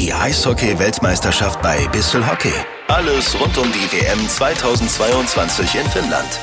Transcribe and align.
Die 0.00 0.14
Eishockey-Weltmeisterschaft 0.14 1.60
bei 1.60 1.86
Bissel 1.88 2.26
Hockey. 2.26 2.54
Alles 2.88 3.38
rund 3.38 3.58
um 3.58 3.70
die 3.70 3.92
WM 3.92 4.26
2022 4.26 5.74
in 5.74 5.86
Finnland. 5.90 6.40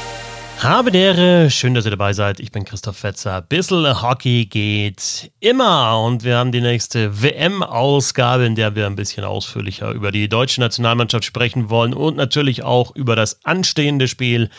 Habe 0.60 0.92
dere, 0.92 1.50
schön, 1.50 1.74
dass 1.74 1.86
ihr 1.86 1.90
dabei 1.90 2.14
seid. 2.14 2.40
Ich 2.40 2.52
bin 2.52 2.66
Christoph 2.66 2.98
Fetzer. 2.98 3.42
Bissel 3.42 4.00
Hockey 4.04 4.46
geht 4.46 5.32
immer 5.40 6.04
und 6.04 6.24
wir 6.24 6.38
haben 6.38 6.52
die 6.52 6.62
nächste 6.62 7.24
WM-Ausgabe, 7.24 8.46
in 8.46 8.54
der 8.54 8.76
wir 8.76 8.86
ein 8.86 8.96
bisschen 8.96 9.24
ausführlicher 9.24 9.90
über 9.90 10.12
die 10.12 10.30
deutsche 10.30 10.62
Nationalmannschaft 10.62 11.26
sprechen 11.26 11.72
wollen 11.72 11.96
und 11.96 12.16
natürlich 12.16 12.62
auch 12.62 12.96
über 12.96 13.16
das 13.16 13.44
anstehende 13.44 14.08
Spiel 14.08 14.52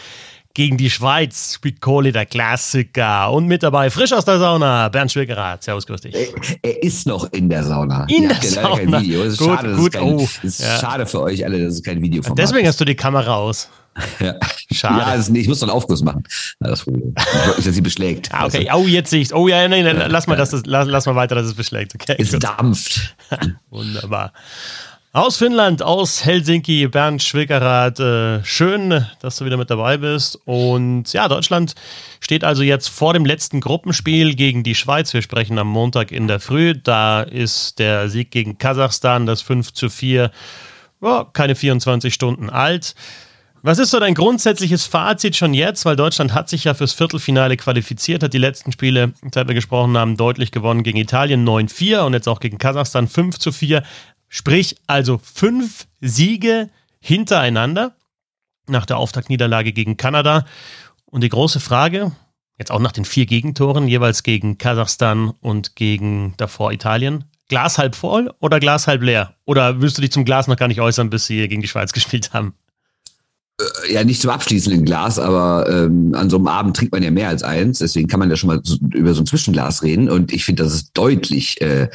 gegen 0.58 0.76
die 0.76 0.90
Schweiz, 0.90 1.54
Spicoli, 1.54 2.10
der 2.10 2.26
Klassiker. 2.26 3.30
Und 3.30 3.46
mit 3.46 3.62
dabei, 3.62 3.90
frisch 3.90 4.12
aus 4.12 4.24
der 4.24 4.40
Sauna, 4.40 4.88
Bernd 4.88 5.12
Schwickerath. 5.12 5.62
Servus, 5.62 5.86
grüß 5.86 6.00
dich. 6.00 6.12
Er, 6.12 6.26
er, 6.62 6.82
ist 6.82 7.06
noch 7.06 7.32
in 7.32 7.48
der 7.48 7.62
Sauna. 7.62 8.06
In 8.08 8.24
ja, 8.24 8.30
der 8.30 8.42
Sauna. 8.42 8.76
Kein 8.76 9.02
Video. 9.04 9.22
Es 9.22 9.34
ist, 9.34 9.38
gut, 9.38 9.48
schade, 9.50 9.76
gut. 9.76 9.92
Kein, 9.92 10.02
oh, 10.02 10.28
ist 10.42 10.60
ja. 10.60 10.80
schade 10.80 11.06
für 11.06 11.22
euch 11.22 11.44
alle, 11.44 11.62
dass 11.62 11.74
es 11.74 11.82
kein 11.84 12.02
Video 12.02 12.24
von 12.24 12.34
Deswegen 12.34 12.66
hast 12.66 12.80
du 12.80 12.84
die 12.84 12.96
Kamera 12.96 13.36
aus. 13.36 13.70
Ja. 14.20 14.34
Schade. 14.72 15.00
Ja, 15.00 15.14
ist, 15.14 15.28
ich 15.28 15.48
muss 15.48 15.58
doch 15.58 15.66
einen 15.66 15.76
Aufguss 15.76 16.02
machen. 16.02 16.22
Das 16.60 16.84
Problem. 16.84 17.14
Ich 17.58 17.64
dass 17.64 17.74
sie 17.74 17.80
beschlägt. 17.80 18.32
Ah, 18.32 18.46
okay. 18.46 18.68
Also. 18.68 18.84
Oh, 18.84 18.86
jetzt 18.86 19.10
sehe 19.10 19.22
ich 19.22 19.34
Oh, 19.34 19.48
ja, 19.48 19.66
nein, 19.66 19.84
nein, 19.84 20.04
lass 20.08 20.28
mal, 20.28 20.36
das, 20.36 20.52
lass, 20.66 20.86
lass 20.86 21.06
mal 21.06 21.16
weiter, 21.16 21.34
dass 21.34 21.46
es 21.46 21.54
beschlägt. 21.54 21.96
Okay, 21.96 22.14
es 22.16 22.30
gut. 22.30 22.44
dampft. 22.44 23.16
Wunderbar. 23.70 24.32
Aus 25.14 25.38
Finnland, 25.38 25.82
aus 25.82 26.26
Helsinki, 26.26 26.86
Bernd 26.86 27.22
Schwickerath. 27.22 27.98
Äh, 27.98 28.44
schön, 28.44 29.06
dass 29.20 29.38
du 29.38 29.46
wieder 29.46 29.56
mit 29.56 29.70
dabei 29.70 29.96
bist. 29.96 30.38
Und 30.44 31.10
ja, 31.14 31.28
Deutschland 31.28 31.74
steht 32.20 32.44
also 32.44 32.62
jetzt 32.62 32.88
vor 32.88 33.14
dem 33.14 33.24
letzten 33.24 33.62
Gruppenspiel 33.62 34.34
gegen 34.34 34.64
die 34.64 34.74
Schweiz. 34.74 35.14
Wir 35.14 35.22
sprechen 35.22 35.58
am 35.58 35.68
Montag 35.68 36.12
in 36.12 36.28
der 36.28 36.40
Früh. 36.40 36.74
Da 36.74 37.22
ist 37.22 37.78
der 37.78 38.10
Sieg 38.10 38.30
gegen 38.30 38.58
Kasachstan, 38.58 39.24
das 39.24 39.40
5 39.40 39.72
zu 39.72 39.88
4, 39.88 40.30
oh, 41.00 41.24
keine 41.32 41.54
24 41.54 42.12
Stunden 42.12 42.50
alt. 42.50 42.94
Was 43.62 43.78
ist 43.78 43.90
so 43.90 43.98
dein 43.98 44.14
grundsätzliches 44.14 44.84
Fazit 44.84 45.36
schon 45.36 45.54
jetzt? 45.54 45.86
Weil 45.86 45.96
Deutschland 45.96 46.34
hat 46.34 46.50
sich 46.50 46.64
ja 46.64 46.74
fürs 46.74 46.92
Viertelfinale 46.92 47.56
qualifiziert, 47.56 48.22
hat 48.22 48.34
die 48.34 48.38
letzten 48.38 48.72
Spiele, 48.72 49.14
seit 49.32 49.48
wir 49.48 49.54
gesprochen 49.54 49.96
haben, 49.96 50.18
deutlich 50.18 50.52
gewonnen 50.52 50.82
gegen 50.82 50.98
Italien 50.98 51.48
9-4 51.48 52.00
und 52.00 52.12
jetzt 52.12 52.28
auch 52.28 52.40
gegen 52.40 52.58
Kasachstan 52.58 53.08
5 53.08 53.38
zu 53.38 53.52
4. 53.52 53.82
Sprich 54.28 54.76
also 54.86 55.18
fünf 55.18 55.86
Siege 56.00 56.70
hintereinander 57.00 57.94
nach 58.66 58.86
der 58.86 58.98
Auftaktniederlage 58.98 59.72
gegen 59.72 59.96
Kanada. 59.96 60.44
Und 61.06 61.22
die 61.22 61.28
große 61.28 61.60
Frage, 61.60 62.12
jetzt 62.58 62.70
auch 62.70 62.80
nach 62.80 62.92
den 62.92 63.04
vier 63.04 63.26
Gegentoren, 63.26 63.88
jeweils 63.88 64.22
gegen 64.22 64.58
Kasachstan 64.58 65.30
und 65.40 65.76
gegen 65.76 66.34
davor 66.36 66.72
Italien, 66.72 67.24
Glas 67.48 67.78
halb 67.78 67.94
voll 67.94 68.30
oder 68.40 68.60
Glas 68.60 68.86
halb 68.86 69.02
leer? 69.02 69.34
Oder 69.46 69.80
willst 69.80 69.96
du 69.96 70.02
dich 70.02 70.12
zum 70.12 70.24
Glas 70.24 70.48
noch 70.48 70.56
gar 70.56 70.68
nicht 70.68 70.80
äußern, 70.80 71.08
bis 71.08 71.26
sie 71.26 71.48
gegen 71.48 71.62
die 71.62 71.68
Schweiz 71.68 71.92
gespielt 71.94 72.32
haben? 72.34 72.54
Äh, 73.58 73.94
ja, 73.94 74.04
nicht 74.04 74.20
zum 74.20 74.30
abschließenden 74.30 74.84
Glas, 74.84 75.18
aber 75.18 75.66
ähm, 75.68 76.14
an 76.14 76.28
so 76.28 76.36
einem 76.36 76.48
Abend 76.48 76.76
trinkt 76.76 76.92
man 76.92 77.02
ja 77.02 77.10
mehr 77.10 77.28
als 77.28 77.42
eins. 77.42 77.78
Deswegen 77.78 78.06
kann 78.06 78.20
man 78.20 78.28
ja 78.28 78.36
schon 78.36 78.48
mal 78.48 78.60
so, 78.62 78.76
über 78.92 79.14
so 79.14 79.22
ein 79.22 79.26
Zwischenglas 79.26 79.82
reden. 79.82 80.10
Und 80.10 80.32
ich 80.32 80.44
finde, 80.44 80.64
das 80.64 80.74
ist 80.74 80.90
deutlich 80.92 81.60
äh, 81.62 81.88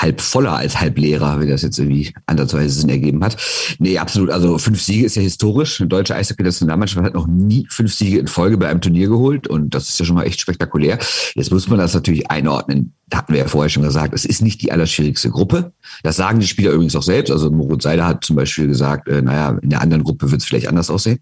halb 0.00 0.20
voller 0.20 0.52
als 0.52 0.80
halb 0.80 0.98
leerer, 0.98 1.40
wie 1.40 1.46
das 1.46 1.62
jetzt 1.62 1.78
irgendwie 1.78 2.12
andersweise 2.26 2.80
Sinn 2.80 2.88
ergeben 2.88 3.22
hat. 3.24 3.36
Nee, 3.78 3.98
absolut. 3.98 4.30
Also 4.30 4.58
fünf 4.58 4.80
Siege 4.82 5.06
ist 5.06 5.16
ja 5.16 5.22
historisch. 5.22 5.80
Eine 5.80 5.88
deutsche 5.88 6.14
Eishockey-Nationalmannschaft 6.14 7.04
hat 7.04 7.14
noch 7.14 7.26
nie 7.26 7.66
fünf 7.68 7.94
Siege 7.94 8.18
in 8.18 8.26
Folge 8.26 8.56
bei 8.56 8.68
einem 8.68 8.80
Turnier 8.80 9.08
geholt 9.08 9.48
und 9.48 9.74
das 9.74 9.88
ist 9.88 9.98
ja 9.98 10.06
schon 10.06 10.16
mal 10.16 10.24
echt 10.24 10.40
spektakulär. 10.40 10.98
Jetzt 11.34 11.52
muss 11.52 11.68
man 11.68 11.78
das 11.78 11.94
natürlich 11.94 12.30
einordnen. 12.30 12.94
Da 13.10 13.18
hatten 13.18 13.32
wir 13.32 13.40
ja 13.40 13.48
vorher 13.48 13.68
schon 13.68 13.82
gesagt, 13.82 14.14
es 14.14 14.24
ist 14.24 14.40
nicht 14.40 14.62
die 14.62 14.72
allerschwierigste 14.72 15.30
Gruppe. 15.30 15.72
Das 16.02 16.16
sagen 16.16 16.38
die 16.38 16.46
Spieler 16.46 16.70
übrigens 16.70 16.94
auch 16.94 17.02
selbst. 17.02 17.30
Also 17.30 17.50
Moritz 17.50 17.82
Seider 17.82 18.06
hat 18.06 18.24
zum 18.24 18.36
Beispiel 18.36 18.68
gesagt, 18.68 19.08
äh, 19.08 19.20
naja, 19.20 19.58
in 19.60 19.70
der 19.70 19.80
anderen 19.80 20.04
Gruppe 20.04 20.30
wird 20.30 20.40
es 20.40 20.46
vielleicht 20.46 20.68
anders 20.68 20.90
aussehen. 20.90 21.18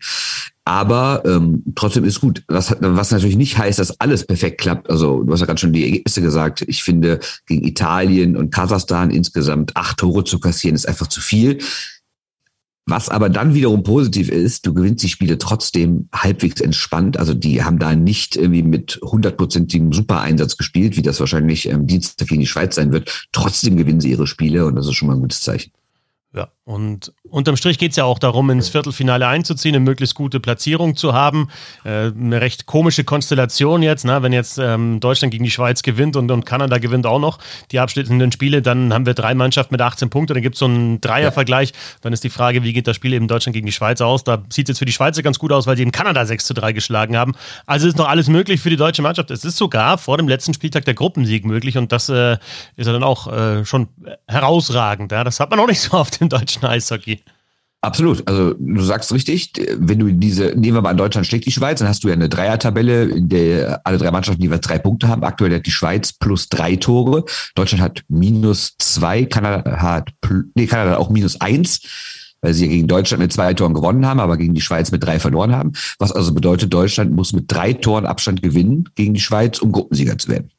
Aber 0.67 1.23
ähm, 1.25 1.63
trotzdem 1.75 2.05
ist 2.05 2.21
gut. 2.21 2.45
Was, 2.47 2.77
was 2.81 3.11
natürlich 3.11 3.37
nicht 3.37 3.57
heißt, 3.57 3.79
dass 3.79 3.99
alles 4.01 4.27
perfekt 4.27 4.61
klappt. 4.61 4.91
Also 4.91 5.23
du 5.23 5.33
hast 5.33 5.41
ja 5.41 5.47
gerade 5.47 5.59
schon 5.59 5.73
die 5.73 5.83
Ergebnisse 5.83 6.21
gesagt. 6.21 6.63
Ich 6.69 6.83
finde, 6.83 7.21
gegen 7.47 7.67
Italien 7.67 8.37
und 8.37 8.53
Kasachstan 8.53 9.11
insgesamt 9.11 9.75
acht 9.79 9.97
Tore 9.97 10.25
zu 10.25 10.39
kassieren, 10.39 10.75
ist 10.75 10.87
einfach 10.87 11.07
zu 11.07 11.23
viel. 11.23 11.59
Was 12.91 13.11
aber 13.11 13.29
dann 13.29 13.53
wiederum 13.53 13.83
positiv 13.83 14.31
ist, 14.31 14.65
du 14.65 14.73
gewinnst 14.73 15.05
die 15.05 15.11
Spiele 15.11 15.37
trotzdem 15.37 16.09
halbwegs 16.11 16.63
entspannt. 16.63 17.19
Also 17.19 17.35
die 17.35 17.63
haben 17.63 17.79
da 17.79 17.95
nicht 17.95 18.35
irgendwie 18.35 18.63
mit 18.63 18.99
hundertprozentigem 19.03 19.93
Super-Einsatz 19.93 20.57
gespielt, 20.57 20.97
wie 20.97 21.03
das 21.03 21.21
wahrscheinlich 21.21 21.69
ähm, 21.69 21.87
Dienstag 21.87 22.29
gegen 22.29 22.41
die 22.41 22.47
Schweiz 22.47 22.77
sein 22.77 22.91
wird. 22.91 23.29
Trotzdem 23.31 23.77
gewinnen 23.77 24.01
sie 24.01 24.11
ihre 24.11 24.27
Spiele 24.27 24.65
und 24.65 24.75
das 24.75 24.87
ist 24.87 24.95
schon 24.95 25.09
mal 25.09 25.17
ein 25.17 25.21
gutes 25.21 25.43
Zeichen. 25.43 25.71
Ja, 26.35 26.49
und 26.69 27.15
unterm 27.31 27.57
Strich 27.57 27.79
geht 27.79 27.93
es 27.93 27.97
ja 27.97 28.05
auch 28.05 28.19
darum, 28.19 28.51
ins 28.51 28.69
Viertelfinale 28.69 29.27
einzuziehen, 29.27 29.75
eine 29.75 29.83
möglichst 29.83 30.15
gute 30.15 30.39
Platzierung 30.39 30.97
zu 30.97 31.15
haben. 31.15 31.49
Äh, 31.83 32.09
eine 32.09 32.43
recht 32.43 32.67
komische 32.67 33.05
Konstellation 33.05 33.83
jetzt, 33.83 34.05
ne? 34.05 34.23
wenn 34.23 34.35
jetzt 34.35 34.59
ähm, 34.59 35.01
Deutschland 35.01 35.33
gegen 35.33 35.45
die 35.45 35.51
Schweiz 35.51 35.81
gewinnt 35.81 36.15
und, 36.15 36.31
und 36.31 36.45
Kanada 36.45 36.77
gewinnt 36.77 37.07
auch 37.07 37.21
noch 37.21 37.39
die 37.71 37.81
abschließenden 37.81 38.33
Spiele, 38.33 38.61
dann 38.61 38.93
haben 38.93 39.07
wir 39.07 39.15
drei 39.15 39.35
Mannschaften 39.35 39.73
mit 39.73 39.81
18 39.81 40.11
Punkten, 40.11 40.35
dann 40.35 40.43
gibt 40.43 40.57
es 40.57 40.59
so 40.59 40.67
einen 40.67 41.01
Dreiervergleich. 41.01 41.73
Dann 42.03 42.13
ist 42.13 42.23
die 42.23 42.29
Frage, 42.29 42.63
wie 42.63 42.75
geht 42.75 42.87
das 42.87 42.97
Spiel 42.97 43.15
eben 43.15 43.29
Deutschland 43.29 43.55
gegen 43.55 43.65
die 43.65 43.73
Schweiz 43.73 44.03
aus? 44.03 44.23
Da 44.23 44.43
sieht 44.51 44.67
es 44.69 44.73
jetzt 44.73 44.79
für 44.81 44.85
die 44.85 44.93
Schweizer 44.93 45.23
ganz 45.23 45.39
gut 45.39 45.53
aus, 45.53 45.67
weil 45.67 45.77
sie 45.77 45.83
eben 45.85 45.93
Kanada 45.93 46.27
6 46.27 46.45
zu 46.45 46.53
3 46.53 46.75
geschlagen 46.75 47.17
haben. 47.17 47.33
Also 47.65 47.89
ist 47.89 47.97
noch 47.97 48.09
alles 48.09 48.29
möglich 48.29 48.61
für 48.61 48.69
die 48.69 48.77
deutsche 48.77 49.01
Mannschaft. 49.01 49.31
Es 49.31 49.43
ist 49.43 49.57
sogar 49.57 49.97
vor 49.97 50.19
dem 50.19 50.29
letzten 50.29 50.53
Spieltag 50.53 50.85
der 50.85 50.93
Gruppensieg 50.93 51.47
möglich 51.47 51.79
und 51.79 51.93
das 51.93 52.11
äh, 52.11 52.37
ist 52.77 52.87
ja 52.87 52.93
dann 52.93 53.05
auch 53.05 53.33
äh, 53.33 53.65
schon 53.65 53.89
herausragend. 54.27 55.13
Ja? 55.13 55.25
Das 55.25 55.41
hat 55.41 55.51
man 55.51 55.61
auch 55.61 55.67
nicht 55.67 55.81
so 55.81 55.97
oft 55.97 56.21
im 56.21 56.29
deutschen 56.29 56.58
Eishockey. 56.65 57.23
Absolut. 57.81 58.27
Also 58.27 58.55
du 58.59 58.83
sagst 58.83 59.13
richtig, 59.13 59.53
wenn 59.79 60.01
du 60.01 60.13
diese, 60.13 60.47
nehmen 60.57 60.77
wir 60.77 60.83
mal 60.83 60.91
an 60.91 60.97
Deutschland 60.97 61.27
schlägt 61.29 61.47
die 61.47 61.53
Schweiz, 61.53 61.79
dann 61.79 61.87
hast 61.87 62.03
du 62.03 62.09
ja 62.09 62.15
eine 62.15 62.29
Dreier-Tabelle, 62.29 63.05
in 63.05 63.29
der 63.29 63.81
alle 63.85 63.99
drei 63.99 64.11
Mannschaften 64.11 64.43
jeweils 64.43 64.67
drei 64.67 64.79
Punkte 64.79 65.07
haben. 65.07 65.23
Aktuell 65.23 65.55
hat 65.55 65.65
die 65.65 65.71
Schweiz 65.71 66.13
plus 66.13 66.49
drei 66.49 66.75
Tore. 66.75 67.25
Deutschland 67.55 67.83
hat 67.83 68.03
minus 68.09 68.75
zwei, 68.79 69.25
Kanada 69.27 69.81
hat, 69.81 70.11
nee, 70.55 70.67
Kanada 70.67 70.97
auch 70.97 71.09
minus 71.09 71.41
eins, 71.41 71.81
weil 72.41 72.53
sie 72.53 72.69
gegen 72.69 72.89
Deutschland 72.89 73.23
mit 73.23 73.33
zwei 73.33 73.55
Toren 73.55 73.75
gewonnen 73.75 74.05
haben, 74.07 74.19
aber 74.19 74.37
gegen 74.37 74.55
die 74.55 74.61
Schweiz 74.61 74.91
mit 74.91 75.05
drei 75.05 75.21
verloren 75.21 75.55
haben. 75.55 75.73
Was 76.01 76.11
also 76.11 76.35
bedeutet, 76.35 76.75
Deutschland 76.75 77.13
muss 77.13 77.33
mit 77.33 77.45
drei 77.47 77.75
Toren 77.75 78.07
Abstand 78.07 78.43
gewinnen 78.43 78.89
gegen 78.97 79.15
die 79.15 79.21
Schweiz, 79.21 79.61
um 79.61 79.71
Gruppensieger 79.71 80.19
zu 80.19 80.31
werden. 80.31 80.51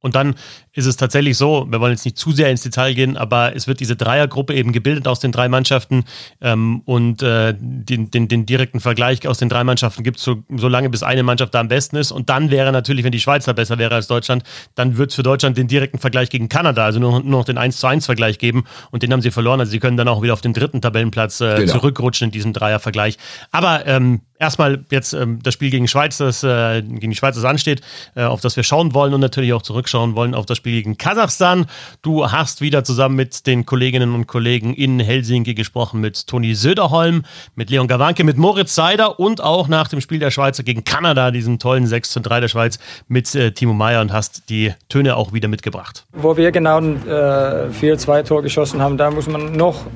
Und 0.00 0.14
dann 0.14 0.36
ist 0.72 0.86
es 0.86 0.96
tatsächlich 0.96 1.36
so, 1.36 1.66
wir 1.68 1.80
wollen 1.80 1.92
jetzt 1.92 2.04
nicht 2.04 2.16
zu 2.16 2.30
sehr 2.30 2.50
ins 2.50 2.62
Detail 2.62 2.94
gehen, 2.94 3.16
aber 3.16 3.56
es 3.56 3.66
wird 3.66 3.80
diese 3.80 3.96
Dreiergruppe 3.96 4.54
eben 4.54 4.72
gebildet 4.72 5.08
aus 5.08 5.18
den 5.18 5.32
drei 5.32 5.48
Mannschaften 5.48 6.04
ähm, 6.40 6.82
und 6.84 7.20
äh, 7.22 7.54
den, 7.58 8.08
den, 8.10 8.28
den, 8.28 8.46
direkten 8.46 8.78
Vergleich 8.78 9.26
aus 9.26 9.38
den 9.38 9.48
drei 9.48 9.64
Mannschaften 9.64 10.04
gibt 10.04 10.18
es 10.18 10.24
so, 10.24 10.44
so 10.56 10.68
lange, 10.68 10.88
bis 10.88 11.02
eine 11.02 11.24
Mannschaft 11.24 11.52
da 11.52 11.60
am 11.60 11.66
besten 11.66 11.96
ist. 11.96 12.12
Und 12.12 12.28
dann 12.28 12.52
wäre 12.52 12.70
natürlich, 12.70 13.04
wenn 13.04 13.10
die 13.10 13.18
Schweiz 13.18 13.44
da 13.44 13.52
besser 13.52 13.78
wäre 13.78 13.96
als 13.96 14.06
Deutschland, 14.06 14.44
dann 14.76 14.98
wird 14.98 15.10
es 15.10 15.16
für 15.16 15.24
Deutschland 15.24 15.58
den 15.58 15.66
direkten 15.66 15.98
Vergleich 15.98 16.30
gegen 16.30 16.48
Kanada, 16.48 16.84
also 16.84 17.00
nur, 17.00 17.20
nur 17.20 17.40
noch 17.40 17.44
den 17.44 17.58
1 17.58 17.78
zu 17.78 17.88
1 17.88 18.06
Vergleich 18.06 18.38
geben 18.38 18.64
und 18.92 19.02
den 19.02 19.12
haben 19.12 19.20
sie 19.20 19.32
verloren. 19.32 19.58
Also 19.58 19.72
sie 19.72 19.80
können 19.80 19.96
dann 19.96 20.06
auch 20.06 20.22
wieder 20.22 20.32
auf 20.32 20.40
den 20.42 20.52
dritten 20.52 20.80
Tabellenplatz 20.80 21.40
äh, 21.40 21.56
genau. 21.56 21.72
zurückrutschen 21.72 22.26
in 22.26 22.30
diesem 22.30 22.52
Dreiervergleich. 22.52 23.18
Aber 23.50 23.84
ähm, 23.86 24.20
erstmal 24.38 24.84
jetzt 24.90 25.12
ähm, 25.12 25.40
das 25.42 25.54
Spiel 25.54 25.70
gegen 25.70 25.88
Schweiz, 25.88 26.18
das 26.18 26.42
äh, 26.42 26.82
gegen 26.82 27.10
die 27.10 27.16
Schweiz 27.16 27.34
das 27.34 27.44
ansteht, 27.44 27.80
äh, 28.14 28.24
auf 28.24 28.40
das 28.40 28.56
wir 28.56 28.62
schauen 28.62 28.94
wollen 28.94 29.14
und 29.14 29.20
natürlich 29.20 29.52
auch 29.52 29.62
zurückschauen 29.62 30.14
wollen 30.14 30.34
auf 30.34 30.46
das 30.46 30.58
Spiel 30.58 30.72
gegen 30.72 30.98
Kasachstan. 30.98 31.66
Du 32.02 32.30
hast 32.30 32.60
wieder 32.60 32.84
zusammen 32.84 33.16
mit 33.16 33.46
den 33.46 33.66
Kolleginnen 33.66 34.14
und 34.14 34.26
Kollegen 34.26 34.74
in 34.74 35.00
Helsinki 35.00 35.54
gesprochen 35.54 36.00
mit 36.00 36.26
Toni 36.26 36.54
Söderholm, 36.54 37.24
mit 37.54 37.70
Leon 37.70 37.88
Gawanke, 37.88 38.24
mit 38.24 38.36
Moritz 38.36 38.74
Seider 38.74 39.18
und 39.18 39.40
auch 39.42 39.68
nach 39.68 39.88
dem 39.88 40.00
Spiel 40.00 40.18
der 40.18 40.30
Schweizer 40.30 40.62
gegen 40.62 40.84
Kanada, 40.84 41.30
diesen 41.30 41.58
tollen 41.58 41.86
6 41.86 42.10
zu 42.10 42.20
3 42.20 42.40
der 42.40 42.48
Schweiz, 42.48 42.78
mit 43.08 43.34
äh, 43.34 43.52
Timo 43.52 43.72
Meyer 43.72 44.00
und 44.00 44.12
hast 44.12 44.48
die 44.48 44.72
Töne 44.88 45.16
auch 45.16 45.32
wieder 45.32 45.48
mitgebracht. 45.48 46.06
Wo 46.12 46.36
wir 46.36 46.52
genau 46.52 46.78
äh, 46.78 47.68
4-2-Tor 47.70 48.42
geschossen 48.42 48.80
haben, 48.80 48.96
da 48.96 49.10
muss 49.10 49.26
man 49.26 49.52
noch 49.52 49.86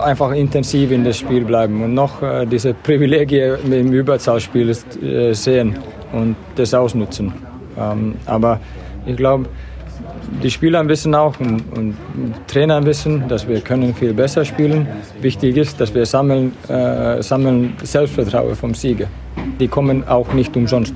einfach 0.00 0.32
intensiv 0.32 0.90
in 0.90 1.04
das 1.04 1.18
Spiel 1.18 1.44
bleiben 1.44 1.82
und 1.82 1.94
noch 1.94 2.22
äh, 2.22 2.46
diese 2.46 2.74
Privilegien 2.74 3.72
im 3.72 3.92
Überzahlspiel 3.92 4.70
äh, 4.70 5.32
sehen 5.32 5.78
und 6.12 6.36
das 6.56 6.74
ausnutzen. 6.74 7.32
Ähm, 7.78 8.14
aber 8.26 8.60
ich 9.06 9.16
glaube, 9.16 9.46
die 10.42 10.50
Spieler 10.50 10.86
wissen 10.88 11.14
auch 11.14 11.38
und, 11.40 11.62
und 11.76 11.94
Trainer 12.46 12.84
wissen, 12.84 13.28
dass 13.28 13.46
wir 13.46 13.60
können 13.60 13.94
viel 13.94 14.14
besser 14.14 14.44
spielen. 14.44 14.86
Wichtig 15.20 15.56
ist, 15.56 15.80
dass 15.80 15.94
wir 15.94 16.06
sammeln, 16.06 16.52
äh, 16.68 17.22
sammeln 17.22 17.74
Selbstvertrauen 17.82 18.54
vom 18.54 18.74
Sieger. 18.74 19.06
Die 19.60 19.68
kommen 19.68 20.06
auch 20.08 20.32
nicht 20.32 20.56
umsonst. 20.56 20.94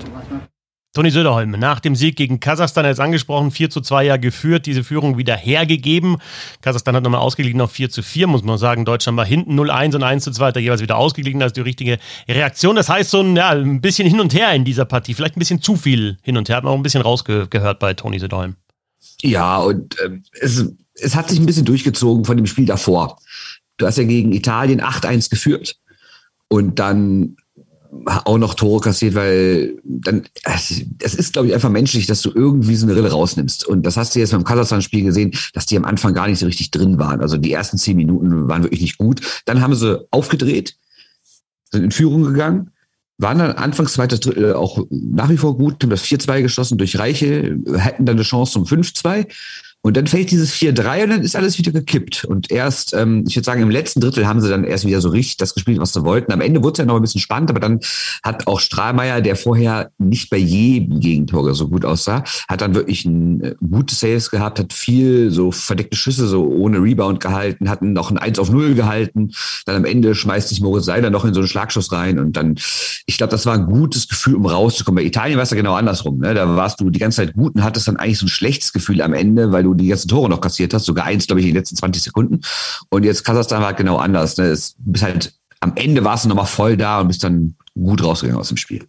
Toni 0.98 1.12
Söderholm, 1.12 1.52
nach 1.52 1.78
dem 1.78 1.94
Sieg 1.94 2.16
gegen 2.16 2.40
Kasachstan 2.40 2.84
jetzt 2.84 2.98
angesprochen, 2.98 3.52
4 3.52 3.70
zu 3.70 3.80
2 3.82 4.04
ja 4.04 4.16
geführt, 4.16 4.66
diese 4.66 4.82
Führung 4.82 5.16
wieder 5.16 5.36
hergegeben. 5.36 6.16
Kasachstan 6.60 6.96
hat 6.96 7.04
nochmal 7.04 7.20
ausgeglichen 7.20 7.60
auf 7.60 7.70
4 7.70 7.88
zu 7.88 8.02
4, 8.02 8.26
muss 8.26 8.42
man 8.42 8.58
sagen. 8.58 8.84
Deutschland 8.84 9.16
war 9.16 9.24
hinten 9.24 9.56
0-1 9.56 9.94
und 9.94 10.02
1 10.02 10.24
zu 10.24 10.32
2, 10.32 10.46
hat 10.48 10.56
er 10.56 10.62
jeweils 10.62 10.80
wieder 10.80 10.96
ausgeglichen. 10.96 11.38
Das 11.38 11.50
ist 11.50 11.56
die 11.56 11.60
richtige 11.60 11.98
Reaktion. 12.28 12.74
Das 12.74 12.88
heißt, 12.88 13.10
so 13.10 13.20
ein, 13.20 13.36
ja, 13.36 13.50
ein 13.50 13.80
bisschen 13.80 14.08
hin 14.08 14.18
und 14.18 14.34
her 14.34 14.52
in 14.52 14.64
dieser 14.64 14.86
Partie, 14.86 15.14
vielleicht 15.14 15.36
ein 15.36 15.38
bisschen 15.38 15.62
zu 15.62 15.76
viel 15.76 16.18
hin 16.22 16.36
und 16.36 16.48
her, 16.48 16.56
hat 16.56 16.64
man 16.64 16.72
auch 16.72 16.76
ein 16.76 16.82
bisschen 16.82 17.02
rausgehört 17.02 17.78
bei 17.78 17.94
Toni 17.94 18.18
Söderholm. 18.18 18.56
Ja, 19.22 19.58
und 19.58 19.96
äh, 20.00 20.18
es, 20.40 20.66
es 20.94 21.14
hat 21.14 21.28
sich 21.28 21.38
ein 21.38 21.46
bisschen 21.46 21.64
durchgezogen 21.64 22.24
von 22.24 22.36
dem 22.36 22.46
Spiel 22.46 22.66
davor. 22.66 23.20
Du 23.76 23.86
hast 23.86 23.98
ja 23.98 24.04
gegen 24.04 24.32
Italien 24.32 24.80
8-1 24.80 25.30
geführt 25.30 25.76
und 26.48 26.80
dann 26.80 27.36
auch 28.24 28.38
noch 28.38 28.54
Tore 28.54 28.80
kassiert, 28.80 29.14
weil 29.14 29.78
dann, 29.84 30.24
es 30.44 31.14
ist, 31.14 31.32
glaube 31.32 31.48
ich, 31.48 31.54
einfach 31.54 31.70
menschlich, 31.70 32.06
dass 32.06 32.22
du 32.22 32.30
irgendwie 32.34 32.76
so 32.76 32.86
eine 32.86 32.96
Rille 32.96 33.10
rausnimmst. 33.10 33.66
Und 33.66 33.84
das 33.84 33.96
hast 33.96 34.14
du 34.14 34.18
jetzt 34.18 34.32
beim 34.32 34.44
Kasachstan-Spiel 34.44 35.04
gesehen, 35.04 35.32
dass 35.54 35.66
die 35.66 35.76
am 35.76 35.84
Anfang 35.84 36.14
gar 36.14 36.28
nicht 36.28 36.38
so 36.38 36.46
richtig 36.46 36.70
drin 36.70 36.98
waren. 36.98 37.20
Also 37.20 37.36
die 37.36 37.52
ersten 37.52 37.78
zehn 37.78 37.96
Minuten 37.96 38.48
waren 38.48 38.62
wirklich 38.62 38.82
nicht 38.82 38.98
gut. 38.98 39.42
Dann 39.46 39.60
haben 39.60 39.74
sie 39.74 40.06
aufgedreht, 40.10 40.76
sind 41.70 41.84
in 41.84 41.90
Führung 41.90 42.22
gegangen, 42.24 42.70
waren 43.16 43.38
dann 43.38 43.52
anfangs 43.52 43.94
zweites 43.94 44.20
Drittel 44.20 44.54
auch 44.54 44.86
nach 44.90 45.28
wie 45.28 45.38
vor 45.38 45.56
gut, 45.56 45.82
haben 45.82 45.90
das 45.90 46.04
4-2 46.04 46.42
geschossen 46.42 46.78
durch 46.78 46.98
Reiche, 46.98 47.58
hätten 47.74 48.06
dann 48.06 48.16
eine 48.16 48.22
Chance 48.22 48.52
zum 48.52 48.64
5-2 48.64 49.26
und 49.82 49.96
dann 49.96 50.08
fällt 50.08 50.32
dieses 50.32 50.54
4-3 50.54 51.04
und 51.04 51.10
dann 51.10 51.22
ist 51.22 51.36
alles 51.36 51.56
wieder 51.56 51.70
gekippt. 51.70 52.24
Und 52.24 52.50
erst, 52.50 52.94
ähm, 52.94 53.24
ich 53.28 53.36
würde 53.36 53.44
sagen, 53.44 53.62
im 53.62 53.70
letzten 53.70 54.00
Drittel 54.00 54.26
haben 54.26 54.40
sie 54.40 54.48
dann 54.48 54.64
erst 54.64 54.84
wieder 54.84 55.00
so 55.00 55.08
richtig 55.08 55.36
das 55.36 55.54
gespielt, 55.54 55.78
was 55.78 55.92
sie 55.92 56.04
wollten. 56.04 56.32
Am 56.32 56.40
Ende 56.40 56.62
wurde 56.64 56.72
es 56.72 56.78
ja 56.78 56.84
noch 56.84 56.96
ein 56.96 57.00
bisschen 57.00 57.20
spannend, 57.20 57.48
aber 57.48 57.60
dann 57.60 57.78
hat 58.24 58.48
auch 58.48 58.58
Strahlmeier, 58.58 59.20
der 59.20 59.36
vorher 59.36 59.90
nicht 59.98 60.30
bei 60.30 60.36
jedem 60.36 60.98
Gegentor 60.98 61.54
so 61.54 61.68
gut 61.68 61.84
aussah, 61.84 62.24
hat 62.48 62.60
dann 62.60 62.74
wirklich 62.74 63.04
ein 63.04 63.40
äh, 63.40 63.54
gutes 63.66 64.00
Saves 64.00 64.30
gehabt, 64.30 64.58
hat 64.58 64.72
viel 64.72 65.30
so 65.30 65.52
verdeckte 65.52 65.96
Schüsse 65.96 66.26
so 66.26 66.44
ohne 66.44 66.82
Rebound 66.82 67.20
gehalten, 67.20 67.70
hat 67.70 67.80
noch 67.80 68.10
ein 68.10 68.18
1 68.18 68.40
auf 68.40 68.50
0 68.50 68.74
gehalten. 68.74 69.30
Dann 69.64 69.76
am 69.76 69.84
Ende 69.84 70.14
schmeißt 70.16 70.48
sich 70.48 70.60
Moritz 70.60 70.86
Seiler 70.86 71.10
noch 71.10 71.24
in 71.24 71.34
so 71.34 71.40
einen 71.40 71.48
Schlagschuss 71.48 71.92
rein 71.92 72.18
und 72.18 72.36
dann, 72.36 72.56
ich 73.06 73.16
glaube, 73.16 73.30
das 73.30 73.46
war 73.46 73.54
ein 73.54 73.66
gutes 73.66 74.08
Gefühl, 74.08 74.34
um 74.34 74.46
rauszukommen. 74.46 75.02
Bei 75.02 75.06
Italien 75.06 75.36
war 75.36 75.44
es 75.44 75.50
ja 75.50 75.56
genau 75.56 75.74
andersrum. 75.74 76.18
Ne? 76.18 76.34
Da 76.34 76.56
warst 76.56 76.80
du 76.80 76.90
die 76.90 76.98
ganze 76.98 77.18
Zeit 77.18 77.34
gut 77.34 77.54
und 77.54 77.62
hattest 77.62 77.86
dann 77.86 77.96
eigentlich 77.96 78.18
so 78.18 78.26
ein 78.26 78.30
schlechtes 78.30 78.72
Gefühl 78.72 79.00
am 79.02 79.14
Ende, 79.14 79.52
weil 79.52 79.62
du 79.62 79.67
die 79.74 79.88
ganzen 79.88 80.08
Tore 80.08 80.28
noch 80.28 80.40
kassiert 80.40 80.74
hast, 80.74 80.84
sogar 80.84 81.04
eins, 81.06 81.26
glaube 81.26 81.40
ich, 81.40 81.46
in 81.46 81.52
den 81.52 81.58
letzten 81.58 81.76
20 81.76 82.02
Sekunden. 82.02 82.40
Und 82.90 83.04
jetzt 83.04 83.24
Kasachstan 83.24 83.60
war 83.60 83.68
halt 83.68 83.76
genau 83.76 83.96
anders. 83.96 84.36
Ne? 84.36 84.44
Es 84.44 84.74
bist 84.78 85.04
halt, 85.04 85.34
am 85.60 85.72
Ende 85.76 86.04
warst 86.04 86.24
du 86.24 86.28
nochmal 86.28 86.46
voll 86.46 86.76
da 86.76 87.00
und 87.00 87.08
bist 87.08 87.24
dann 87.24 87.54
gut 87.74 88.02
rausgegangen 88.02 88.40
aus 88.40 88.48
dem 88.48 88.56
Spiel. 88.56 88.86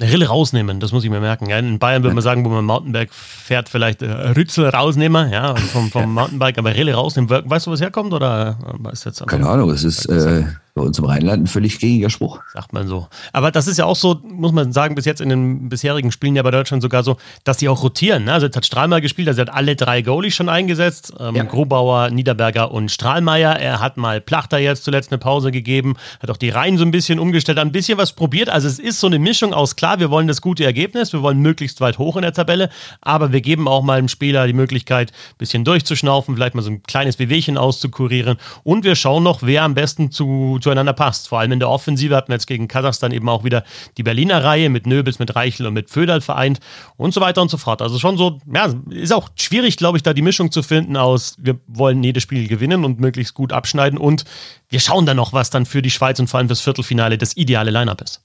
Eine 0.00 0.12
Rille 0.12 0.26
rausnehmen, 0.26 0.80
das 0.80 0.92
muss 0.92 1.04
ich 1.04 1.10
mir 1.10 1.20
merken. 1.20 1.48
Ja, 1.48 1.58
in 1.58 1.78
Bayern 1.78 2.02
würde 2.02 2.14
man 2.14 2.22
sagen, 2.24 2.44
wo 2.44 2.48
man 2.48 2.64
Mountainbike 2.64 3.12
fährt, 3.12 3.68
vielleicht 3.68 4.02
äh, 4.02 4.10
Rützel 4.10 4.68
rausnehmen, 4.68 5.30
ja, 5.30 5.52
also 5.52 5.66
vom, 5.66 5.90
vom 5.90 6.12
Mountainbike, 6.14 6.58
aber 6.58 6.74
Rille 6.74 6.94
rausnehmen. 6.94 7.30
Weißt 7.30 7.66
du, 7.66 7.70
was 7.70 7.80
herkommt? 7.80 8.12
Oder 8.12 8.58
ist 8.92 9.04
jetzt 9.04 9.24
Keine 9.26 9.48
Ahnung, 9.48 9.70
es 9.70 9.84
ist 9.84 10.06
äh, 10.06 10.44
bei 10.74 10.82
uns 10.82 10.98
im 10.98 11.04
Rheinland 11.04 11.44
ein 11.44 11.46
völlig 11.46 11.78
gängiger 11.78 12.10
Spruch. 12.10 12.40
Sagt 12.52 12.72
man 12.72 12.88
so. 12.88 13.06
Aber 13.32 13.52
das 13.52 13.68
ist 13.68 13.78
ja 13.78 13.84
auch 13.84 13.94
so, 13.94 14.20
muss 14.24 14.50
man 14.50 14.72
sagen, 14.72 14.96
bis 14.96 15.04
jetzt 15.04 15.20
in 15.20 15.28
den 15.28 15.68
bisherigen 15.68 16.10
Spielen 16.10 16.34
ja 16.34 16.42
bei 16.42 16.50
Deutschland 16.50 16.82
sogar 16.82 17.04
so, 17.04 17.16
dass 17.44 17.58
die 17.58 17.68
auch 17.68 17.84
rotieren. 17.84 18.24
Ne? 18.24 18.32
Also 18.32 18.46
jetzt 18.46 18.56
hat 18.56 18.66
Strahlmeier 18.66 19.00
gespielt, 19.00 19.28
also 19.28 19.40
er 19.40 19.46
hat 19.46 19.54
alle 19.54 19.76
drei 19.76 20.02
Goalies 20.02 20.34
schon 20.34 20.48
eingesetzt. 20.48 21.12
Ähm, 21.20 21.36
ja. 21.36 21.44
Grubauer, 21.44 22.10
Niederberger 22.10 22.72
und 22.72 22.90
Strahlmeier. 22.90 23.52
Er 23.52 23.78
hat 23.78 23.96
mal 23.98 24.20
Plachter 24.20 24.58
jetzt 24.58 24.82
zuletzt 24.82 25.12
eine 25.12 25.18
Pause 25.18 25.52
gegeben, 25.52 25.94
hat 26.20 26.30
auch 26.30 26.36
die 26.36 26.50
Reihen 26.50 26.76
so 26.76 26.84
ein 26.84 26.90
bisschen 26.90 27.20
umgestellt, 27.20 27.58
ein 27.58 27.70
bisschen 27.70 27.96
was 27.96 28.12
probiert. 28.12 28.48
Also 28.48 28.66
es 28.66 28.80
ist 28.80 28.98
so 28.98 29.06
eine 29.06 29.20
Mischung 29.20 29.54
aus, 29.54 29.76
klar, 29.84 30.00
wir 30.00 30.10
wollen 30.10 30.26
das 30.26 30.40
gute 30.40 30.64
Ergebnis, 30.64 31.12
wir 31.12 31.20
wollen 31.20 31.40
möglichst 31.40 31.82
weit 31.82 31.98
hoch 31.98 32.16
in 32.16 32.22
der 32.22 32.32
Tabelle, 32.32 32.70
aber 33.02 33.32
wir 33.32 33.42
geben 33.42 33.68
auch 33.68 33.82
mal 33.82 34.00
dem 34.00 34.08
Spieler 34.08 34.46
die 34.46 34.54
Möglichkeit, 34.54 35.10
ein 35.10 35.36
bisschen 35.36 35.62
durchzuschnaufen, 35.62 36.34
vielleicht 36.36 36.54
mal 36.54 36.62
so 36.62 36.70
ein 36.70 36.82
kleines 36.82 37.18
Wehwehchen 37.18 37.58
auszukurieren. 37.58 38.38
Und 38.62 38.84
wir 38.84 38.94
schauen 38.94 39.22
noch, 39.22 39.42
wer 39.42 39.62
am 39.62 39.74
besten 39.74 40.10
zu, 40.10 40.58
zueinander 40.62 40.94
passt. 40.94 41.28
Vor 41.28 41.38
allem 41.38 41.52
in 41.52 41.58
der 41.58 41.68
Offensive 41.68 42.16
hatten 42.16 42.28
wir 42.28 42.36
jetzt 42.36 42.46
gegen 42.46 42.66
Kasachstan 42.66 43.12
eben 43.12 43.28
auch 43.28 43.44
wieder 43.44 43.62
die 43.98 44.02
Berliner 44.02 44.42
Reihe 44.42 44.70
mit 44.70 44.86
Nöbels, 44.86 45.18
mit 45.18 45.36
Reichel 45.36 45.66
und 45.66 45.74
mit 45.74 45.90
Föderl 45.90 46.22
vereint 46.22 46.60
und 46.96 47.12
so 47.12 47.20
weiter 47.20 47.42
und 47.42 47.50
so 47.50 47.58
fort. 47.58 47.82
Also 47.82 47.98
schon 47.98 48.16
so, 48.16 48.40
ja, 48.50 48.72
ist 48.88 49.12
auch 49.12 49.28
schwierig, 49.36 49.76
glaube 49.76 49.98
ich, 49.98 50.02
da 50.02 50.14
die 50.14 50.22
Mischung 50.22 50.50
zu 50.50 50.62
finden 50.62 50.96
aus, 50.96 51.36
wir 51.36 51.60
wollen 51.66 52.02
jedes 52.02 52.22
Spiel 52.22 52.48
gewinnen 52.48 52.86
und 52.86 53.00
möglichst 53.00 53.34
gut 53.34 53.52
abschneiden 53.52 53.98
und 53.98 54.24
wir 54.70 54.80
schauen 54.80 55.04
dann 55.04 55.18
noch, 55.18 55.34
was 55.34 55.50
dann 55.50 55.66
für 55.66 55.82
die 55.82 55.90
Schweiz 55.90 56.18
und 56.20 56.28
vor 56.28 56.38
allem 56.38 56.48
fürs 56.48 56.62
Viertelfinale 56.62 57.18
das 57.18 57.36
ideale 57.36 57.70
Line-Up 57.70 58.00
ist. 58.00 58.22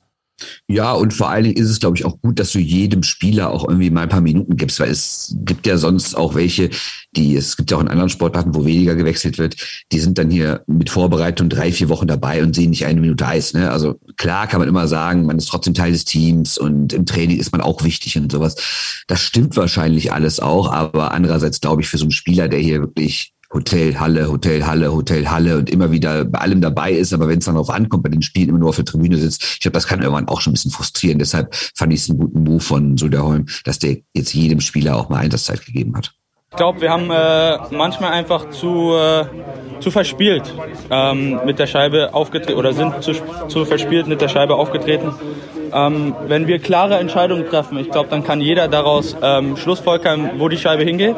Ja, 0.67 0.93
und 0.93 1.13
vor 1.13 1.29
allen 1.29 1.43
Dingen 1.43 1.57
ist 1.57 1.69
es, 1.69 1.79
glaube 1.79 1.97
ich, 1.97 2.05
auch 2.05 2.19
gut, 2.21 2.39
dass 2.39 2.51
du 2.51 2.59
jedem 2.59 3.03
Spieler 3.03 3.51
auch 3.51 3.67
irgendwie 3.67 3.89
mal 3.89 4.03
ein 4.03 4.09
paar 4.09 4.21
Minuten 4.21 4.57
gibst, 4.57 4.79
weil 4.79 4.91
es 4.91 5.35
gibt 5.39 5.67
ja 5.67 5.77
sonst 5.77 6.15
auch 6.15 6.35
welche, 6.35 6.69
die, 7.15 7.35
es 7.35 7.57
gibt 7.57 7.71
ja 7.71 7.77
auch 7.77 7.81
in 7.81 7.87
anderen 7.87 8.09
Sportarten, 8.09 8.55
wo 8.55 8.65
weniger 8.65 8.95
gewechselt 8.95 9.37
wird, 9.37 9.55
die 9.91 9.99
sind 9.99 10.17
dann 10.17 10.29
hier 10.29 10.63
mit 10.67 10.89
Vorbereitung 10.89 11.49
drei, 11.49 11.71
vier 11.71 11.89
Wochen 11.89 12.07
dabei 12.07 12.43
und 12.43 12.55
sehen 12.55 12.69
nicht 12.69 12.85
eine 12.85 13.01
Minute 13.01 13.25
Eis. 13.25 13.53
Ne? 13.53 13.71
Also 13.71 13.99
klar 14.17 14.47
kann 14.47 14.59
man 14.59 14.69
immer 14.69 14.87
sagen, 14.87 15.25
man 15.25 15.37
ist 15.37 15.49
trotzdem 15.49 15.73
Teil 15.73 15.91
des 15.91 16.05
Teams 16.05 16.57
und 16.57 16.93
im 16.93 17.05
Training 17.05 17.39
ist 17.39 17.51
man 17.51 17.61
auch 17.61 17.83
wichtig 17.83 18.17
und 18.17 18.31
sowas. 18.31 18.55
Das 19.07 19.21
stimmt 19.21 19.55
wahrscheinlich 19.57 20.11
alles 20.11 20.39
auch, 20.39 20.71
aber 20.71 21.11
andererseits 21.11 21.61
glaube 21.61 21.81
ich, 21.81 21.89
für 21.89 21.97
so 21.97 22.05
einen 22.05 22.11
Spieler, 22.11 22.47
der 22.47 22.59
hier 22.59 22.81
wirklich 22.81 23.33
Hotel, 23.51 23.99
Halle, 23.99 24.29
Hotel, 24.29 24.65
Halle, 24.65 24.93
Hotel, 24.93 25.29
Halle 25.29 25.57
und 25.57 25.69
immer 25.69 25.91
wieder 25.91 26.23
bei 26.25 26.39
allem 26.39 26.61
dabei 26.61 26.91
ist, 26.91 27.13
aber 27.13 27.27
wenn 27.27 27.39
es 27.39 27.45
dann 27.45 27.55
darauf 27.55 27.71
ankommt, 27.71 28.03
bei 28.03 28.09
den 28.09 28.21
Spielen 28.21 28.49
immer 28.49 28.59
nur 28.59 28.69
auf 28.69 28.75
der 28.75 28.85
Tribüne 28.85 29.17
sitzt, 29.17 29.43
ich 29.43 29.59
glaube, 29.59 29.73
das 29.73 29.87
kann 29.87 30.01
irgendwann 30.01 30.27
auch 30.27 30.41
schon 30.41 30.51
ein 30.51 30.53
bisschen 30.53 30.71
frustrieren. 30.71 31.17
Deshalb 31.17 31.55
fand 31.75 31.91
ich 31.93 32.01
es 32.01 32.09
einen 32.09 32.19
guten 32.19 32.43
Move 32.43 32.59
von 32.59 32.97
Soderholm, 32.97 33.47
dass 33.65 33.79
der 33.79 33.97
jetzt 34.13 34.33
jedem 34.33 34.61
Spieler 34.61 34.97
auch 34.97 35.09
mal 35.09 35.17
Einsatzzeit 35.17 35.65
gegeben 35.65 35.95
hat. 35.97 36.13
Ich 36.51 36.57
glaube, 36.57 36.81
wir 36.81 36.89
haben 36.89 37.11
äh, 37.11 37.75
manchmal 37.75 38.11
einfach 38.11 38.49
zu, 38.49 38.93
äh, 38.95 39.25
zu 39.79 39.91
verspielt 39.91 40.53
ähm, 40.89 41.39
mit 41.45 41.59
der 41.59 41.67
Scheibe 41.67 42.13
aufgetreten 42.13 42.57
oder 42.57 42.73
sind 42.73 43.03
zu, 43.03 43.13
zu 43.47 43.65
verspielt 43.65 44.07
mit 44.07 44.19
der 44.19 44.29
Scheibe 44.29 44.55
aufgetreten. 44.55 45.13
Ähm, 45.73 46.15
wenn 46.27 46.47
wir 46.47 46.59
klare 46.59 46.97
Entscheidungen 46.97 47.45
treffen, 47.47 47.77
ich 47.77 47.89
glaube, 47.91 48.09
dann 48.09 48.23
kann 48.23 48.41
jeder 48.41 48.67
daraus 48.67 49.15
ähm, 49.21 49.57
schlussfolgern, 49.57 50.31
wo 50.37 50.49
die 50.49 50.57
Scheibe 50.57 50.83
hingeht. 50.83 51.15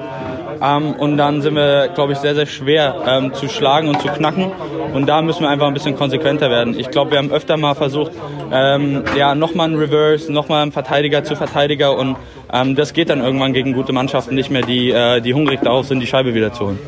Ähm, 0.61 0.93
und 0.93 1.17
dann 1.17 1.41
sind 1.41 1.55
wir, 1.55 1.89
glaube 1.89 2.13
ich, 2.13 2.19
sehr, 2.19 2.35
sehr 2.35 2.45
schwer 2.45 2.95
ähm, 3.07 3.33
zu 3.33 3.49
schlagen 3.49 3.87
und 3.89 3.99
zu 4.01 4.07
knacken. 4.09 4.51
Und 4.93 5.07
da 5.07 5.21
müssen 5.21 5.41
wir 5.41 5.49
einfach 5.49 5.67
ein 5.67 5.73
bisschen 5.73 5.95
konsequenter 5.95 6.49
werden. 6.49 6.77
Ich 6.77 6.91
glaube, 6.91 7.11
wir 7.11 7.17
haben 7.17 7.31
öfter 7.31 7.57
mal 7.57 7.73
versucht, 7.73 8.11
ähm, 8.51 9.03
ja, 9.17 9.33
nochmal 9.33 9.69
ein 9.69 9.75
Reverse, 9.75 10.31
nochmal 10.31 10.63
ein 10.63 10.71
Verteidiger 10.71 11.23
zu 11.23 11.35
Verteidiger. 11.35 11.97
Und 11.97 12.15
ähm, 12.53 12.75
das 12.75 12.93
geht 12.93 13.09
dann 13.09 13.21
irgendwann 13.21 13.53
gegen 13.53 13.73
gute 13.73 13.93
Mannschaften 13.93 14.35
nicht 14.35 14.51
mehr, 14.51 14.61
die, 14.61 14.91
äh, 14.91 15.21
die 15.21 15.33
hungrig 15.33 15.61
darauf 15.61 15.87
sind, 15.87 15.99
die 15.99 16.07
Scheibe 16.07 16.35
wieder 16.35 16.53
zu 16.53 16.67
holen. 16.67 16.79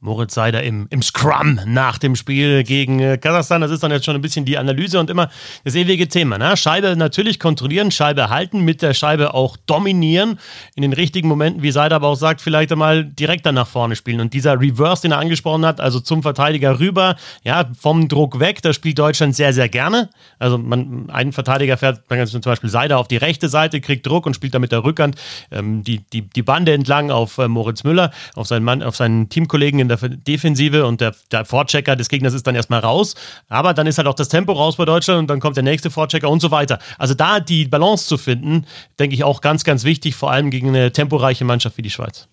Moritz 0.00 0.34
Seider 0.34 0.62
im, 0.62 0.86
im 0.90 1.02
Scrum 1.02 1.58
nach 1.66 1.98
dem 1.98 2.14
Spiel 2.14 2.62
gegen 2.62 3.00
äh, 3.00 3.18
Kasachstan. 3.18 3.60
Das 3.60 3.72
ist 3.72 3.82
dann 3.82 3.90
jetzt 3.90 4.04
schon 4.04 4.14
ein 4.14 4.22
bisschen 4.22 4.44
die 4.44 4.56
Analyse 4.56 5.00
und 5.00 5.10
immer 5.10 5.28
das 5.64 5.74
ewige 5.74 6.06
Thema. 6.06 6.38
Ne? 6.38 6.56
Scheibe 6.56 6.94
natürlich 6.94 7.40
kontrollieren, 7.40 7.90
Scheibe 7.90 8.30
halten, 8.30 8.60
mit 8.60 8.80
der 8.80 8.94
Scheibe 8.94 9.34
auch 9.34 9.56
dominieren. 9.66 10.38
In 10.76 10.82
den 10.82 10.92
richtigen 10.92 11.26
Momenten, 11.26 11.64
wie 11.64 11.72
Seider 11.72 11.96
aber 11.96 12.06
auch 12.06 12.14
sagt, 12.14 12.40
vielleicht 12.40 12.70
einmal 12.70 13.04
direkt 13.04 13.44
dann 13.44 13.56
nach 13.56 13.66
vorne 13.66 13.96
spielen. 13.96 14.20
Und 14.20 14.34
dieser 14.34 14.60
Reverse, 14.60 15.02
den 15.02 15.10
er 15.10 15.18
angesprochen 15.18 15.66
hat, 15.66 15.80
also 15.80 15.98
zum 15.98 16.22
Verteidiger 16.22 16.78
rüber, 16.78 17.16
ja, 17.42 17.68
vom 17.76 18.06
Druck 18.06 18.38
weg, 18.38 18.62
das 18.62 18.76
spielt 18.76 19.00
Deutschland 19.00 19.34
sehr, 19.34 19.52
sehr 19.52 19.68
gerne. 19.68 20.10
Also 20.38 20.58
man, 20.58 21.10
ein 21.10 21.32
Verteidiger 21.32 21.76
fährt 21.76 22.02
zum 22.08 22.40
Beispiel 22.40 22.70
Seider 22.70 22.98
auf 22.98 23.08
die 23.08 23.16
rechte 23.16 23.48
Seite, 23.48 23.80
kriegt 23.80 24.06
Druck 24.06 24.26
und 24.26 24.34
spielt 24.34 24.54
dann 24.54 24.60
mit 24.60 24.70
der 24.70 24.84
Rückhand 24.84 25.16
ähm, 25.50 25.82
die, 25.82 25.98
die, 26.12 26.22
die 26.22 26.42
Bande 26.42 26.72
entlang 26.72 27.10
auf 27.10 27.38
äh, 27.38 27.48
Moritz 27.48 27.82
Müller, 27.82 28.12
auf 28.36 28.46
seinen, 28.46 28.62
Mann, 28.62 28.84
auf 28.84 28.94
seinen 28.94 29.28
Teamkollegen 29.28 29.80
in 29.80 29.87
in 29.90 29.96
der 29.96 30.08
Defensive 30.08 30.86
und 30.86 31.00
der, 31.00 31.14
der 31.32 31.44
Vorchecker 31.44 31.96
des 31.96 32.08
Gegners 32.08 32.34
ist 32.34 32.46
dann 32.46 32.54
erstmal 32.54 32.80
raus. 32.80 33.14
Aber 33.48 33.74
dann 33.74 33.86
ist 33.86 33.98
halt 33.98 34.08
auch 34.08 34.14
das 34.14 34.28
Tempo 34.28 34.52
raus 34.52 34.76
bei 34.76 34.84
Deutschland 34.84 35.20
und 35.20 35.30
dann 35.30 35.40
kommt 35.40 35.56
der 35.56 35.64
nächste 35.64 35.90
Vorchecker 35.90 36.30
und 36.30 36.40
so 36.40 36.50
weiter. 36.50 36.78
Also 36.98 37.14
da 37.14 37.40
die 37.40 37.66
Balance 37.66 38.06
zu 38.06 38.18
finden, 38.18 38.66
denke 38.98 39.14
ich 39.14 39.24
auch 39.24 39.40
ganz, 39.40 39.64
ganz 39.64 39.84
wichtig, 39.84 40.14
vor 40.14 40.30
allem 40.30 40.50
gegen 40.50 40.68
eine 40.68 40.92
temporeiche 40.92 41.44
Mannschaft 41.44 41.76
wie 41.78 41.82
die 41.82 41.90
Schweiz. 41.90 42.28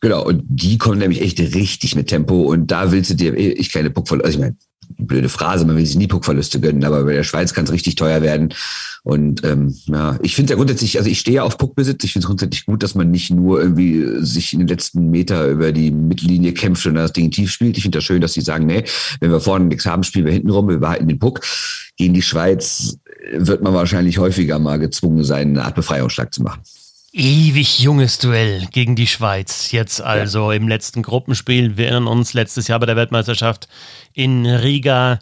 Genau, 0.00 0.22
und 0.22 0.42
die 0.46 0.76
kommen 0.76 0.98
nämlich 0.98 1.22
echt 1.22 1.40
richtig 1.40 1.96
mit 1.96 2.08
Tempo 2.08 2.42
und 2.42 2.66
da 2.70 2.92
willst 2.92 3.10
du 3.10 3.14
dir 3.14 3.34
ich 3.34 3.72
keine 3.72 3.88
Puckverluste, 3.90 4.26
also 4.26 4.38
ich 4.38 4.44
meine, 4.44 4.56
blöde 4.88 5.28
Phrase, 5.28 5.64
man 5.64 5.76
will 5.76 5.86
sich 5.86 5.96
nie 5.96 6.06
Puckverluste 6.06 6.60
gönnen, 6.60 6.84
aber 6.84 7.04
bei 7.04 7.14
der 7.14 7.24
Schweiz 7.24 7.54
kann 7.54 7.64
es 7.64 7.72
richtig 7.72 7.94
teuer 7.94 8.22
werden. 8.22 8.54
Und 9.02 9.44
ähm, 9.44 9.74
ja, 9.86 10.18
ich 10.22 10.34
finde 10.34 10.52
ja 10.52 10.56
grundsätzlich, 10.56 10.96
also 10.98 11.10
ich 11.10 11.20
stehe 11.20 11.36
ja 11.36 11.42
auf 11.42 11.58
Puckbesitz, 11.58 12.02
ich 12.04 12.12
finde 12.12 12.24
es 12.24 12.28
grundsätzlich 12.28 12.66
gut, 12.66 12.82
dass 12.82 12.94
man 12.94 13.10
nicht 13.10 13.30
nur 13.30 13.60
irgendwie 13.60 14.24
sich 14.24 14.52
in 14.52 14.60
den 14.60 14.68
letzten 14.68 15.10
Meter 15.10 15.48
über 15.48 15.72
die 15.72 15.90
Mittellinie 15.90 16.52
kämpft 16.52 16.86
und 16.86 16.94
das 16.94 17.12
Ding 17.12 17.30
tief 17.30 17.50
spielt. 17.50 17.76
Ich 17.76 17.82
finde 17.82 17.98
das 17.98 18.04
schön, 18.04 18.20
dass 18.20 18.32
sie 18.32 18.40
sagen, 18.40 18.66
nee, 18.66 18.84
wenn 19.20 19.30
wir 19.30 19.40
vorne 19.40 19.66
nichts 19.66 19.86
haben, 19.86 20.04
spielen 20.04 20.26
wir 20.26 20.32
hinten 20.32 20.50
rum, 20.50 20.68
wir 20.68 20.78
behalten 20.78 21.08
den 21.08 21.18
Puck. 21.18 21.40
Gegen 21.96 22.14
die 22.14 22.22
Schweiz 22.22 22.96
wird 23.32 23.62
man 23.62 23.74
wahrscheinlich 23.74 24.18
häufiger 24.18 24.58
mal 24.58 24.78
gezwungen 24.78 25.24
sein, 25.24 25.50
eine 25.50 25.64
Art 25.64 25.74
Befreiungsschlag 25.74 26.32
zu 26.32 26.42
machen. 26.42 26.62
Ewig 27.16 27.78
junges 27.78 28.18
Duell 28.18 28.66
gegen 28.72 28.96
die 28.96 29.06
Schweiz. 29.06 29.70
Jetzt 29.70 30.00
also 30.00 30.50
ja. 30.50 30.56
im 30.56 30.66
letzten 30.66 31.00
Gruppenspiel. 31.02 31.76
Wir 31.76 31.84
erinnern 31.84 32.08
uns 32.08 32.34
letztes 32.34 32.66
Jahr 32.66 32.80
bei 32.80 32.86
der 32.86 32.96
Weltmeisterschaft 32.96 33.68
in 34.14 34.44
Riga 34.44 35.20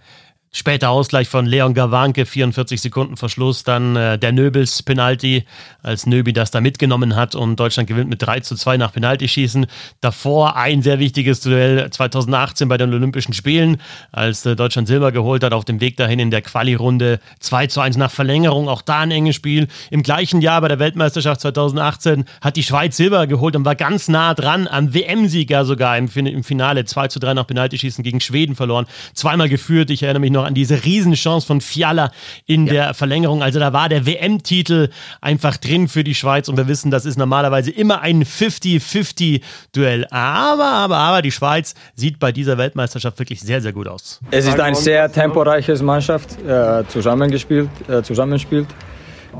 Später 0.55 0.91
Ausgleich 0.91 1.31
von 1.31 1.47
Leon 1.47 1.73
Gawanke, 1.73 2.27
44 2.27 2.79
Sekunden 2.79 3.17
Verschluss, 3.17 3.65
dann 3.65 3.97
äh, 3.97 4.19
der 4.19 4.33
Nöbels 4.33 4.83
Penalty, 4.83 5.47
als 5.83 6.05
Nöbi 6.05 6.35
das 6.35 6.51
da 6.51 6.61
mitgenommen 6.61 7.17
hat 7.17 7.35
und 7.35 7.57
Deutschland 7.57 7.89
gewinnt 7.89 8.11
mit 8.11 8.21
3 8.21 8.41
zu 8.41 8.55
2 8.55 8.77
nach 8.77 8.93
Penaltyschießen. 8.93 9.65
Davor 10.03 10.57
ein 10.57 10.83
sehr 10.83 10.99
wichtiges 10.99 11.41
Duell 11.41 11.89
2018 11.89 12.69
bei 12.69 12.77
den 12.77 12.93
Olympischen 12.93 13.33
Spielen, 13.33 13.81
als 14.13 14.45
äh, 14.45 14.55
Deutschland 14.55 14.89
Silber 14.89 15.11
geholt 15.11 15.43
hat, 15.43 15.55
auf 15.55 15.65
dem 15.65 15.81
Weg 15.81 15.97
dahin 15.97 16.19
in 16.19 16.31
der 16.31 16.43
Quali-Runde 16.43 17.21
2 17.41 17.69
zu 17.69 17.81
1 17.81 17.97
nach 17.97 18.11
Verlängerung, 18.11 18.69
auch 18.69 18.83
da 18.83 19.01
ein 19.01 19.11
enges 19.11 19.37
Spiel. 19.37 19.69
Im 19.91 20.03
gleichen 20.03 20.43
Jahr 20.43 20.61
bei 20.61 20.69
der 20.69 20.79
Weltmeisterschaft 20.79 21.41
2018 21.41 22.27
hat 22.43 22.57
die 22.57 22.63
Schweiz 22.63 22.99
Silber 22.99 23.27
geholt 23.27 23.57
und 23.57 23.65
war 23.65 23.75
ganz 23.75 24.09
nah 24.09 24.35
dran 24.35 24.69
am 24.69 24.93
WM-Sieger 24.93 25.65
sogar 25.65 25.97
im, 25.97 26.11
im 26.15 26.45
Finale 26.45 26.85
2 26.85 27.09
zu 27.09 27.21
3 27.21 27.33
nach 27.33 27.47
Penaltyschießen 27.47 28.05
gegen 28.05 28.21
Schweden 28.21 28.55
verloren. 28.55 28.85
Zweimal 29.15 29.49
geführt, 29.49 29.89
ich 29.89 30.03
erinnere 30.03 30.21
mich 30.21 30.31
noch 30.31 30.42
noch 30.43 30.49
an 30.49 30.55
diese 30.55 30.85
Riesenchance 30.85 31.47
von 31.47 31.61
Fiala 31.61 32.11
in 32.47 32.67
ja. 32.67 32.73
der 32.73 32.95
Verlängerung. 32.95 33.43
Also 33.43 33.59
da 33.59 33.73
war 33.73 33.89
der 33.89 34.07
WM-Titel 34.07 34.91
einfach 35.21 35.57
drin 35.57 35.89
für 35.89 36.05
die 36.05 36.15
Schweiz 36.15 36.49
und 36.49 36.57
wir 36.57 36.69
wissen, 36.69 36.91
das 36.91 37.07
ist 37.07 37.19
normalerweise 37.19 37.71
immer 37.71 38.01
ein 38.01 38.25
50-50-Duell. 38.25 40.07
Aber, 40.11 40.65
aber, 40.65 40.97
aber 40.97 41.23
die 41.23 41.33
Schweiz 41.33 41.75
sieht 41.95 42.19
bei 42.19 42.33
dieser 42.33 42.59
Weltmeisterschaft 42.59 43.19
wirklich 43.19 43.41
sehr, 43.41 43.61
sehr 43.61 43.73
gut 43.73 43.89
aus. 43.89 44.21
Es 44.31 44.47
ist 44.47 44.61
ein 44.61 44.75
sehr 44.75 45.11
temporeiches 45.11 45.83
Mannschaft, 45.83 46.39
äh, 46.43 46.85
zusammengespielt, 46.89 47.69
äh, 47.89 48.03
zusammenspielt. 48.03 48.67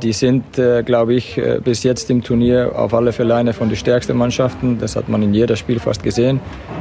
Die 0.01 0.13
sind, 0.13 0.59
äh, 0.59 0.83
glaube 0.83 1.15
ich, 1.15 1.39
äh, 1.39 1.61
bis 1.63 1.83
jetzt 1.83 2.11
im 2.11 2.23
Turnier 2.23 2.73
auf 2.75 2.95
alle 2.95 3.13
Fälle 3.13 3.35
eine 3.35 3.53
von 3.53 3.69
den 3.69 3.77
stärksten 3.77 4.17
Mannschaften. 4.17 4.79
Das 4.79 4.97
hat 4.97 5.09
man 5.09 5.23
in 5.23 5.35
jedem 5.35 5.57
Spiel 5.57 5.79
fast 5.79 6.03
gesehen. 6.03 6.41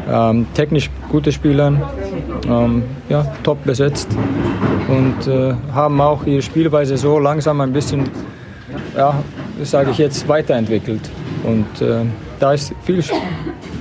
Ähm, 0.10 0.48
technisch 0.54 0.90
gute 1.10 1.32
Spieler, 1.32 1.74
ähm, 2.48 2.84
ja, 3.10 3.26
top 3.44 3.64
besetzt 3.64 4.08
und 4.88 5.28
äh, 5.28 5.54
haben 5.74 6.02
auch 6.02 6.26
ihre 6.26 6.42
Spielweise 6.42 6.98
so 6.98 7.20
langsam 7.20 7.62
ein 7.62 7.74
bisschen, 7.74 8.10
ja, 8.96 9.14
sage 9.64 9.92
ich 9.92 9.98
jetzt, 9.98 10.28
weiterentwickelt. 10.28 11.10
Und 11.44 11.82
äh, 11.82 12.06
da 12.40 12.54
ist 12.54 12.74
viel 12.84 13.04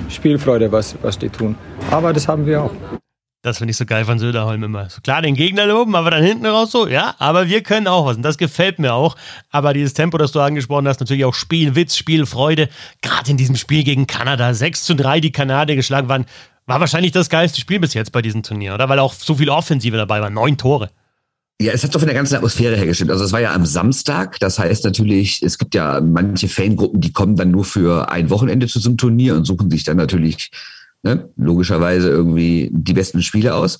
Spielfreude, 0.09 0.71
was, 0.71 0.95
was 1.01 1.17
die 1.17 1.29
tun. 1.29 1.55
Aber 1.89 2.13
das 2.13 2.27
haben 2.27 2.45
wir 2.45 2.63
auch. 2.63 2.71
Das 3.43 3.57
finde 3.57 3.71
ich 3.71 3.77
so 3.77 3.87
geil 3.87 4.05
von 4.05 4.19
Söderholm 4.19 4.61
immer. 4.63 4.87
So 4.91 5.01
klar, 5.01 5.23
den 5.23 5.33
Gegner 5.33 5.65
loben, 5.65 5.95
aber 5.95 6.11
dann 6.11 6.23
hinten 6.23 6.45
raus 6.45 6.71
so, 6.71 6.87
ja, 6.87 7.15
aber 7.17 7.47
wir 7.47 7.63
können 7.63 7.87
auch 7.87 8.05
was. 8.05 8.17
Und 8.17 8.21
das 8.21 8.37
gefällt 8.37 8.77
mir 8.77 8.93
auch. 8.93 9.15
Aber 9.49 9.73
dieses 9.73 9.93
Tempo, 9.93 10.19
das 10.19 10.31
du 10.31 10.39
angesprochen 10.41 10.87
hast, 10.87 10.99
natürlich 10.99 11.25
auch 11.25 11.33
Spielwitz, 11.33 11.95
Spielfreude. 11.95 12.69
Gerade 13.01 13.31
in 13.31 13.37
diesem 13.37 13.55
Spiel 13.55 13.83
gegen 13.83 14.05
Kanada, 14.05 14.53
6 14.53 14.83
zu 14.83 14.95
3, 14.95 15.21
die 15.21 15.31
Kanadier 15.31 15.75
geschlagen 15.75 16.07
waren, 16.07 16.25
war 16.67 16.79
wahrscheinlich 16.79 17.13
das 17.13 17.29
geilste 17.29 17.59
Spiel 17.59 17.79
bis 17.79 17.95
jetzt 17.95 18.11
bei 18.11 18.21
diesem 18.21 18.43
Turnier, 18.43 18.75
oder? 18.75 18.87
Weil 18.89 18.99
auch 18.99 19.13
so 19.13 19.33
viel 19.33 19.49
Offensive 19.49 19.97
dabei 19.97 20.21
war, 20.21 20.29
neun 20.29 20.57
Tore. 20.57 20.91
Ja, 21.59 21.73
es 21.73 21.83
hat 21.83 21.93
doch 21.93 21.99
von 21.99 22.07
der 22.07 22.15
ganzen 22.15 22.35
Atmosphäre 22.35 22.75
her 22.75 22.85
gestimmt. 22.85 23.11
Also 23.11 23.23
es 23.23 23.31
war 23.31 23.39
ja 23.39 23.53
am 23.53 23.65
Samstag. 23.65 24.39
Das 24.39 24.59
heißt 24.59 24.85
natürlich, 24.85 25.41
es 25.41 25.57
gibt 25.57 25.73
ja 25.73 25.99
manche 25.99 26.47
Fangruppen, 26.47 27.01
die 27.01 27.11
kommen 27.11 27.35
dann 27.35 27.49
nur 27.49 27.65
für 27.65 28.09
ein 28.11 28.29
Wochenende 28.29 28.67
zu 28.67 28.79
so 28.79 28.89
einem 28.89 28.97
Turnier 28.97 29.35
und 29.35 29.45
suchen 29.45 29.71
sich 29.71 29.83
dann 29.83 29.97
natürlich 29.97 30.51
ne, 31.03 31.29
logischerweise 31.35 32.09
irgendwie 32.09 32.69
die 32.71 32.93
besten 32.93 33.21
Spiele 33.21 33.55
aus. 33.55 33.79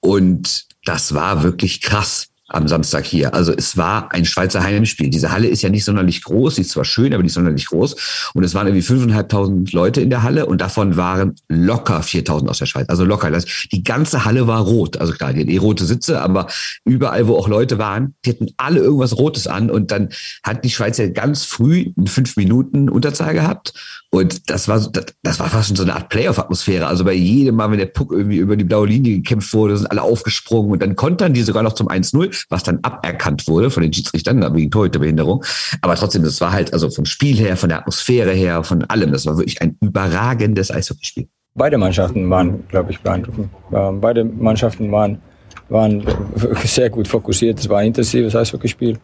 Und 0.00 0.66
das 0.84 1.14
war 1.14 1.42
wirklich 1.42 1.80
krass 1.80 2.30
am 2.50 2.66
Samstag 2.66 3.06
hier. 3.06 3.32
Also 3.32 3.52
es 3.52 3.76
war 3.76 4.12
ein 4.12 4.24
Schweizer 4.24 4.62
Heimspiel. 4.62 5.08
Diese 5.08 5.30
Halle 5.30 5.46
ist 5.46 5.62
ja 5.62 5.70
nicht 5.70 5.84
sonderlich 5.84 6.22
groß, 6.24 6.56
sie 6.56 6.62
ist 6.62 6.70
zwar 6.70 6.84
schön, 6.84 7.14
aber 7.14 7.22
nicht 7.22 7.32
sonderlich 7.32 7.66
groß. 7.66 8.30
Und 8.34 8.42
es 8.42 8.54
waren 8.54 8.66
irgendwie 8.66 8.82
fünfeinhalbtausend 8.82 9.72
Leute 9.72 10.00
in 10.00 10.10
der 10.10 10.24
Halle 10.24 10.46
und 10.46 10.60
davon 10.60 10.96
waren 10.96 11.36
locker 11.48 12.02
4000 12.02 12.50
aus 12.50 12.58
der 12.58 12.66
Schweiz. 12.66 12.88
Also 12.88 13.04
locker. 13.04 13.30
Das, 13.30 13.44
die 13.70 13.84
ganze 13.84 14.24
Halle 14.24 14.48
war 14.48 14.62
rot. 14.62 14.96
Also 14.96 15.12
klar, 15.12 15.32
die 15.32 15.40
hatten 15.40 15.50
eh 15.50 15.58
rote 15.58 15.84
Sitze, 15.84 16.20
aber 16.20 16.48
überall, 16.84 17.28
wo 17.28 17.36
auch 17.36 17.48
Leute 17.48 17.78
waren, 17.78 18.14
die 18.24 18.30
hatten 18.30 18.48
alle 18.56 18.80
irgendwas 18.80 19.16
Rotes 19.16 19.46
an 19.46 19.70
und 19.70 19.92
dann 19.92 20.08
hat 20.42 20.64
die 20.64 20.70
Schweiz 20.70 20.98
ja 20.98 21.08
ganz 21.08 21.44
früh 21.44 21.92
in 21.96 22.08
fünf 22.08 22.36
Minuten 22.36 22.90
Unterzahl 22.90 23.34
gehabt 23.34 23.74
und 24.12 24.50
das 24.50 24.66
war, 24.66 24.80
das, 25.22 25.38
war 25.38 25.48
fast 25.48 25.68
schon 25.68 25.76
so 25.76 25.84
eine 25.84 25.94
Art 25.94 26.08
Playoff-Atmosphäre. 26.08 26.88
Also 26.88 27.04
bei 27.04 27.12
jedem 27.12 27.54
Mal, 27.54 27.70
wenn 27.70 27.78
der 27.78 27.86
Puck 27.86 28.10
irgendwie 28.10 28.38
über 28.38 28.56
die 28.56 28.64
blaue 28.64 28.88
Linie 28.88 29.16
gekämpft 29.16 29.54
wurde, 29.54 29.76
sind 29.76 29.88
alle 29.88 30.02
aufgesprungen 30.02 30.72
und 30.72 30.82
dann 30.82 30.96
kontern 30.96 31.32
die 31.32 31.42
sogar 31.42 31.62
noch 31.62 31.74
zum 31.74 31.88
1-0, 31.88 32.46
was 32.48 32.64
dann 32.64 32.80
aberkannt 32.82 33.46
wurde 33.46 33.70
von 33.70 33.84
den 33.84 33.92
Schiedsrichtern 33.92 34.52
wegen 34.54 34.70
Torhüterbehinderung. 34.70 35.44
Aber 35.80 35.94
trotzdem, 35.94 36.24
das 36.24 36.40
war 36.40 36.50
halt 36.50 36.72
also 36.72 36.90
vom 36.90 37.04
Spiel 37.04 37.36
her, 37.36 37.56
von 37.56 37.68
der 37.68 37.78
Atmosphäre 37.78 38.32
her, 38.32 38.64
von 38.64 38.82
allem. 38.84 39.12
Das 39.12 39.26
war 39.26 39.36
wirklich 39.36 39.62
ein 39.62 39.76
überragendes 39.80 40.72
Eishockeyspiel. 40.72 41.28
Beide 41.54 41.78
Mannschaften 41.78 42.28
waren, 42.30 42.66
glaube 42.68 42.90
ich, 42.90 43.00
beeindruckend. 43.00 43.48
Beide 43.70 44.24
Mannschaften 44.24 44.90
waren, 44.90 45.20
waren 45.68 46.04
sehr 46.64 46.90
gut 46.90 47.06
fokussiert. 47.06 47.60
Es 47.60 47.68
war 47.68 47.78
ein 47.78 47.88
intensives 47.88 48.34
Eishockeyspiel. 48.34 48.98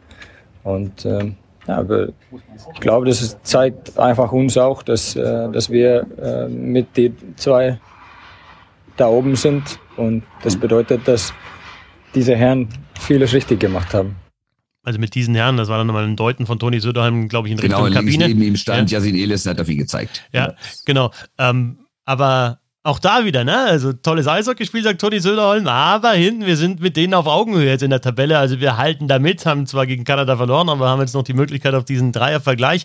Und 0.65 1.07
ähm, 1.07 1.37
ja, 1.66 1.78
aber 1.78 2.08
ich 2.75 2.80
glaube, 2.80 3.06
das 3.06 3.37
zeigt 3.42 3.99
einfach 3.99 4.32
uns 4.32 4.56
auch, 4.56 4.82
dass, 4.82 5.16
äh, 5.16 5.50
dass 5.50 5.70
wir 5.70 6.06
äh, 6.18 6.49
mit 6.49 6.96
den 6.96 7.16
zwei 7.37 7.80
da 8.96 9.08
oben 9.08 9.37
sind. 9.37 9.78
Und 9.96 10.23
das 10.42 10.56
bedeutet, 10.56 11.06
dass 11.08 11.32
diese 12.14 12.37
Herren 12.37 12.68
vieles 12.99 13.32
richtig 13.32 13.61
gemacht 13.61 13.92
haben. 13.94 14.16
Also 14.82 15.00
mit 15.00 15.14
diesen 15.16 15.35
Herren, 15.35 15.56
das 15.56 15.68
war 15.68 15.78
dann 15.78 15.88
nochmal 15.88 16.04
ein 16.04 16.14
Deuten 16.14 16.46
von 16.46 16.61
Toni 16.61 16.78
Söderheim, 16.78 17.28
glaube 17.28 17.49
ich, 17.49 17.52
in 17.52 17.58
genau, 17.58 17.82
Richtung 17.85 17.94
Kabine. 17.94 18.12
Genau, 18.12 18.26
neben 18.28 18.42
ihm 18.42 18.56
stand 18.56 18.90
ja. 18.90 18.99
Jasin 18.99 19.16
Elis 19.16 19.44
und 19.44 19.50
hat 19.50 19.61
auf 19.61 19.68
ihn 19.68 19.78
gezeigt. 19.78 20.25
Ja, 20.32 20.54
genau. 20.85 21.11
Ähm, 21.38 21.78
aber 22.04 22.61
auch 22.87 22.99
da 22.99 23.25
wieder, 23.25 23.45
ne? 23.45 23.57
Also 23.59 23.93
tolles 23.93 24.28
Eishockeyspiel, 24.28 24.83
sagt 24.83 25.00
Toni 25.00 25.19
Söderholm, 25.19 25.66
aber 25.66 26.12
hinten, 26.12 26.47
wir 26.47 26.57
sind 26.57 26.81
mit 26.81 26.97
denen 26.97 27.14
auf 27.14 27.26
Augenhöhe 27.26 27.69
jetzt 27.69 27.83
in 27.83 27.90
der 27.90 28.00
Tabelle. 28.00 28.38
Also 28.38 28.61
wir 28.61 28.76
halten 28.76 29.09
da 29.09 29.19
mit, 29.19 29.45
haben 29.45 29.66
zwar 29.66 29.87
gegen 29.87 30.05
Kanada 30.05 30.37
verloren, 30.37 30.69
aber 30.69 30.88
haben 30.88 31.00
jetzt 31.00 31.14
noch 31.14 31.25
die 31.25 31.35
Möglichkeit 31.35 31.75
auf 31.75 31.85
diesen 31.85 32.12
Dreiervergleich. 32.12 32.85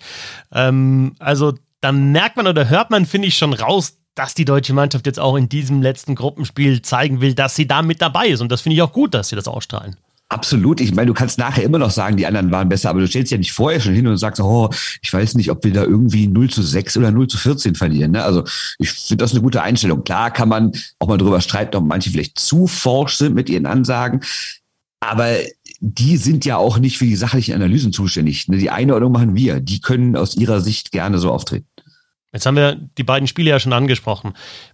Ähm, 0.52 1.16
also 1.20 1.54
da 1.82 1.92
merkt 1.92 2.36
man 2.36 2.48
oder 2.48 2.68
hört 2.70 2.90
man, 2.90 3.06
finde 3.06 3.28
ich, 3.28 3.38
schon 3.38 3.54
raus, 3.54 3.98
dass 4.16 4.34
die 4.34 4.46
deutsche 4.46 4.74
Mannschaft 4.74 5.06
jetzt 5.06 5.20
auch 5.20 5.36
in 5.36 5.50
diesem 5.50 5.82
letzten 5.82 6.16
Gruppenspiel 6.16 6.82
zeigen 6.82 7.22
will, 7.22 7.34
dass 7.34 7.56
sie 7.56 7.68
da 7.68 7.82
mit 7.82 8.02
dabei 8.02 8.28
ist. 8.28 8.42
Und 8.42 8.52
das 8.52 8.62
finde 8.62 8.76
ich 8.76 8.82
auch 8.82 8.92
gut, 8.92 9.14
dass 9.14 9.30
sie 9.30 9.36
das 9.36 9.48
ausstrahlen. 9.48 9.96
Absolut. 10.32 10.80
Ich 10.80 10.96
meine, 10.96 11.08
du 11.08 11.14
kannst 11.14 11.38
nachher 11.38 11.62
immer 11.62 11.78
noch 11.78 11.92
sagen, 11.92 12.16
die 12.16 12.26
anderen 12.26 12.52
waren 12.52 12.70
besser, 12.70 12.90
aber 12.90 13.02
du 13.02 13.08
stellst 13.08 13.34
ja 13.34 13.38
nicht 13.38 13.52
vorher 13.52 13.82
schon 13.82 13.94
hin 13.94 14.08
und 14.08 14.16
sagst, 14.16 14.40
oh, 14.40 14.70
ich 15.02 15.12
weiß 15.12 15.36
nicht, 15.36 15.52
ob 15.52 15.66
wir 15.66 15.74
da 15.74 15.84
irgendwie 15.84 16.26
0 16.28 16.50
zu 16.50 16.62
6 16.62 16.96
oder 16.96 17.12
0 17.12 17.28
zu 17.28 17.38
14 17.38 17.76
verlieren. 17.76 18.12
Ne? 18.12 18.24
Also 18.24 18.46
ich 18.80 18.92
finde 18.92 19.26
das 19.26 19.34
eine 19.34 19.42
gute 19.42 19.62
Einstellung. 19.62 20.06
Klar 20.06 20.32
kann 20.32 20.48
man 20.48 20.72
auch 21.00 21.10
mal 21.10 21.18
drüber 21.18 21.42
streiten, 21.42 21.76
ob 21.76 21.84
manche 21.84 22.12
vielleicht 22.12 22.40
zu 22.40 22.68
forsch 22.68 23.18
sind 23.18 23.36
mit 23.36 23.50
ihren 23.50 23.66
Ansagen. 23.66 24.22
Aber 25.02 25.36
die 25.82 26.16
sind 26.16 26.46
ja 26.46 26.56
auch 26.56 26.78
nicht 26.78 26.98
für 26.98 27.06
die 27.06 27.18
sachlichen 27.18 27.54
Analysen 27.54 27.92
zuständig. 27.92 28.48
Ne? 28.48 28.58
Die 28.58 28.70
Einordnung 28.70 29.12
machen 29.12 29.36
wir. 29.36 29.60
Die 29.60 29.82
können 29.82 30.16
aus 30.16 30.36
ihrer 30.38 30.62
Sicht 30.62 30.94
gerne 30.94 31.18
so 31.18 31.30
auftreten. 31.30 31.68
Jetzt 32.32 32.46
haben 32.46 32.56
wir 32.56 32.76
die 32.98 33.04
beiden 33.04 33.28
Spiele 33.28 33.50
ja 33.50 33.60
schon 33.60 33.74
angesprochen 33.74 34.32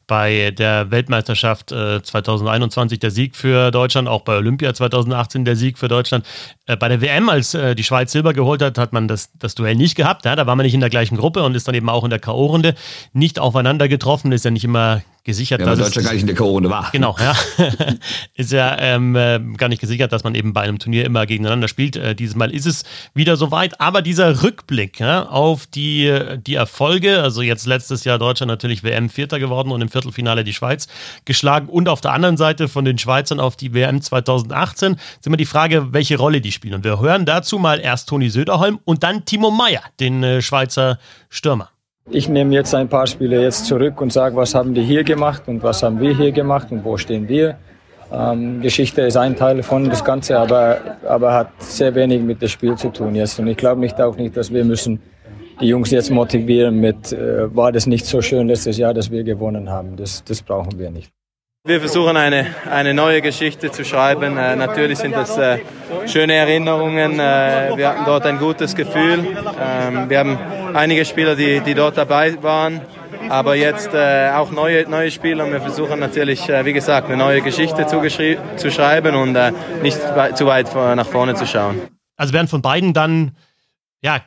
bei 0.08 0.52
der 0.52 0.90
Weltmeisterschaft 0.90 1.72
äh, 1.72 2.02
2021 2.02 3.00
der 3.00 3.12
Sieg 3.12 3.36
für 3.36 3.72
Deutschland, 3.72 4.08
auch 4.08 4.22
bei 4.22 4.38
Olympia 4.38 4.74
2018 4.74 5.46
der 5.46 5.56
Sieg 5.56 5.78
für 5.78 5.90
Deutschland. 5.90 6.26
Äh, 6.66 6.78
bei 6.78 6.88
der 6.88 7.02
WM, 7.02 7.30
als 7.30 7.54
äh, 7.54 7.76
die 7.76 7.84
Schweiz 7.84 8.14
Silber 8.14 8.34
geholt 8.34 8.62
hat, 8.62 8.78
hat 8.78 8.94
man 8.94 9.08
das, 9.08 9.32
das 9.38 9.56
Duell 9.56 9.76
nicht 9.76 9.96
gehabt. 9.96 10.26
Ja? 10.26 10.36
Da 10.36 10.48
war 10.48 10.56
man 10.56 10.66
nicht 10.66 10.74
in 10.74 10.80
der 10.80 10.90
gleichen 10.90 11.18
Gruppe 11.18 11.44
und 11.44 11.56
ist 11.56 11.68
dann 11.68 11.76
eben 11.76 11.90
auch 11.90 12.04
in 12.04 12.10
der 12.10 12.20
K.O.-Runde 12.20 12.76
nicht 13.14 13.38
aufeinander 13.40 13.88
getroffen. 13.88 14.32
Ist 14.32 14.46
ja 14.46 14.52
nicht 14.52 14.64
immer 14.64 15.02
gesichert, 15.28 15.60
ja, 15.60 15.68
dass 15.68 15.80
Deutschland 15.80 16.06
gar 16.06 16.14
nicht 16.14 16.22
in 16.22 16.28
der 16.28 16.36
K.O.-Runde 16.38 16.70
war. 16.70 16.90
Genau, 16.92 17.16
ja. 17.20 17.36
ist 18.36 18.52
ja 18.54 18.78
ähm, 18.80 19.16
äh, 19.16 19.40
gar 19.58 19.68
nicht 19.68 19.82
gesichert, 19.82 20.14
dass 20.14 20.24
man 20.24 20.34
eben 20.36 20.54
bei 20.54 20.62
einem 20.62 20.80
Turnier 20.80 21.06
immer 21.06 21.26
gegeneinander 21.26 21.68
spielt. 21.68 21.98
Äh, 21.98 22.16
dieses 22.16 22.36
Mal 22.36 22.50
ist 22.50 22.66
es 22.66 22.86
wieder 23.14 23.36
soweit. 23.36 23.80
Aber 23.82 24.02
dieser 24.02 24.42
Rückblick 24.42 25.00
ja, 25.00 25.28
auf 25.28 25.68
die, 25.68 26.18
die 26.38 26.56
Erfolge, 26.56 27.22
also 27.22 27.42
jetzt 27.42 27.68
letztes 27.68 28.06
Jahr 28.06 28.18
Deutschland 28.18 28.50
natürlich 28.50 28.84
WM 28.84 29.10
Vierter 29.10 29.38
geworden 29.38 29.72
und 29.72 29.82
im 29.82 29.90
Viertelfinale 29.98 30.44
die 30.44 30.54
Schweiz 30.54 30.88
geschlagen. 31.26 31.68
Und 31.70 31.90
auf 31.90 32.02
der 32.02 32.14
anderen 32.14 32.38
Seite 32.38 32.68
von 32.68 32.86
den 32.86 32.98
Schweizern 32.98 33.40
auf 33.40 33.56
die 33.56 33.74
WM 33.74 34.02
2018 34.02 34.94
ist 34.94 35.26
immer 35.26 35.38
die 35.38 35.46
Frage, 35.46 35.92
welche 35.92 36.18
Rolle 36.18 36.40
die 36.40 36.52
spielen. 36.52 36.76
Und 36.76 36.84
wir 36.84 37.00
hören 37.00 37.26
dazu 37.26 37.58
mal 37.58 37.80
erst 37.80 38.10
Toni 38.10 38.30
Söderholm 38.30 38.80
und 38.86 39.04
dann 39.04 39.26
Timo 39.26 39.50
Meyer, 39.50 39.82
den 40.00 40.24
äh, 40.24 40.42
Schweizer 40.42 41.00
Stürmer. 41.30 41.70
Ich 42.10 42.30
nehme 42.30 42.54
jetzt 42.54 42.74
ein 42.74 42.88
paar 42.88 43.08
Spiele 43.08 43.42
jetzt 43.42 43.66
zurück 43.66 44.00
und 44.00 44.14
sage, 44.14 44.36
was 44.36 44.56
haben 44.56 44.74
die 44.74 44.84
hier 44.84 45.04
gemacht 45.04 45.44
und 45.48 45.62
was 45.62 45.84
haben 45.84 46.00
wir 46.00 46.16
hier 46.16 46.32
gemacht 46.32 46.68
und 46.72 46.86
wo 46.86 46.96
stehen 46.96 47.28
wir. 47.28 47.58
Ähm, 48.14 48.62
Geschichte 48.62 49.02
ist 49.02 49.18
ein 49.18 49.36
Teil 49.36 49.62
von 49.62 49.90
das 49.90 50.06
Ganze, 50.06 50.40
aber, 50.40 50.78
aber 51.06 51.34
hat 51.34 51.50
sehr 51.60 51.94
wenig 51.96 52.22
mit 52.22 52.42
dem 52.42 52.48
Spiel 52.48 52.76
zu 52.76 52.90
tun 52.90 53.16
jetzt. 53.16 53.38
Und 53.40 53.48
ich 53.48 53.58
glaube 53.58 53.82
nicht 53.82 54.00
auch 54.00 54.16
nicht, 54.16 54.38
dass 54.38 54.54
wir 54.54 54.64
müssen 54.64 55.02
die 55.60 55.68
Jungs 55.68 55.92
jetzt 55.92 56.10
motivieren 56.10 56.80
mit, 56.80 57.12
äh, 57.12 57.56
war 57.56 57.72
das 57.72 57.88
nicht 57.88 58.06
so 58.06 58.22
schön 58.22 58.48
letztes 58.48 58.78
Jahr, 58.78 58.94
dass 58.94 59.12
wir 59.12 59.24
gewonnen 59.24 59.70
haben. 59.70 59.96
Das, 59.96 60.24
das 60.24 60.42
brauchen 60.42 60.78
wir 60.78 60.92
nicht. 60.92 61.12
Wir 61.66 61.80
versuchen 61.82 62.16
eine, 62.16 62.46
eine 62.72 62.94
neue 62.94 63.22
Geschichte 63.22 63.72
zu 63.72 63.84
schreiben. 63.84 64.38
Äh, 64.38 64.56
natürlich 64.56 65.00
sind 65.00 65.14
das 65.14 65.38
äh, 65.38 65.58
schöne 66.06 66.34
Erinnerungen. 66.34 67.20
Äh, 67.20 67.76
wir 67.76 67.90
hatten 67.90 68.06
dort 68.06 68.26
ein 68.26 68.38
gutes 68.38 68.74
Gefühl. 68.76 69.20
Ähm, 69.60 70.10
wir 70.10 70.20
haben 70.20 70.38
einige 70.74 71.04
Spieler, 71.04 71.36
die, 71.36 71.60
die 71.60 71.74
dort 71.74 71.98
dabei 71.98 72.42
waren. 72.42 72.82
aber 73.30 73.56
jetzt 73.56 73.94
äh, 73.94 74.30
auch 74.34 74.52
neue, 74.52 74.90
neue 74.90 75.12
Spieler. 75.12 75.52
Wir 75.52 75.60
versuchen 75.60 76.00
natürlich, 76.00 76.48
äh, 76.48 76.64
wie 76.64 76.72
gesagt, 76.72 77.08
eine 77.08 77.18
neue 77.18 77.42
Geschichte 77.42 77.86
zu, 77.88 78.02
zu 78.56 78.72
schreiben 78.72 79.16
und 79.16 79.36
äh, 79.36 79.52
nicht 79.82 80.00
zu 80.36 80.46
weit 80.46 80.74
nach 80.74 81.08
vorne 81.08 81.36
zu 81.36 81.46
schauen. 81.46 81.82
Also 82.16 82.34
werden 82.34 82.48
von 82.48 82.62
beiden 82.62 82.94
dann, 82.94 83.36
ja, 84.02 84.22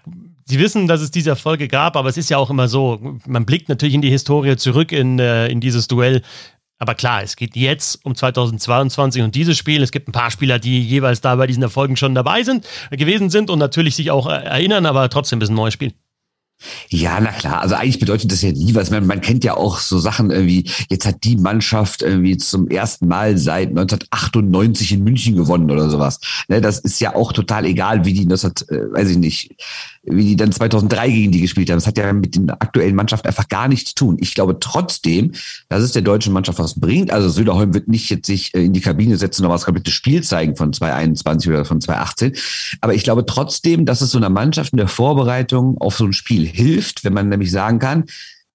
Sie 0.50 0.59
wissen, 0.59 0.88
dass 0.88 1.00
es 1.00 1.12
diese 1.12 1.30
Erfolge 1.30 1.69
gab, 1.69 1.95
aber 1.95 2.09
es 2.09 2.16
ist 2.16 2.28
ja 2.28 2.37
auch 2.37 2.50
immer 2.50 2.66
so, 2.66 2.99
man 3.25 3.47
blickt 3.47 3.69
natürlich 3.69 3.95
in 3.95 4.02
die 4.02 4.11
Historie 4.11 4.57
zurück 4.57 4.90
in, 4.90 5.21
äh, 5.21 5.47
in 5.47 5.61
dieses 5.61 5.87
Duell. 5.87 6.23
Aber 6.80 6.97
klar, 6.97 7.23
es 7.23 7.37
geht 7.37 7.54
jetzt 7.54 8.04
um 8.04 8.16
2022 8.16 9.23
und 9.23 9.37
dieses 9.37 9.57
Spiel. 9.57 9.80
Es 9.80 9.92
gibt 9.92 10.09
ein 10.09 10.12
paar 10.12 10.33
Spieler, 10.33 10.59
die 10.59 10.83
jeweils 10.83 11.21
da 11.21 11.37
bei 11.37 11.47
diesen 11.47 11.62
Erfolgen 11.62 11.97
schon 11.97 12.16
dabei 12.16 12.42
sind, 12.42 12.66
gewesen 12.90 13.30
sind 13.30 13.49
und 13.49 13.61
natürlich 13.61 13.95
sich 13.95 14.11
auch 14.11 14.26
äh, 14.26 14.42
erinnern, 14.42 14.87
aber 14.87 15.09
trotzdem 15.09 15.40
ist 15.40 15.50
ein 15.50 15.54
neues 15.54 15.75
Spiel. 15.75 15.95
Ja, 16.88 17.19
na 17.21 17.33
klar. 17.33 17.62
Also 17.62 17.75
eigentlich 17.75 18.00
bedeutet 18.00 18.30
das 18.30 18.42
ja 18.42 18.52
nie 18.52 18.75
was. 18.75 18.90
Man, 18.90 19.07
man 19.07 19.21
kennt 19.21 19.45
ja 19.45 19.57
auch 19.57 19.78
so 19.78 19.99
Sachen 19.99 20.30
irgendwie. 20.30 20.69
Jetzt 20.90 21.07
hat 21.07 21.25
die 21.25 21.37
Mannschaft 21.37 22.02
irgendwie 22.02 22.37
zum 22.37 22.69
ersten 22.69 23.09
Mal 23.09 23.38
seit 23.38 23.69
1998 23.69 24.92
in 24.92 25.04
München 25.04 25.37
gewonnen 25.37 25.71
oder 25.71 25.88
sowas. 25.88 26.21
Ne, 26.49 26.61
das 26.61 26.78
ist 26.80 27.00
ja 27.00 27.14
auch 27.14 27.33
total 27.33 27.64
egal, 27.64 28.04
wie 28.04 28.12
die 28.12 28.26
19, 28.26 28.50
äh, 28.69 28.92
weiß 28.92 29.11
ich 29.11 29.19
nicht, 29.19 29.57
wie 30.02 30.25
die 30.25 30.37
dann 30.37 30.50
2003 30.50 31.11
gegen 31.11 31.33
die 31.33 31.42
gespielt 31.42 31.71
haben. 31.71 31.76
Das 31.76 31.87
hat 31.87 31.99
ja 31.99 32.12
mit 32.12 32.35
den 32.35 32.50
aktuellen 32.50 32.95
Mannschaften 32.95 33.28
einfach 33.28 33.49
gar 33.49 33.69
nichts 33.69 33.90
zu 33.90 33.95
tun. 33.97 34.16
Ich 34.21 34.35
glaube 34.35 34.59
trotzdem, 34.59 35.33
dass 35.69 35.83
es 35.83 35.92
der 35.92 36.02
deutschen 36.02 36.33
Mannschaft 36.33 36.59
was 36.59 36.80
bringt. 36.80 37.11
Also 37.11 37.28
Söderholm 37.28 37.75
wird 37.75 37.88
nicht 37.88 38.09
jetzt 38.09 38.26
sich 38.26 38.54
äh, 38.54 38.64
in 38.64 38.73
die 38.73 38.80
Kabine 38.80 39.16
setzen 39.16 39.45
und 39.45 39.50
was 39.50 39.64
komplettes 39.64 39.92
Spiel 39.92 40.23
zeigen 40.23 40.57
von 40.57 40.73
2021 40.73 41.50
oder 41.50 41.64
von 41.64 41.80
2018. 41.80 42.37
Aber 42.80 42.95
ich 42.95 43.04
glaube 43.04 43.26
trotzdem, 43.26 43.85
dass 43.85 44.00
es 44.00 44.11
so 44.11 44.19
einer 44.19 44.30
Mannschaft 44.30 44.73
in 44.73 44.78
der 44.78 44.88
Vorbereitung 44.88 45.76
auf 45.78 45.97
so 45.97 46.04
ein 46.04 46.12
Spiel 46.12 46.47
hilft, 46.47 47.04
wenn 47.04 47.12
man 47.12 47.28
nämlich 47.28 47.50
sagen 47.50 47.78
kann, 47.78 48.04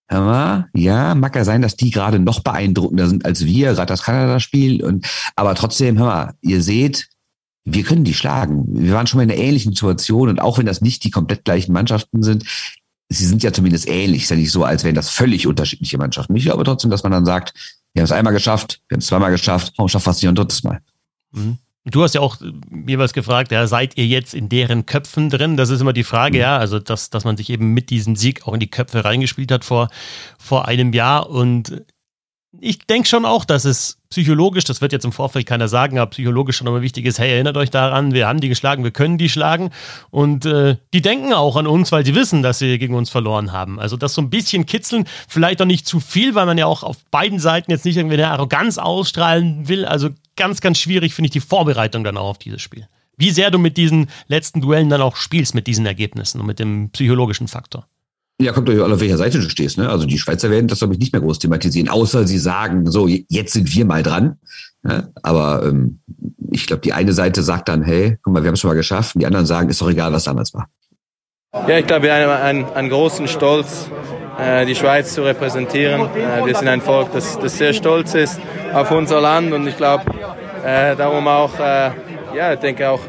aber 0.08 0.68
ja, 0.74 1.16
mag 1.16 1.36
ja 1.36 1.44
sein, 1.44 1.62
dass 1.64 1.76
die 1.76 1.90
gerade 1.90 2.20
noch 2.20 2.42
beeindruckender 2.42 3.08
sind 3.08 3.26
als 3.26 3.44
wir, 3.44 3.74
gerade 3.74 3.88
das 3.88 4.04
Kanada-Spiel. 4.04 4.84
Und 4.84 5.06
aber 5.36 5.56
trotzdem, 5.56 5.98
hör 5.98 6.06
mal, 6.06 6.34
ihr 6.42 6.62
seht, 6.62 7.08
wir 7.66 7.84
können 7.84 8.04
die 8.04 8.14
schlagen. 8.14 8.66
Wir 8.70 8.94
waren 8.94 9.08
schon 9.08 9.18
mal 9.18 9.24
in 9.24 9.32
einer 9.32 9.42
ähnlichen 9.42 9.74
Situation 9.74 10.30
und 10.30 10.40
auch 10.40 10.60
wenn 10.60 10.68
das 10.68 10.82
nicht 10.82 11.04
die 11.04 11.12
komplett 11.12 11.44
gleichen 11.44 11.74
Mannschaften 11.74 12.22
sind, 12.22 12.46
sie 13.10 13.26
sind 13.26 13.44
ja 13.44 13.52
zumindest 13.52 13.90
ähnlich. 13.90 14.24
Ist 14.24 14.30
ja 14.30 14.38
nicht 14.38 14.52
so, 14.52 14.64
als 14.64 14.84
wären 14.84 14.96
das 14.96 15.10
völlig 15.10 15.48
unterschiedliche 15.48 15.98
Mannschaften. 15.98 16.36
Ich 16.36 16.46
glaube 16.46 16.64
trotzdem, 16.64 16.92
dass 16.92 17.04
man 17.04 17.12
dann 17.12 17.26
sagt, 17.26 17.54
wir 17.94 18.02
haben 18.02 18.06
es 18.06 18.12
einmal 18.12 18.34
geschafft, 18.34 18.82
wir 18.88 18.96
haben 18.96 19.00
es 19.00 19.08
zweimal 19.08 19.32
geschafft, 19.32 19.74
warum 19.78 19.90
schafft 19.90 20.08
es 20.08 20.22
nicht 20.22 20.30
ein 20.30 20.36
drittes 20.36 20.64
Mal? 20.64 20.80
Mhm. 21.32 21.58
Du 21.88 22.02
hast 22.02 22.16
ja 22.16 22.22
auch 22.22 22.38
jeweils 22.88 23.14
gefragt, 23.14 23.52
ja, 23.52 23.68
seid 23.68 23.96
ihr 23.96 24.08
jetzt 24.08 24.34
in 24.34 24.50
deren 24.50 24.88
Köpfen 24.88 25.30
drin? 25.30 25.56
Das 25.56 25.70
ist 25.70 25.82
immer 25.82 25.94
die 25.94 26.04
Frage, 26.04 26.38
mhm. 26.38 26.42
ja. 26.42 26.58
Also, 26.58 26.80
dass, 26.80 27.12
dass 27.12 27.26
man 27.26 27.38
sich 27.38 27.52
eben 27.52 27.74
mit 27.74 27.92
diesem 27.92 28.16
Sieg 28.16 28.48
auch 28.48 28.54
in 28.54 28.60
die 28.60 28.70
Köpfe 28.70 29.06
reingespielt 29.06 29.52
hat 29.52 29.64
vor, 29.64 29.90
vor 30.40 30.68
einem 30.68 30.94
Jahr. 30.94 31.30
Und 31.30 31.84
ich 32.62 32.80
denke 32.80 33.08
schon 33.08 33.26
auch, 33.26 33.46
dass 33.46 33.66
es 33.66 34.00
psychologisch, 34.10 34.64
das 34.64 34.82
wird 34.82 34.92
jetzt 34.92 35.06
im 35.06 35.12
Vorfeld 35.12 35.46
keiner 35.46 35.68
sagen, 35.68 36.00
aber 36.00 36.12
psychologisch 36.12 36.58
schon 36.58 36.68
immer 36.68 36.82
wichtig 36.82 37.06
ist, 37.06 37.20
hey, 37.20 37.32
erinnert 37.32 37.58
euch 37.58 37.70
daran, 37.70 38.14
wir 38.14 38.28
haben 38.28 38.40
die 38.40 38.50
geschlagen, 38.50 38.84
wir 38.84 38.92
können 38.92 39.18
die 39.18 39.30
schlagen. 39.30 39.72
Und 40.10 40.46
äh, 40.46 40.78
die 40.94 41.02
denken 41.02 41.34
auch 41.34 41.56
an 41.56 41.68
uns, 41.68 41.92
weil 41.92 42.06
sie 42.06 42.16
wissen, 42.16 42.44
dass 42.44 42.60
sie 42.60 42.78
gegen 42.78 42.96
uns 42.96 43.10
verloren 43.10 43.52
haben. 43.52 43.80
Also 43.80 43.98
das 43.98 44.14
so 44.14 44.22
ein 44.22 44.30
bisschen 44.30 44.66
kitzeln, 44.66 45.06
vielleicht 45.28 45.62
auch 45.62 45.66
nicht 45.66 45.88
zu 45.88 46.00
viel, 46.00 46.36
weil 46.36 46.46
man 46.46 46.58
ja 46.58 46.66
auch 46.66 46.84
auf 46.84 46.98
beiden 47.12 47.40
Seiten 47.40 47.72
jetzt 47.72 47.86
nicht 47.86 47.98
irgendwie 47.98 48.16
eine 48.16 48.30
Arroganz 48.30 48.78
ausstrahlen 48.78 49.68
will. 49.68 49.86
Also 49.86 50.10
ganz, 50.36 50.62
ganz 50.62 50.78
schwierig 50.78 51.14
finde 51.14 51.28
ich 51.28 51.34
die 51.34 51.40
Vorbereitung 51.40 52.04
dann 52.04 52.18
auch 52.18 52.30
auf 52.30 52.38
dieses 52.38 52.62
Spiel. 52.62 52.88
Wie 53.18 53.32
sehr 53.32 53.52
du 53.52 53.60
mit 53.60 53.78
diesen 53.78 54.10
letzten 54.28 54.62
Duellen 54.62 54.90
dann 54.90 55.02
auch 55.02 55.16
spielst, 55.16 55.56
mit 55.56 55.68
diesen 55.68 55.86
Ergebnissen 55.86 56.42
und 56.42 56.48
mit 56.48 56.60
dem 56.60 56.90
psychologischen 56.92 57.48
Faktor. 57.48 57.88
Ja, 58.40 58.52
kommt 58.52 58.70
euch 58.70 58.84
an, 58.84 58.92
auf 58.92 59.00
welcher 59.00 59.18
Seite 59.18 59.40
du 59.40 59.50
stehst. 59.50 59.78
Ne? 59.78 59.90
Also 59.90 60.06
die 60.06 60.18
Schweizer 60.18 60.50
werden 60.50 60.68
das, 60.68 60.80
glaube 60.80 60.94
ich, 60.94 61.00
nicht 61.00 61.14
mehr 61.14 61.22
groß 61.22 61.40
thematisieren, 61.40 61.88
außer 61.88 62.28
sie 62.28 62.38
sagen, 62.38 62.90
so, 62.92 63.08
jetzt 63.08 63.54
sind 63.54 63.74
wir 63.74 63.86
mal 63.86 64.04
dran. 64.04 64.40
Ja? 64.84 65.08
Aber 65.24 65.64
ähm, 65.66 66.00
ich 66.52 66.68
glaube, 66.68 66.82
die 66.82 66.92
eine 66.92 67.14
Seite 67.14 67.44
sagt 67.44 67.70
dann, 67.70 67.82
hey, 67.82 68.18
guck 68.22 68.34
mal, 68.34 68.44
wir 68.44 68.48
haben 68.48 68.56
es 68.56 68.60
schon 68.60 68.70
mal 68.70 68.76
geschafft. 68.76 69.16
Und 69.16 69.22
die 69.22 69.26
anderen 69.26 69.46
sagen, 69.46 69.70
ist 69.70 69.82
doch 69.82 69.90
egal, 69.90 70.12
was 70.12 70.26
damals 70.26 70.54
war. 70.54 70.68
Ja, 71.68 71.78
ich 71.78 71.88
glaube, 71.88 72.04
wir 72.04 72.14
haben 72.14 72.44
einen, 72.44 72.66
einen 72.66 72.90
großen 72.90 73.30
Stolz, 73.30 73.90
äh, 74.38 74.66
die 74.66 74.76
Schweiz 74.76 75.14
zu 75.14 75.24
repräsentieren. 75.24 76.02
Äh, 76.02 76.46
wir 76.46 76.56
sind 76.56 76.68
ein 76.68 76.82
Volk, 76.82 77.14
das, 77.14 77.40
das 77.40 77.58
sehr 77.58 77.72
stolz 77.72 78.14
ist 78.14 78.42
auf 78.74 78.92
unser 78.92 79.22
Land. 79.22 79.54
Und 79.54 79.66
ich 79.66 79.78
glaube, 79.78 80.04
äh, 80.66 80.98
darum 80.98 81.30
auch, 81.30 81.58
äh, 81.58 81.92
ja, 82.36 82.54
ich 82.54 82.60
denke 82.60 82.90
auch, 82.90 83.00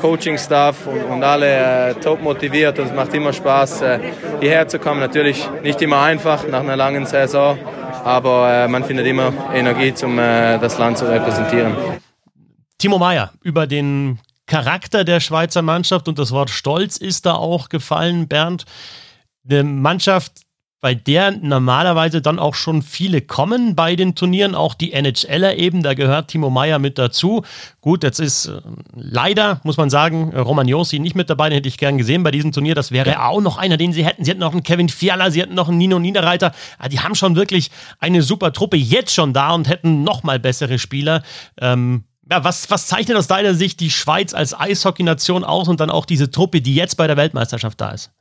Coaching-Staff 0.00 0.86
und, 0.86 1.04
und, 1.04 1.22
alle 1.22 1.90
äh, 1.90 1.94
top 1.94 2.22
motiviert 2.22 2.78
es 2.78 2.92
macht 2.92 3.14
immer 3.14 3.32
Spaß, 3.32 3.82
äh, 3.82 3.98
hierher 4.40 4.66
zu 4.66 4.78
kommen. 4.78 5.00
Natürlich 5.00 5.48
nicht 5.62 5.80
immer 5.82 6.00
einfach 6.02 6.46
nach 6.48 6.60
einer 6.60 6.76
langen 6.76 7.06
Saison, 7.06 7.58
aber 8.04 8.64
äh, 8.64 8.68
man 8.68 8.84
findet 8.84 9.06
immer 9.06 9.32
Energie, 9.54 9.92
um 10.04 10.18
äh, 10.18 10.58
das 10.58 10.78
Land 10.78 10.98
zu 10.98 11.08
repräsentieren. 11.08 11.76
Timo 12.78 12.98
Meyer 12.98 13.30
über 13.42 13.66
den 13.66 14.18
Charakter 14.46 15.04
der 15.04 15.20
Schweizer 15.20 15.62
Mannschaft 15.62 16.08
und 16.08 16.18
das 16.18 16.32
Wort 16.32 16.50
Stolz 16.50 16.96
ist 16.96 17.26
da 17.26 17.34
auch 17.34 17.68
gefallen, 17.68 18.26
Bernd. 18.26 18.64
Eine 19.48 19.64
Mannschaft, 19.64 20.32
bei 20.80 20.94
der 20.94 21.32
normalerweise 21.32 22.22
dann 22.22 22.38
auch 22.38 22.54
schon 22.54 22.82
viele 22.82 23.20
kommen 23.20 23.74
bei 23.76 23.96
den 23.96 24.14
Turnieren, 24.14 24.54
auch 24.54 24.74
die 24.74 24.92
NHLer 24.92 25.58
eben, 25.58 25.82
da 25.82 25.92
gehört 25.94 26.28
Timo 26.28 26.48
Meyer 26.48 26.78
mit 26.78 26.96
dazu. 26.98 27.42
Gut, 27.82 28.02
jetzt 28.02 28.18
ist 28.18 28.46
äh, 28.46 28.60
leider, 28.94 29.60
muss 29.62 29.76
man 29.76 29.90
sagen, 29.90 30.34
Roman 30.34 30.68
Josi 30.68 30.98
nicht 30.98 31.14
mit 31.14 31.28
dabei, 31.28 31.50
den 31.50 31.56
hätte 31.56 31.68
ich 31.68 31.76
gern 31.76 31.98
gesehen 31.98 32.22
bei 32.22 32.30
diesem 32.30 32.52
Turnier. 32.52 32.74
Das 32.74 32.92
wäre 32.92 33.10
ja. 33.10 33.26
auch 33.26 33.42
noch 33.42 33.58
einer, 33.58 33.76
den 33.76 33.92
sie 33.92 34.04
hätten. 34.04 34.24
Sie 34.24 34.30
hätten 34.30 34.40
noch 34.40 34.52
einen 34.52 34.62
Kevin 34.62 34.88
Fiala, 34.88 35.30
sie 35.30 35.42
hätten 35.42 35.54
noch 35.54 35.68
einen 35.68 35.78
Nino 35.78 35.98
Niederreiter. 35.98 36.52
Ah, 36.78 36.88
die 36.88 37.00
haben 37.00 37.14
schon 37.14 37.36
wirklich 37.36 37.70
eine 37.98 38.22
super 38.22 38.52
Truppe 38.52 38.78
jetzt 38.78 39.14
schon 39.14 39.34
da 39.34 39.52
und 39.52 39.68
hätten 39.68 40.02
noch 40.02 40.22
mal 40.22 40.38
bessere 40.38 40.78
Spieler. 40.78 41.22
Ähm, 41.60 42.04
ja, 42.30 42.42
was, 42.44 42.70
was 42.70 42.86
zeichnet 42.86 43.18
aus 43.18 43.26
deiner 43.26 43.54
Sicht 43.54 43.80
die 43.80 43.90
Schweiz 43.90 44.32
als 44.32 44.58
Eishockey-Nation 44.58 45.44
aus 45.44 45.68
und 45.68 45.80
dann 45.80 45.90
auch 45.90 46.06
diese 46.06 46.30
Truppe, 46.30 46.62
die 46.62 46.74
jetzt 46.74 46.96
bei 46.96 47.06
der 47.06 47.16
Weltmeisterschaft 47.16 47.80
da 47.80 47.90
ist? 47.90 48.12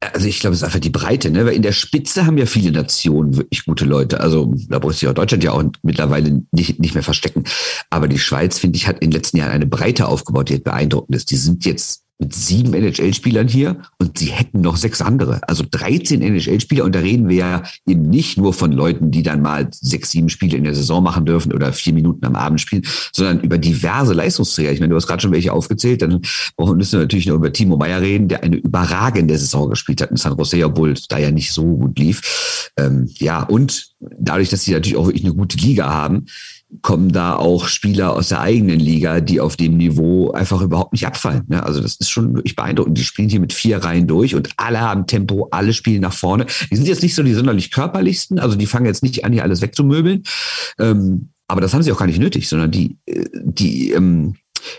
Also 0.00 0.28
ich 0.28 0.40
glaube, 0.40 0.54
es 0.54 0.60
ist 0.60 0.64
einfach 0.64 0.78
die 0.78 0.90
Breite, 0.90 1.30
ne? 1.30 1.46
Weil 1.46 1.54
in 1.54 1.62
der 1.62 1.72
Spitze 1.72 2.26
haben 2.26 2.36
ja 2.36 2.46
viele 2.46 2.70
Nationen 2.70 3.36
wirklich 3.36 3.64
gute 3.64 3.86
Leute. 3.86 4.20
Also 4.20 4.54
da 4.68 4.78
muss 4.78 4.98
sich 5.00 5.08
auch 5.08 5.14
Deutschland 5.14 5.42
ja 5.42 5.52
auch 5.52 5.64
mittlerweile 5.82 6.42
nicht, 6.52 6.78
nicht 6.78 6.94
mehr 6.94 7.02
verstecken. 7.02 7.44
Aber 7.88 8.06
die 8.06 8.18
Schweiz, 8.18 8.58
finde 8.58 8.76
ich, 8.76 8.86
hat 8.86 8.96
in 8.96 9.10
den 9.10 9.12
letzten 9.12 9.38
Jahren 9.38 9.52
eine 9.52 9.66
Breite 9.66 10.06
aufgebaut, 10.06 10.50
die 10.50 10.58
beeindruckend 10.58 11.16
ist. 11.16 11.30
Die 11.30 11.36
sind 11.36 11.64
jetzt 11.64 12.05
mit 12.18 12.34
sieben 12.34 12.72
NHL-Spielern 12.72 13.46
hier 13.46 13.82
und 13.98 14.18
sie 14.18 14.26
hätten 14.26 14.60
noch 14.60 14.76
sechs 14.76 15.02
andere. 15.02 15.40
Also 15.48 15.64
13 15.70 16.22
NHL-Spieler 16.22 16.84
und 16.84 16.94
da 16.94 17.00
reden 17.00 17.28
wir 17.28 17.36
ja 17.36 17.62
eben 17.86 18.02
nicht 18.02 18.38
nur 18.38 18.54
von 18.54 18.72
Leuten, 18.72 19.10
die 19.10 19.22
dann 19.22 19.42
mal 19.42 19.68
sechs, 19.70 20.10
sieben 20.10 20.28
Spiele 20.28 20.56
in 20.56 20.64
der 20.64 20.74
Saison 20.74 21.02
machen 21.02 21.26
dürfen 21.26 21.52
oder 21.52 21.72
vier 21.72 21.92
Minuten 21.92 22.24
am 22.24 22.36
Abend 22.36 22.60
spielen, 22.60 22.86
sondern 23.12 23.40
über 23.40 23.58
diverse 23.58 24.14
Leistungsträger. 24.14 24.72
Ich 24.72 24.80
meine, 24.80 24.90
du 24.90 24.96
hast 24.96 25.06
gerade 25.06 25.20
schon 25.20 25.32
welche 25.32 25.52
aufgezählt, 25.52 26.02
dann 26.02 26.22
müssen 26.58 26.92
wir 26.92 27.00
natürlich 27.00 27.26
nur 27.26 27.36
über 27.36 27.52
Timo 27.52 27.76
Meyer 27.76 28.00
reden, 28.00 28.28
der 28.28 28.42
eine 28.42 28.56
überragende 28.56 29.36
Saison 29.36 29.68
gespielt 29.68 30.00
hat 30.00 30.10
in 30.10 30.16
San 30.16 30.36
Jose, 30.36 30.64
obwohl 30.64 30.92
es 30.92 31.08
da 31.08 31.18
ja 31.18 31.30
nicht 31.30 31.52
so 31.52 31.64
gut 31.64 31.98
lief. 31.98 32.70
Ähm, 32.78 33.08
ja, 33.18 33.42
und 33.42 33.95
dadurch, 34.00 34.50
dass 34.50 34.64
sie 34.64 34.72
natürlich 34.72 34.96
auch 34.96 35.06
wirklich 35.06 35.24
eine 35.24 35.34
gute 35.34 35.56
Liga 35.58 35.92
haben, 35.92 36.26
kommen 36.82 37.12
da 37.12 37.36
auch 37.36 37.68
Spieler 37.68 38.12
aus 38.12 38.28
der 38.28 38.40
eigenen 38.40 38.80
Liga, 38.80 39.20
die 39.20 39.40
auf 39.40 39.56
dem 39.56 39.76
Niveau 39.76 40.32
einfach 40.32 40.60
überhaupt 40.60 40.92
nicht 40.92 41.06
abfallen. 41.06 41.44
Ne? 41.48 41.62
Also 41.62 41.80
das 41.80 41.96
ist 41.96 42.10
schon 42.10 42.34
wirklich 42.34 42.56
beeindruckend. 42.56 42.98
Die 42.98 43.04
spielen 43.04 43.28
hier 43.28 43.40
mit 43.40 43.52
vier 43.52 43.78
Reihen 43.78 44.06
durch 44.06 44.34
und 44.34 44.50
alle 44.56 44.80
haben 44.80 45.06
Tempo, 45.06 45.48
alle 45.52 45.72
spielen 45.72 46.02
nach 46.02 46.12
vorne. 46.12 46.46
Die 46.70 46.76
sind 46.76 46.88
jetzt 46.88 47.02
nicht 47.02 47.14
so 47.14 47.22
die 47.22 47.34
sonderlich 47.34 47.70
körperlichsten, 47.70 48.38
also 48.38 48.56
die 48.56 48.66
fangen 48.66 48.86
jetzt 48.86 49.02
nicht 49.02 49.24
an, 49.24 49.32
hier 49.32 49.44
alles 49.44 49.62
wegzumöbeln. 49.62 50.24
Ähm, 50.78 51.30
aber 51.48 51.60
das 51.60 51.72
haben 51.72 51.82
sie 51.82 51.92
auch 51.92 51.98
gar 51.98 52.06
nicht 52.06 52.18
nötig, 52.18 52.48
sondern 52.48 52.72
die, 52.72 52.98
äh, 53.06 53.24
die 53.32 53.92
ähm, 53.92 54.34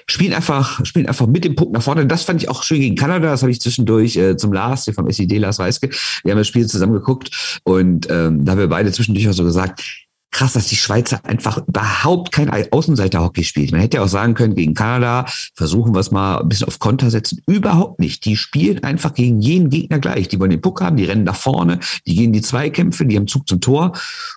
spielen 0.07 0.33
einfach, 0.33 0.85
spielen 0.85 1.07
einfach 1.07 1.27
mit 1.27 1.43
dem 1.43 1.55
Punkt 1.55 1.73
nach 1.73 1.83
vorne. 1.83 2.05
Das 2.05 2.23
fand 2.23 2.41
ich 2.41 2.49
auch 2.49 2.63
schön 2.63 2.81
gegen 2.81 2.95
Kanada. 2.95 3.29
Das 3.29 3.41
habe 3.41 3.51
ich 3.51 3.61
zwischendurch 3.61 4.15
äh, 4.17 4.37
zum 4.37 4.53
Lars, 4.53 4.85
hier 4.85 4.93
vom 4.93 5.07
SED 5.07 5.37
Lars 5.37 5.59
Weiske. 5.59 5.89
Wir 6.23 6.31
haben 6.31 6.39
das 6.39 6.47
Spiel 6.47 6.67
zusammen 6.67 6.93
geguckt 6.93 7.59
und 7.63 8.07
ähm, 8.09 8.45
da 8.45 8.53
haben 8.53 8.59
wir 8.59 8.67
beide 8.67 8.91
zwischendurch 8.91 9.27
auch 9.29 9.33
so 9.33 9.43
gesagt, 9.43 9.83
krass, 10.31 10.53
dass 10.53 10.67
die 10.67 10.75
Schweizer 10.75 11.25
einfach 11.25 11.65
überhaupt 11.67 12.31
kein 12.31 12.49
Außenseiter-Hockey 12.49 13.43
spielt. 13.43 13.71
Man 13.71 13.81
hätte 13.81 13.97
ja 13.97 14.03
auch 14.03 14.07
sagen 14.07 14.33
können, 14.33 14.55
gegen 14.55 14.73
Kanada 14.73 15.25
versuchen 15.55 15.95
wir 15.95 15.99
es 15.99 16.11
mal 16.11 16.39
ein 16.39 16.49
bisschen 16.49 16.67
auf 16.67 16.79
Konter 16.79 17.09
setzen. 17.09 17.41
Überhaupt 17.47 17.99
nicht. 17.99 18.25
Die 18.25 18.37
spielen 18.37 18.83
einfach 18.83 19.13
gegen 19.13 19.41
jeden 19.41 19.69
Gegner 19.69 19.99
gleich. 19.99 20.27
Die 20.27 20.39
wollen 20.39 20.51
den 20.51 20.61
Puck 20.61 20.81
haben, 20.81 20.97
die 20.97 21.05
rennen 21.05 21.23
nach 21.23 21.35
vorne, 21.35 21.79
die 22.05 22.15
gehen 22.15 22.33
die 22.33 22.41
Zweikämpfe, 22.41 23.05
die 23.05 23.15
haben 23.15 23.27
Zug 23.27 23.47
zum 23.47 23.61
Tor. 23.61 23.93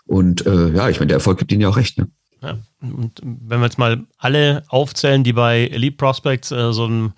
Und 0.07 0.47
äh, 0.47 0.71
ja, 0.71 0.89
ich 0.89 1.01
meine, 1.01 1.09
der 1.09 1.17
Erfolg 1.17 1.39
gibt 1.39 1.53
ihnen 1.53 1.61
ja 1.61 1.69
auch 1.69 1.77
recht. 1.77 1.99
Ne? 1.99 2.09
Ja, 2.42 2.59
und 2.81 3.20
wenn 3.22 3.61
wir 3.61 3.66
jetzt 3.66 3.79
mal 3.79 4.05
alle 4.18 4.62
aufzählen, 4.68 5.22
die 5.24 5.33
bei 5.33 5.66
Elite 5.66 5.96
Prospects 5.96 6.50
äh, 6.50 6.72
so 6.72 6.87
ein 6.87 7.12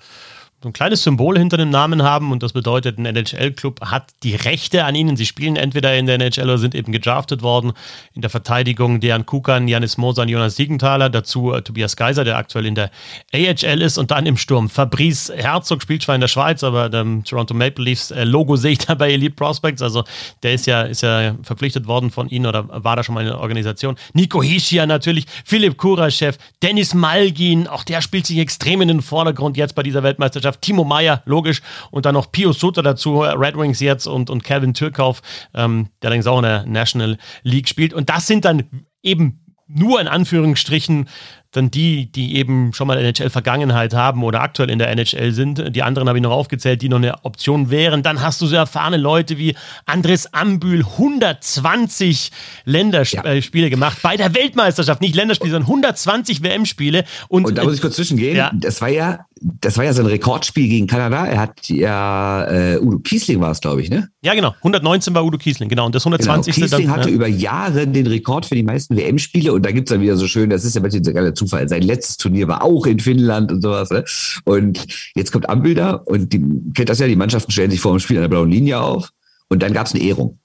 so 0.62 0.68
ein 0.68 0.72
kleines 0.72 1.03
Symbol 1.03 1.37
hinter 1.37 1.57
dem 1.57 1.70
Namen 1.70 2.03
haben 2.03 2.31
und 2.31 2.42
das 2.42 2.53
bedeutet, 2.53 2.96
ein 2.98 3.07
NHL-Club 3.07 3.81
hat 3.81 4.11
die 4.22 4.37
Rechte 4.37 4.85
an 4.85 4.94
ihnen. 4.94 5.16
Sie 5.16 5.27
spielen 5.27 5.57
entweder 5.57 5.96
in 5.96 6.07
der 6.07 6.16
NHL 6.16 6.44
oder 6.44 6.59
sind 6.59 6.75
eben 6.75 6.92
gedraftet 6.92 7.42
worden. 7.42 7.72
In 8.14 8.22
der 8.22 8.31
Verteidigung 8.31 9.01
Dejan 9.01 9.27
Kukan, 9.27 9.66
Janis 9.66 9.96
Moser 9.96 10.22
und 10.22 10.29
Jonas 10.29 10.55
Siegenthaler. 10.57 11.11
Dazu 11.11 11.53
äh, 11.53 11.62
Tobias 11.62 11.96
Geiser, 11.96 12.22
der 12.22 12.37
aktuell 12.37 12.66
in 12.66 12.77
der 12.77 12.90
AHL 13.35 13.83
ist. 13.83 13.98
Und 13.98 14.12
dann 14.12 14.25
im 14.27 14.37
Sturm 14.37 14.68
Fabrice 14.68 15.33
Herzog, 15.35 15.83
spielt 15.83 16.03
zwar 16.03 16.14
in 16.14 16.20
der 16.20 16.29
Schweiz, 16.29 16.62
aber 16.62 16.88
dem 16.88 17.25
Toronto 17.25 17.55
Maple 17.55 17.85
Leafs 17.85 18.12
äh, 18.12 18.22
Logo 18.25 18.55
sehe 18.57 18.72
ich 18.72 18.79
da 18.79 18.94
bei 18.94 19.11
Elite 19.12 19.35
Prospects. 19.35 19.83
Also 19.83 20.05
der 20.44 20.55
ist 20.55 20.66
ja, 20.66 20.83
ist 20.83 21.03
ja 21.03 21.35
verpflichtet 21.42 21.88
worden 21.88 22.11
von 22.11 22.29
ihnen 22.29 22.46
oder 22.46 22.68
war 22.85 22.94
da 22.94 23.03
schon 23.03 23.16
mal 23.16 23.22
in 23.22 23.29
der 23.29 23.40
Organisation. 23.40 23.96
Nico 24.12 24.42
Hischia 24.42 24.87
natürlich, 24.87 25.27
Philipp 25.44 25.77
Kuraschew, 25.77 26.33
Dennis 26.62 26.94
Malgin, 26.94 27.66
auch 27.66 27.83
der 27.83 28.01
spielt 28.01 28.27
sich 28.27 28.38
extrem 28.38 28.81
in 28.81 28.88
den 28.88 29.03
Vordergrund 29.03 29.57
jetzt 29.57 29.75
bei 29.75 29.83
dieser 29.83 30.03
Weltmeisterschaft. 30.05 30.51
Timo 30.60 30.84
Meyer, 30.84 31.22
logisch. 31.24 31.62
Und 31.90 32.06
dann 32.06 32.14
noch 32.14 32.30
Pio 32.30 32.52
Sutter 32.52 32.82
dazu, 32.82 33.20
Red 33.20 33.56
Wings 33.56 33.80
jetzt 33.80 34.06
und, 34.06 34.30
und 34.30 34.44
Calvin 34.44 34.74
Türkauf, 34.74 35.22
ähm, 35.54 35.88
der 36.02 36.08
allerdings 36.08 36.26
auch 36.26 36.38
in 36.38 36.44
der 36.44 36.66
National 36.66 37.18
League 37.42 37.68
spielt. 37.68 37.92
Und 37.94 38.08
das 38.08 38.26
sind 38.26 38.44
dann 38.44 38.64
eben 39.02 39.40
nur 39.66 40.00
in 40.00 40.08
Anführungsstrichen 40.08 41.08
dann 41.52 41.70
die, 41.70 42.06
die 42.10 42.36
eben 42.36 42.72
schon 42.72 42.86
mal 42.86 42.98
NHL-Vergangenheit 42.98 43.94
haben 43.94 44.24
oder 44.24 44.40
aktuell 44.40 44.70
in 44.70 44.78
der 44.78 44.88
NHL 44.88 45.32
sind. 45.32 45.76
Die 45.76 45.82
anderen 45.82 46.08
habe 46.08 46.18
ich 46.18 46.22
noch 46.22 46.32
aufgezählt, 46.32 46.80
die 46.80 46.88
noch 46.88 46.96
eine 46.96 47.24
Option 47.24 47.70
wären. 47.70 48.02
Dann 48.02 48.22
hast 48.22 48.40
du 48.40 48.46
so 48.46 48.56
erfahrene 48.56 48.96
Leute 48.96 49.36
wie 49.36 49.54
Andres 49.84 50.32
Ambühl, 50.32 50.80
120 50.80 52.32
Länderspiele 52.64 53.64
ja. 53.64 53.68
gemacht 53.68 53.98
bei 54.02 54.16
der 54.16 54.34
Weltmeisterschaft, 54.34 55.02
nicht 55.02 55.14
Länderspiele, 55.14 55.52
sondern 55.52 55.68
120 55.68 56.42
WM-Spiele. 56.42 57.04
Und, 57.28 57.44
und 57.44 57.58
da 57.58 57.64
muss 57.64 57.74
ich 57.74 57.82
kurz 57.82 57.96
zwischengehen. 57.96 58.36
Ja. 58.36 58.50
Das 58.54 58.80
war 58.80 58.88
ja 58.88 59.26
das 59.42 59.76
war 59.76 59.84
ja 59.84 59.92
sein 59.92 60.06
Rekordspiel 60.06 60.68
gegen 60.68 60.86
Kanada. 60.86 61.26
Er 61.26 61.40
hat 61.40 61.68
ja, 61.68 62.46
äh, 62.48 62.78
Udo 62.78 62.98
Kiesling 63.00 63.40
war 63.40 63.50
es, 63.50 63.60
glaube 63.60 63.82
ich, 63.82 63.90
ne? 63.90 64.08
Ja, 64.22 64.34
genau. 64.34 64.54
119 64.58 65.14
war 65.14 65.24
Udo 65.24 65.38
Kiesling, 65.38 65.68
genau. 65.68 65.86
Und 65.86 65.94
das 65.94 66.04
120. 66.04 66.54
Genau. 66.54 66.64
Kiesling 66.66 66.86
dann, 66.86 66.96
hatte 66.96 67.08
ja. 67.08 67.14
über 67.14 67.26
Jahre 67.26 67.86
den 67.86 68.06
Rekord 68.06 68.46
für 68.46 68.54
die 68.54 68.62
meisten 68.62 68.96
WM-Spiele. 68.96 69.52
Und 69.52 69.64
da 69.66 69.72
gibt 69.72 69.88
es 69.88 69.92
dann 69.92 70.00
wieder 70.00 70.16
so 70.16 70.28
schön, 70.28 70.50
das 70.50 70.64
ist 70.64 70.74
ja 70.74 70.80
manchmal 70.80 71.04
so 71.04 71.12
geiler 71.12 71.34
Zufall. 71.46 71.68
Sein 71.68 71.83
letztes 71.83 72.16
Turnier 72.16 72.48
war 72.48 72.62
auch 72.62 72.87
in 72.87 73.00
Finnland 73.00 73.52
und 73.52 73.62
sowas. 73.62 73.90
Ne? 73.90 74.05
Und 74.44 74.87
jetzt 75.14 75.33
kommt 75.33 75.48
Ambilder 75.48 76.07
und 76.07 76.33
die 76.33 76.40
kennt 76.74 76.88
das 76.88 76.98
ja, 76.98 77.07
die 77.07 77.16
Mannschaften 77.16 77.52
stellen 77.52 77.70
sich 77.70 77.81
vor 77.81 77.92
dem 77.92 78.00
Spiel 78.00 78.16
an 78.16 78.22
der 78.22 78.28
blauen 78.28 78.50
Linie 78.50 78.81
auf. 78.81 79.11
Und 79.48 79.62
dann 79.62 79.72
gab 79.72 79.87
es 79.87 79.94
eine 79.94 80.02
Ehrung. 80.02 80.38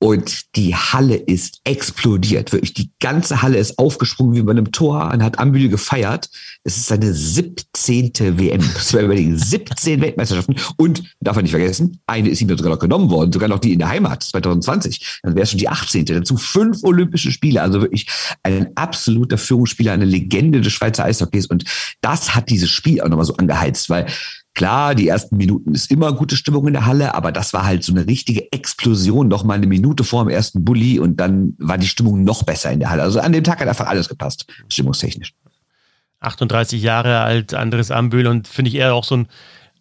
Und 0.00 0.54
die 0.54 0.76
Halle 0.76 1.16
ist 1.16 1.60
explodiert. 1.64 2.52
Wirklich, 2.52 2.72
die 2.72 2.92
ganze 3.00 3.42
Halle 3.42 3.58
ist 3.58 3.80
aufgesprungen 3.80 4.36
wie 4.36 4.42
bei 4.42 4.52
einem 4.52 4.70
Tor 4.70 5.10
und 5.12 5.24
hat 5.24 5.40
Ambühl 5.40 5.68
gefeiert. 5.68 6.30
Es 6.62 6.76
ist 6.76 6.86
seine 6.86 7.12
17. 7.12 8.12
WM. 8.38 8.62
Das 8.74 8.94
war 8.94 9.00
überlegen. 9.00 9.36
17 9.36 10.00
Weltmeisterschaften. 10.00 10.54
Und, 10.76 11.02
darf 11.20 11.34
man 11.34 11.42
nicht 11.42 11.50
vergessen, 11.50 12.00
eine 12.06 12.28
ist 12.28 12.40
ihm 12.40 12.48
sogar 12.48 12.72
noch 12.72 12.78
genommen 12.78 13.10
worden. 13.10 13.32
Sogar 13.32 13.48
noch 13.48 13.58
die 13.58 13.72
in 13.72 13.80
der 13.80 13.88
Heimat, 13.88 14.22
2020. 14.22 15.20
Dann 15.24 15.34
wäre 15.34 15.42
es 15.42 15.50
schon 15.50 15.58
die 15.58 15.68
18. 15.68 16.04
Dazu 16.04 16.36
fünf 16.36 16.84
Olympische 16.84 17.32
Spiele. 17.32 17.60
Also 17.60 17.80
wirklich 17.80 18.06
ein 18.44 18.76
absoluter 18.76 19.36
Führungsspieler, 19.36 19.92
eine 19.92 20.04
Legende 20.04 20.60
des 20.60 20.72
Schweizer 20.72 21.06
Eishockeys. 21.06 21.46
Und 21.46 21.64
das 22.02 22.36
hat 22.36 22.50
dieses 22.50 22.70
Spiel 22.70 23.00
auch 23.00 23.08
nochmal 23.08 23.26
so 23.26 23.36
angeheizt, 23.36 23.90
weil 23.90 24.06
Klar, 24.58 24.96
die 24.96 25.06
ersten 25.06 25.36
Minuten 25.36 25.72
ist 25.72 25.88
immer 25.88 26.12
gute 26.12 26.34
Stimmung 26.34 26.66
in 26.66 26.72
der 26.72 26.84
Halle, 26.84 27.14
aber 27.14 27.30
das 27.30 27.52
war 27.52 27.64
halt 27.64 27.84
so 27.84 27.92
eine 27.92 28.08
richtige 28.08 28.50
Explosion, 28.50 29.28
noch 29.28 29.44
mal 29.44 29.54
eine 29.54 29.68
Minute 29.68 30.02
vor 30.02 30.24
dem 30.24 30.30
ersten 30.30 30.64
Bulli 30.64 30.98
und 30.98 31.20
dann 31.20 31.54
war 31.58 31.78
die 31.78 31.86
Stimmung 31.86 32.24
noch 32.24 32.42
besser 32.42 32.72
in 32.72 32.80
der 32.80 32.90
Halle. 32.90 33.04
Also 33.04 33.20
an 33.20 33.30
dem 33.30 33.44
Tag 33.44 33.60
hat 33.60 33.68
einfach 33.68 33.86
alles 33.86 34.08
gepasst, 34.08 34.46
stimmungstechnisch. 34.68 35.32
38 36.18 36.82
Jahre 36.82 37.20
alt, 37.20 37.54
Andres 37.54 37.92
Ambühl 37.92 38.26
und 38.26 38.48
finde 38.48 38.70
ich 38.70 38.74
eher 38.74 38.94
auch 38.94 39.04
so 39.04 39.18
ein 39.18 39.28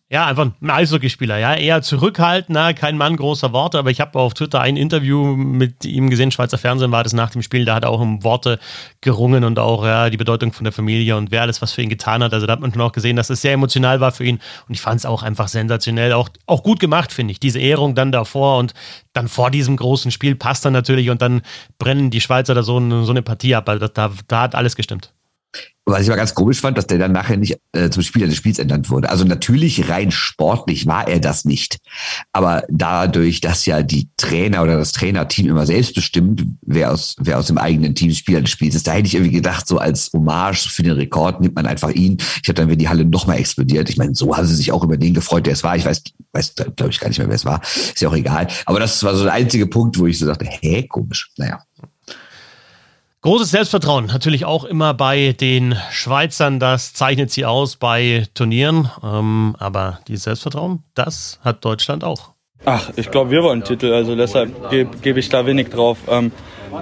ja, 0.09 0.25
einfach 0.25 0.47
ein 0.61 0.69
Eishockeyspieler, 0.69 1.37
ja, 1.37 1.53
eher 1.53 1.81
zurückhaltender, 1.81 2.73
kein 2.73 2.95
Mann 2.95 3.17
großer 3.17 3.51
Worte, 3.51 3.77
aber 3.77 3.91
ich 3.91 3.99
habe 3.99 4.17
auf 4.17 4.33
Twitter 4.33 4.61
ein 4.61 4.77
Interview 4.77 5.35
mit 5.35 5.83
ihm 5.83 6.09
gesehen, 6.09 6.31
Schweizer 6.31 6.57
Fernsehen 6.57 6.93
war 6.93 7.03
das 7.03 7.11
nach 7.11 7.29
dem 7.29 7.41
Spiel, 7.41 7.65
da 7.65 7.75
hat 7.75 7.83
er 7.83 7.89
auch 7.89 7.99
um 7.99 8.23
Worte 8.23 8.57
gerungen 9.01 9.43
und 9.43 9.59
auch 9.59 9.83
ja, 9.83 10.09
die 10.09 10.15
Bedeutung 10.15 10.53
von 10.53 10.63
der 10.63 10.71
Familie 10.71 11.17
und 11.17 11.31
wer 11.31 11.41
alles 11.41 11.61
was 11.61 11.73
für 11.73 11.81
ihn 11.81 11.89
getan 11.89 12.23
hat. 12.23 12.33
Also 12.33 12.47
da 12.47 12.53
hat 12.53 12.61
man 12.61 12.71
schon 12.71 12.81
auch 12.81 12.93
gesehen, 12.93 13.17
dass 13.17 13.29
es 13.29 13.41
sehr 13.41 13.51
emotional 13.51 13.99
war 13.99 14.13
für 14.13 14.23
ihn 14.23 14.39
und 14.69 14.73
ich 14.73 14.79
fand 14.79 14.99
es 15.01 15.05
auch 15.05 15.23
einfach 15.23 15.49
sensationell, 15.49 16.13
auch, 16.13 16.29
auch 16.45 16.63
gut 16.63 16.79
gemacht, 16.79 17.11
finde 17.11 17.33
ich. 17.33 17.41
Diese 17.41 17.59
Ehrung 17.59 17.93
dann 17.93 18.13
davor 18.13 18.59
und 18.59 18.73
dann 19.11 19.27
vor 19.27 19.51
diesem 19.51 19.75
großen 19.75 20.11
Spiel 20.11 20.35
passt 20.35 20.63
dann 20.63 20.73
natürlich 20.73 21.09
und 21.09 21.21
dann 21.21 21.41
brennen 21.79 22.11
die 22.11 22.21
Schweizer 22.21 22.55
da 22.55 22.63
so, 22.63 22.79
so 23.03 23.11
eine 23.11 23.23
Partie 23.23 23.55
ab. 23.55 23.67
Also 23.67 23.89
da, 23.89 24.11
da 24.29 24.41
hat 24.41 24.55
alles 24.55 24.77
gestimmt 24.77 25.11
was 25.91 26.01
ich 26.01 26.09
aber 26.09 26.17
ganz 26.17 26.35
komisch 26.35 26.59
fand, 26.59 26.77
dass 26.77 26.87
der 26.87 26.97
dann 26.97 27.13
nachher 27.13 27.37
nicht 27.37 27.57
äh, 27.71 27.89
zum 27.89 28.03
Spieler 28.03 28.27
des 28.27 28.35
Spiels 28.35 28.59
ernannt 28.59 28.89
wurde. 28.89 29.09
Also 29.09 29.23
natürlich 29.23 29.89
rein 29.89 30.11
sportlich 30.11 30.85
war 30.85 31.07
er 31.07 31.19
das 31.19 31.45
nicht. 31.45 31.77
Aber 32.33 32.63
dadurch, 32.69 33.39
dass 33.39 33.65
ja 33.65 33.81
die 33.83 34.09
Trainer 34.17 34.63
oder 34.63 34.77
das 34.77 34.91
Trainerteam 34.91 35.47
immer 35.47 35.65
selbst 35.65 35.95
bestimmt, 35.95 36.45
wer 36.61 36.91
aus, 36.91 37.15
wer 37.19 37.39
aus 37.39 37.47
dem 37.47 37.57
eigenen 37.57 37.95
Team 37.95 38.11
Spieler 38.11 38.41
des 38.41 38.49
Spiels 38.49 38.75
ist, 38.75 38.85
da 38.85 38.91
hätte 38.91 39.07
ich 39.07 39.15
irgendwie 39.15 39.35
gedacht, 39.35 39.65
so 39.65 39.77
als 39.77 40.11
Hommage 40.13 40.69
für 40.69 40.83
den 40.83 40.93
Rekord 40.93 41.39
nimmt 41.39 41.55
man 41.55 41.65
einfach 41.65 41.91
ihn. 41.91 42.17
Ich 42.43 42.49
habe 42.49 42.55
dann, 42.55 42.69
wenn 42.69 42.79
die 42.79 42.89
Halle 42.89 43.05
nochmal 43.05 43.37
explodiert, 43.37 43.89
ich 43.89 43.97
meine, 43.97 44.13
so 44.13 44.35
haben 44.35 44.45
sie 44.45 44.55
sich 44.55 44.73
auch 44.73 44.83
über 44.83 44.97
den 44.97 45.13
gefreut, 45.13 45.45
der 45.45 45.53
es 45.53 45.63
war. 45.63 45.77
Ich 45.77 45.85
weiß, 45.85 46.03
weiß 46.33 46.55
glaube 46.75 46.91
ich 46.91 46.99
gar 46.99 47.07
nicht 47.07 47.19
mehr, 47.19 47.29
wer 47.29 47.35
es 47.35 47.45
war. 47.45 47.61
Ist 47.63 48.01
ja 48.01 48.09
auch 48.09 48.15
egal. 48.15 48.47
Aber 48.65 48.81
das 48.81 49.01
war 49.03 49.15
so 49.15 49.23
der 49.23 49.33
einzige 49.33 49.67
Punkt, 49.67 49.97
wo 49.97 50.05
ich 50.05 50.19
so 50.19 50.27
dachte, 50.27 50.45
hä, 50.45 50.83
komisch. 50.83 51.31
Naja. 51.37 51.66
Großes 53.21 53.49
Selbstvertrauen, 53.49 54.05
natürlich 54.05 54.45
auch 54.45 54.63
immer 54.63 54.93
bei 54.93 55.33
den 55.33 55.75
Schweizern, 55.91 56.59
das 56.59 56.93
zeichnet 56.93 57.31
sie 57.31 57.45
aus 57.45 57.75
bei 57.75 58.25
Turnieren. 58.35 58.91
Ähm, 59.03 59.55
aber 59.57 59.99
dieses 60.07 60.25
Selbstvertrauen, 60.25 60.83
das 60.93 61.39
hat 61.43 61.65
Deutschland 61.65 62.03
auch. 62.03 62.33
Ach, 62.65 62.91
ich 62.95 63.09
glaube, 63.11 63.31
wir 63.31 63.43
wollen 63.43 63.63
Titel, 63.63 63.91
also 63.93 64.15
deshalb 64.15 64.69
gebe 64.69 64.97
geb 64.97 65.17
ich 65.17 65.29
da 65.29 65.45
wenig 65.45 65.69
drauf. 65.69 65.97
Ähm, 66.07 66.31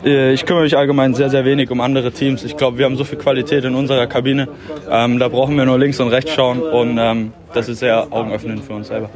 äh, 0.04 0.34
ich 0.34 0.46
kümmere 0.46 0.64
mich 0.64 0.78
allgemein 0.78 1.14
sehr, 1.14 1.30
sehr 1.30 1.46
wenig 1.46 1.70
um 1.72 1.80
andere 1.80 2.12
Teams. 2.12 2.44
Ich 2.44 2.58
glaube, 2.58 2.78
wir 2.78 2.86
haben 2.86 2.98
so 2.98 3.04
viel 3.04 3.18
Qualität 3.18 3.64
in 3.64 3.76
unserer 3.76 4.08
Kabine. 4.08 4.48
Ähm, 4.90 5.20
da 5.20 5.30
brauchen 5.30 5.56
wir 5.58 5.66
nur 5.66 5.80
links 5.80 6.00
und 6.00 6.10
rechts 6.10 6.34
schauen 6.34 6.62
und 6.62 6.98
ähm, 6.98 7.34
das 7.54 7.70
ist 7.70 7.80
sehr 7.80 8.12
augenöffnend 8.12 8.64
für 8.64 8.74
uns 8.74 8.88
selber. 8.88 9.10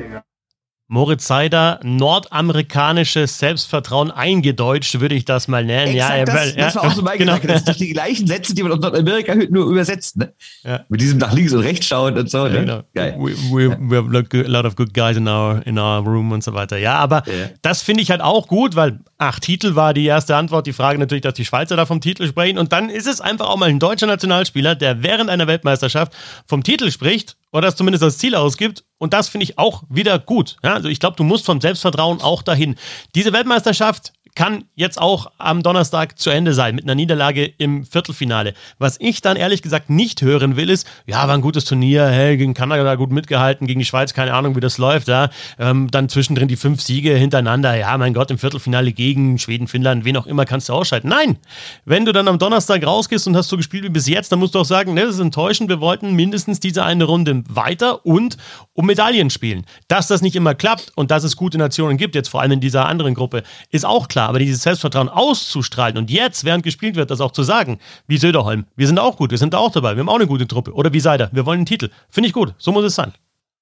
Moritz 0.92 1.28
Seider, 1.28 1.80
nordamerikanisches 1.84 3.38
Selbstvertrauen 3.38 4.10
eingedeutscht, 4.10 5.00
würde 5.00 5.14
ich 5.14 5.24
das 5.24 5.48
mal 5.48 5.64
nennen. 5.64 5.94
Exakt, 5.94 6.18
ja, 6.18 6.26
das, 6.26 6.56
ja, 6.56 6.66
das 6.66 6.76
war 6.76 6.84
auch 6.86 6.94
so 6.94 7.04
mein 7.04 7.20
genau. 7.20 7.36
Gedanke. 7.36 7.48
Das 7.48 7.78
sind 7.78 7.88
die 7.88 7.94
gleichen 7.94 8.26
Sätze, 8.26 8.56
die 8.56 8.64
man 8.64 8.72
aus 8.72 8.80
Nordamerika 8.80 9.36
nur 9.36 9.70
übersetzt. 9.70 10.18
Ne? 10.18 10.34
Ja. 10.64 10.86
Mit 10.90 11.00
diesem 11.00 11.20
nach 11.20 11.32
links 11.32 11.54
und 11.54 11.60
rechts 11.60 11.86
schauen 11.86 12.18
und 12.18 12.32
so. 12.32 12.48
Ne? 12.48 12.62
Genau. 12.62 12.82
Geil. 12.96 13.16
We, 13.20 13.36
we, 13.52 13.78
we, 13.80 13.98
have 13.98 14.46
a 14.46 14.50
lot 14.50 14.66
of 14.66 14.76
good 14.76 14.92
guys 14.96 15.16
in 15.16 15.28
our, 15.28 15.62
in 15.68 15.78
our 15.78 16.04
room 16.04 16.32
und 16.32 16.44
so 16.44 16.56
weiter. 16.56 16.80
Ja, 16.80 16.96
aber 16.96 17.22
das 17.62 17.84
finde 17.84 18.02
ich 18.02 18.10
halt 18.10 18.22
auch 18.22 18.48
gut, 18.48 18.76
weil 18.76 19.00
acht 19.20 19.44
Titel 19.44 19.76
war 19.76 19.94
die 19.94 20.06
erste 20.06 20.36
Antwort. 20.36 20.66
Die 20.66 20.74
Frage 20.74 20.98
natürlich, 20.98 21.22
dass 21.22 21.36
die 21.36 21.46
Schweizer 21.46 21.76
da 21.76 21.86
vom 21.86 22.02
Titel 22.02 22.28
sprechen. 22.28 22.58
Und 22.58 22.74
dann 22.74 22.90
ist 22.90 23.06
es 23.06 23.22
einfach 23.22 23.48
auch 23.48 23.58
mal 23.58 23.70
ein 23.70 23.78
deutscher 23.78 24.08
Nationalspieler, 24.08 24.74
der 24.74 25.04
während 25.04 25.30
einer 25.30 25.46
Weltmeisterschaft 25.46 26.14
vom 26.48 26.64
Titel 26.64 26.90
spricht 26.90 27.36
oder 27.52 27.68
das 27.68 27.76
zumindest 27.76 28.04
als 28.04 28.18
Ziel 28.18 28.36
ausgibt. 28.36 28.84
Und 28.98 29.14
das 29.14 29.30
finde 29.30 29.44
ich 29.46 29.58
auch 29.58 29.84
wieder 29.90 30.20
gut. 30.20 30.58
Ja, 30.64 30.74
also 30.74 30.90
ich 30.90 31.00
glaube, 31.00 31.16
du 31.16 31.24
musst 31.24 31.46
vom 31.46 31.62
Selbstvertrauen 31.62 32.22
auch 32.22 32.42
dahin. 32.44 32.76
Diese 33.16 33.34
Weltmeisterschaft 33.34 34.14
kann 34.40 34.64
jetzt 34.76 35.02
auch 35.02 35.34
am 35.38 35.64
Donnerstag 35.64 36.18
zu 36.18 36.30
Ende 36.30 36.54
sein 36.54 36.74
mit 36.74 36.86
einer 36.86 36.96
Niederlage 36.96 37.44
im 37.58 37.84
Viertelfinale. 37.84 38.54
Was 38.78 38.96
ich 39.02 39.22
dann 39.22 39.36
ehrlich 39.36 39.62
gesagt 39.62 39.90
nicht 39.90 40.22
hören 40.22 40.56
will, 40.56 40.70
ist, 40.70 40.88
ja, 41.06 41.28
war 41.28 41.34
ein 41.34 41.42
gutes 41.42 41.66
Turnier, 41.66 42.08
hey, 42.08 42.38
gegen 42.38 42.54
Kanada 42.54 42.96
gut 42.96 43.12
mitgehalten, 43.12 43.68
gegen 43.68 43.80
die 43.80 43.86
Schweiz, 43.86 44.14
keine 44.14 44.34
Ahnung, 44.34 44.56
wie 44.56 44.62
das 44.62 44.78
läuft, 44.78 45.10
ja. 45.10 45.30
Ähm, 45.60 45.92
dann 45.92 46.08
zwischendrin 46.08 46.48
die 46.48 46.56
fünf 46.56 46.82
Siege 46.82 47.18
hintereinander, 47.18 47.76
ja, 47.76 47.98
mein 47.98 48.14
Gott, 48.14 48.32
im 48.32 48.38
Viertelfinale 48.38 48.94
gegen 48.94 49.38
Schweden, 49.40 49.68
Finnland, 49.68 50.06
wen 50.06 50.16
auch 50.16 50.26
immer 50.26 50.46
kannst 50.46 50.70
du 50.70 50.74
ausschalten. 50.74 51.10
Nein! 51.10 51.38
Wenn 51.84 52.06
du 52.06 52.14
dann 52.14 52.30
am 52.30 52.40
Donnerstag 52.40 52.88
rausgehst 52.88 53.28
und 53.28 53.36
hast 53.36 53.50
so 53.50 53.58
gespielt 53.58 53.84
wie 53.84 53.90
bis 53.90 54.08
jetzt, 54.08 54.32
dann 54.32 54.40
musst 54.40 54.56
du 54.56 54.60
auch 54.60 54.66
sagen, 54.66 54.94
ne, 54.94 55.02
das 55.02 55.16
ist 55.16 55.20
enttäuschend, 55.20 55.68
wir 55.68 55.82
wollten 55.82 56.14
mindestens 56.14 56.62
diese 56.62 56.86
eine 56.86 57.04
Runde 57.04 57.44
weiter 57.50 58.06
und 58.06 58.38
um 58.72 58.86
Medaillen 58.86 59.32
spielen. 59.32 59.66
Dass 59.90 60.08
das 60.08 60.22
nicht 60.22 60.38
immer 60.38 60.56
klappt 60.56 60.94
und 60.96 61.12
dass 61.12 61.26
es 61.26 61.36
gute 61.36 61.58
Nationen 61.58 61.98
gibt, 61.98 62.16
jetzt 62.16 62.30
vor 62.30 62.40
allem 62.40 62.54
in 62.54 62.62
dieser 62.62 62.86
anderen 62.86 63.16
Gruppe, 63.16 63.44
ist 63.70 63.86
auch 63.86 64.08
klar 64.08 64.29
klar, 64.29 64.29
aber 64.30 64.38
dieses 64.38 64.62
Selbstvertrauen 64.62 65.10
auszustrahlen 65.10 65.98
und 65.98 66.12
jetzt, 66.12 66.44
während 66.44 66.64
gespielt 66.64 66.96
wird, 66.96 67.10
das 67.10 67.20
auch 67.20 67.32
zu 67.32 67.42
sagen, 67.42 67.80
wie 68.06 68.18
Söderholm, 68.18 68.66
wir 68.76 68.86
sind 68.86 69.00
auch 69.00 69.18
gut, 69.18 69.32
wir 69.32 69.40
sind 69.40 69.56
auch 69.56 69.72
dabei, 69.72 69.96
wir 69.96 70.02
haben 70.02 70.10
auch 70.10 70.16
eine 70.16 70.28
gute 70.28 70.48
Truppe. 70.48 70.72
Oder 70.74 70.94
wie 70.94 71.00
Seider, 71.00 71.30
wir 71.34 71.48
wollen 71.48 71.58
einen 71.58 71.66
Titel. 71.66 71.90
Finde 72.12 72.28
ich 72.28 72.34
gut, 72.34 72.54
so 72.60 72.72
muss 72.72 72.86
es 72.86 72.94
sein. 72.94 73.12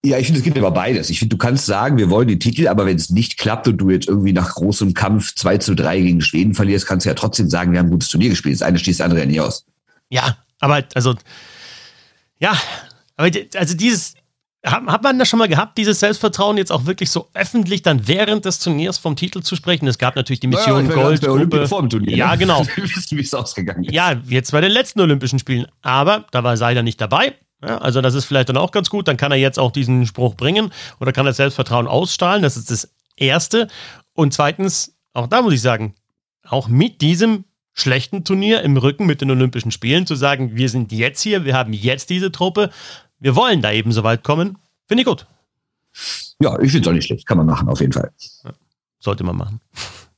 Ja, 0.04 0.18
ich 0.18 0.26
finde, 0.26 0.40
es 0.40 0.44
gibt 0.44 0.58
aber 0.58 0.72
beides. 0.72 1.10
Ich 1.10 1.20
finde, 1.20 1.36
du 1.36 1.38
kannst 1.38 1.68
sagen, 1.68 1.98
wir 1.98 2.10
wollen 2.10 2.28
den 2.28 2.42
Titel, 2.42 2.68
aber 2.68 2.86
wenn 2.86 2.98
es 2.98 3.10
nicht 3.10 3.38
klappt 3.38 3.70
und 3.70 3.78
du 3.78 3.90
jetzt 3.90 4.10
irgendwie 4.10 4.34
nach 4.34 4.56
großem 4.56 4.94
Kampf 4.94 5.34
2 5.36 5.58
zu 5.60 5.74
3 5.74 6.02
gegen 6.02 6.20
Schweden 6.20 6.54
verlierst, 6.54 6.86
kannst 6.86 7.06
du 7.06 7.10
ja 7.10 7.16
trotzdem 7.16 7.50
sagen, 7.50 7.72
wir 7.72 7.80
haben 7.80 7.88
ein 7.88 7.92
gutes 7.92 8.10
Turnier 8.10 8.30
gespielt. 8.30 8.56
Das 8.56 8.62
eine 8.62 8.78
schließt 8.78 9.00
das 9.00 9.06
andere 9.06 9.22
ja 9.22 9.26
nicht 9.26 9.40
aus. 9.40 9.66
Ja, 10.10 10.38
aber 10.60 10.84
also, 10.96 11.16
ja, 12.40 12.58
aber 13.16 13.32
also 13.56 13.74
dieses, 13.74 14.16
hat 14.64 15.04
man 15.04 15.20
das 15.20 15.30
schon 15.30 15.40
mal 15.40 15.48
gehabt, 15.48 15.78
dieses 15.78 16.00
Selbstvertrauen 16.00 16.58
jetzt 16.58 16.72
auch 16.72 16.86
wirklich 16.86 17.10
so 17.10 17.30
öffentlich 17.34 17.84
dann 17.84 18.08
während 18.08 18.46
des 18.46 18.60
Turniers 18.60 18.98
vom 18.98 19.16
Titel 19.16 19.42
zu 19.42 19.56
sprechen? 19.56 19.88
Es 19.88 19.98
gab 19.98 20.16
natürlich 20.16 20.40
die 20.40 20.48
Mission 20.48 20.90
ja, 20.90 20.96
Gold. 20.96 21.22
Bei 21.22 21.30
Olympia 21.30 21.68
vor 21.68 21.82
dem 21.82 21.90
Turnier, 21.90 22.18
ja, 22.18 22.32
ne? 22.32 22.38
genau. 22.38 22.66
Wir 22.76 22.84
wissen, 22.84 23.18
wie 23.18 23.22
es 23.22 23.34
ausgegangen 23.34 23.84
ist. 23.84 23.94
Ja, 23.94 24.16
jetzt 24.28 24.52
bei 24.52 24.62
den 24.62 24.72
letzten 24.72 25.00
Olympischen 25.00 25.40
Spielen. 25.40 25.68
Aber 25.82 26.26
da 26.32 26.44
war 26.44 26.58
Seiler 26.58 26.84
nicht 26.84 27.00
dabei. 27.00 27.36
Ja, 27.62 27.78
also 27.80 28.02
das 28.02 28.14
ist 28.14 28.26
vielleicht 28.26 28.50
dann 28.50 28.58
auch 28.58 28.72
ganz 28.72 28.90
gut. 28.90 29.08
Dann 29.08 29.18
kann 29.18 29.32
er 29.32 29.38
jetzt 29.38 29.60
auch 29.60 29.72
diesen 29.72 30.06
Spruch 30.06 30.36
bringen 30.36 30.72
oder 31.00 31.12
kann 31.12 31.26
das 31.26 31.38
Selbstvertrauen 31.38 31.88
ausstrahlen. 31.88 32.44
Das 32.44 32.58
ist 32.58 32.70
das 32.72 32.94
Erste. 33.16 33.68
Und 34.14 34.34
zweitens, 34.34 34.96
auch 35.14 35.28
da 35.28 35.42
muss 35.42 35.54
ich 35.54 35.62
sagen, 35.62 35.96
auch 36.44 36.68
mit 36.68 37.02
diesem 37.02 37.46
schlechten 37.74 38.24
Turnier 38.24 38.62
im 38.62 38.76
Rücken 38.78 39.06
mit 39.06 39.22
den 39.22 39.30
Olympischen 39.30 39.72
Spielen 39.72 40.08
zu 40.08 40.16
sagen, 40.16 40.56
wir 40.56 40.70
sind 40.70 40.92
jetzt 40.92 41.22
hier, 41.22 41.46
wir 41.46 41.56
haben 41.56 41.74
jetzt 41.74 42.10
diese 42.10 42.32
Truppe, 42.32 42.72
wir 43.20 43.36
wollen 43.36 43.62
da 43.62 43.72
eben 43.72 43.92
so 43.92 44.04
weit 44.04 44.24
kommen, 44.24 44.58
finde 44.88 45.02
ich 45.02 45.08
gut. 45.08 45.26
Ja, 46.40 46.60
ich 46.60 46.72
finde 46.72 46.88
es 46.88 46.92
auch 46.92 46.96
nicht 46.96 47.06
schlecht. 47.06 47.26
Kann 47.26 47.38
man 47.38 47.48
machen, 47.48 47.68
auf 47.70 47.80
jeden 47.80 47.94
Fall. 47.94 48.12
Sollte 49.00 49.24
man 49.24 49.36
machen. 49.36 49.62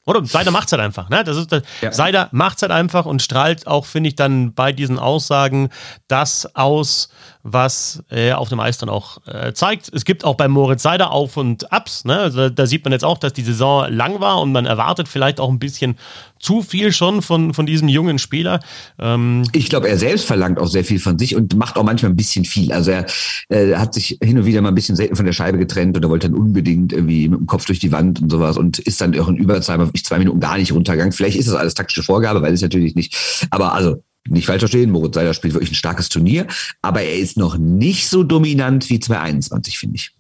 Oder 0.09 0.25
Seider 0.25 0.49
macht 0.49 0.65
es 0.65 0.71
halt 0.71 0.81
einfach. 0.81 1.09
Ne? 1.09 1.23
Das 1.23 1.38
ist 1.38 1.51
das, 1.51 1.62
ja. 1.81 1.91
Seider 1.91 2.29
macht 2.31 2.57
es 2.57 2.63
halt 2.63 2.71
einfach 2.71 3.05
und 3.05 3.21
strahlt 3.21 3.67
auch, 3.67 3.85
finde 3.85 4.07
ich, 4.07 4.15
dann 4.15 4.53
bei 4.55 4.71
diesen 4.71 4.97
Aussagen 4.97 5.69
das 6.07 6.55
aus, 6.55 7.09
was 7.43 8.03
er 8.09 8.39
auf 8.39 8.49
dem 8.49 8.59
Eis 8.59 8.79
dann 8.79 8.89
auch 8.89 9.19
äh, 9.27 9.53
zeigt. 9.53 9.91
Es 9.93 10.05
gibt 10.05 10.25
auch 10.25 10.33
bei 10.33 10.47
Moritz 10.47 10.81
Seider 10.81 11.12
Auf 11.12 11.38
und 11.38 11.71
Abs. 11.71 12.05
Ne? 12.05 12.17
Also, 12.17 12.49
da 12.49 12.65
sieht 12.65 12.85
man 12.85 12.91
jetzt 12.91 13.05
auch, 13.05 13.19
dass 13.19 13.33
die 13.33 13.43
Saison 13.43 13.88
lang 13.91 14.19
war 14.19 14.41
und 14.41 14.51
man 14.51 14.65
erwartet 14.65 15.07
vielleicht 15.07 15.39
auch 15.39 15.49
ein 15.49 15.59
bisschen 15.59 15.95
zu 16.39 16.62
viel 16.62 16.91
schon 16.91 17.21
von, 17.21 17.54
von 17.54 17.65
diesem 17.65 17.88
jungen 17.88 18.19
Spieler. 18.19 18.60
Ähm 18.99 19.43
ich 19.52 19.69
glaube, 19.69 19.89
er 19.89 19.97
selbst 19.97 20.25
verlangt 20.25 20.60
auch 20.60 20.67
sehr 20.67 20.84
viel 20.84 20.99
von 20.99 21.19
sich 21.19 21.36
und 21.36 21.56
macht 21.56 21.78
auch 21.78 21.84
manchmal 21.84 22.12
ein 22.12 22.15
bisschen 22.15 22.45
viel. 22.45 22.71
Also 22.71 22.91
er 22.91 23.06
äh, 23.49 23.75
hat 23.75 23.93
sich 23.93 24.17
hin 24.23 24.38
und 24.38 24.45
wieder 24.45 24.62
mal 24.62 24.69
ein 24.69 24.75
bisschen 24.75 24.95
selten 24.95 25.15
von 25.15 25.25
der 25.25 25.34
Scheibe 25.34 25.58
getrennt 25.58 25.97
oder 25.97 26.10
wollte 26.10 26.30
dann 26.30 26.39
unbedingt 26.39 26.93
irgendwie 26.93 27.28
mit 27.28 27.39
dem 27.39 27.47
Kopf 27.47 27.65
durch 27.65 27.80
die 27.80 27.91
Wand 27.91 28.21
und 28.21 28.30
sowas 28.30 28.58
und 28.58 28.80
ist 28.80 29.02
dann 29.02 29.17
auch 29.19 29.28
in 29.28 29.38
Überzahl 29.38 29.80
wirklich 29.80 30.06
zwei 30.06 30.19
Minuten 30.19 30.39
gar 30.39 30.58
nicht 30.58 30.71
runtergegangen. 30.71 31.12
Vielleicht 31.12 31.38
ist 31.38 31.47
das 31.47 31.56
alles 31.56 31.73
taktische 31.73 32.04
Vorgabe, 32.04 32.41
weil 32.41 32.54
es 32.54 32.62
natürlich 32.62 32.95
nicht. 32.95 33.47
Aber 33.52 33.73
also 33.73 34.02
nicht 34.28 34.45
falsch 34.45 34.60
verstehen, 34.60 34.91
Moritz 34.91 35.15
Seider 35.15 35.34
spielt 35.34 35.54
wirklich 35.54 35.71
ein 35.71 35.75
starkes 35.75 36.10
Turnier, 36.10 36.47
aber 36.82 37.02
er 37.02 37.17
ist 37.17 37.38
noch 37.38 37.58
nicht 37.58 38.10
so 38.10 38.23
dominant 38.23 38.89
wie 38.89 38.99
2021, 38.99 39.80
finde 39.80 39.95
ich. 39.95 40.12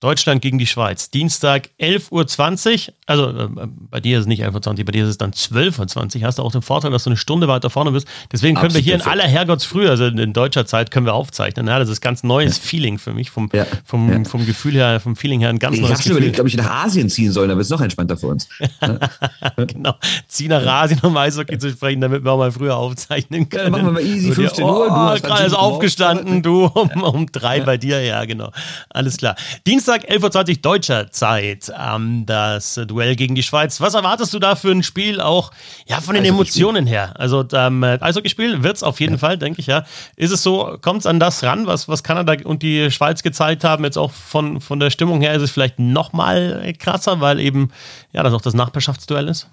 Deutschland 0.00 0.42
gegen 0.42 0.58
die 0.58 0.66
Schweiz. 0.66 1.10
Dienstag 1.10 1.70
11.20 1.80 2.88
Uhr. 2.88 2.94
Also 3.06 3.30
äh, 3.30 3.48
bei 3.66 4.00
dir 4.00 4.18
ist 4.18 4.22
es 4.22 4.26
nicht 4.26 4.44
11.20 4.44 4.78
Uhr, 4.80 4.84
bei 4.84 4.92
dir 4.92 5.04
ist 5.04 5.08
es 5.08 5.16
dann 5.16 5.30
12.20 5.30 6.18
Uhr. 6.20 6.26
Hast 6.26 6.38
du 6.38 6.42
auch 6.42 6.52
den 6.52 6.60
Vorteil, 6.60 6.90
dass 6.90 7.04
du 7.04 7.10
eine 7.10 7.16
Stunde 7.16 7.48
weiter 7.48 7.70
vorne 7.70 7.92
bist. 7.92 8.06
Deswegen 8.30 8.56
können 8.56 8.66
Absolut 8.66 8.84
wir 8.84 8.92
hier 8.92 9.02
in 9.02 9.10
aller 9.10 9.26
Herrgottsfrühe, 9.26 9.88
also 9.88 10.04
in 10.04 10.32
deutscher 10.34 10.66
Zeit, 10.66 10.90
können 10.90 11.06
wir 11.06 11.14
aufzeichnen. 11.14 11.66
Ja, 11.66 11.78
das 11.78 11.88
ist 11.88 12.02
ganz 12.02 12.22
neues 12.22 12.58
ja. 12.58 12.62
Feeling 12.64 12.98
für 12.98 13.14
mich. 13.14 13.30
Vom, 13.30 13.48
ja. 13.54 13.64
Vom, 13.86 14.26
vom 14.26 14.44
Gefühl 14.44 14.74
her, 14.74 15.00
vom 15.00 15.16
Feeling 15.16 15.40
her 15.40 15.48
ein 15.48 15.58
ganz 15.58 15.76
ich 15.76 15.80
neues 15.80 15.98
Gefühl. 15.98 16.04
Ich 16.04 16.10
habe 16.10 16.18
überlegt, 16.18 16.40
ob 16.40 16.46
ich 16.46 16.56
nach 16.58 16.84
Asien 16.84 17.08
ziehen 17.08 17.32
soll, 17.32 17.48
dann 17.48 17.56
wird 17.56 17.64
es 17.64 17.70
noch 17.70 17.80
entspannter 17.80 18.18
für 18.18 18.26
uns. 18.26 18.48
genau. 19.56 19.94
Zieh 20.28 20.48
nach 20.48 20.66
Asien, 20.66 21.00
um 21.04 21.16
Eishockey 21.16 21.58
zu 21.58 21.70
sprechen, 21.70 22.02
damit 22.02 22.22
wir 22.22 22.32
auch 22.32 22.38
mal 22.38 22.52
früher 22.52 22.76
aufzeichnen 22.76 23.48
können. 23.48 23.64
Ja, 23.64 23.70
machen 23.70 23.86
wir 23.86 23.92
mal 23.92 24.02
easy, 24.04 24.30
15 24.32 24.62
Uhr. 24.62 24.70
Oh, 24.70 24.88
du 24.88 24.94
hast 24.94 25.22
gerade 25.22 25.46
ist 25.46 25.54
aufgestanden, 25.54 26.42
du, 26.42 26.66
um, 26.66 26.90
um 27.02 27.26
drei 27.32 27.60
bei 27.60 27.78
dir. 27.78 28.02
Ja, 28.02 28.26
genau. 28.26 28.50
Alles 28.90 29.16
klar. 29.16 29.36
Dienstag 29.66 29.85
11.20 29.94 30.48
Uhr 30.48 30.56
deutscher 30.56 31.10
Zeit 31.10 31.72
ähm, 31.78 32.24
das 32.26 32.80
Duell 32.86 33.16
gegen 33.16 33.34
die 33.34 33.42
Schweiz. 33.42 33.80
Was 33.80 33.94
erwartest 33.94 34.34
du 34.34 34.38
da 34.38 34.56
für 34.56 34.70
ein 34.70 34.82
Spiel 34.82 35.20
auch 35.20 35.50
ja, 35.86 36.00
von 36.00 36.14
den 36.14 36.24
Emotionen 36.24 36.86
her? 36.86 37.14
Also 37.18 37.44
ähm, 37.52 37.84
Eishockeyspiel 37.84 38.62
wird 38.62 38.76
es 38.76 38.82
auf 38.82 39.00
jeden 39.00 39.14
ja. 39.14 39.18
Fall, 39.18 39.38
denke 39.38 39.60
ich, 39.60 39.66
ja. 39.66 39.84
Ist 40.16 40.32
es 40.32 40.42
so, 40.42 40.78
kommt 40.80 41.00
es 41.00 41.06
an 41.06 41.20
das 41.20 41.42
ran, 41.42 41.66
was, 41.66 41.88
was 41.88 42.02
Kanada 42.02 42.34
und 42.44 42.62
die 42.62 42.90
Schweiz 42.90 43.22
gezeigt 43.22 43.64
haben? 43.64 43.84
Jetzt 43.84 43.98
auch 43.98 44.12
von, 44.12 44.60
von 44.60 44.80
der 44.80 44.90
Stimmung 44.90 45.20
her 45.20 45.34
ist 45.34 45.42
es 45.42 45.50
vielleicht 45.50 45.78
nochmal 45.78 46.72
krasser, 46.78 47.20
weil 47.20 47.40
eben 47.40 47.70
ja 48.12 48.22
das 48.22 48.34
auch 48.34 48.40
das 48.40 48.54
Nachbarschaftsduell 48.54 49.28
ist? 49.28 49.48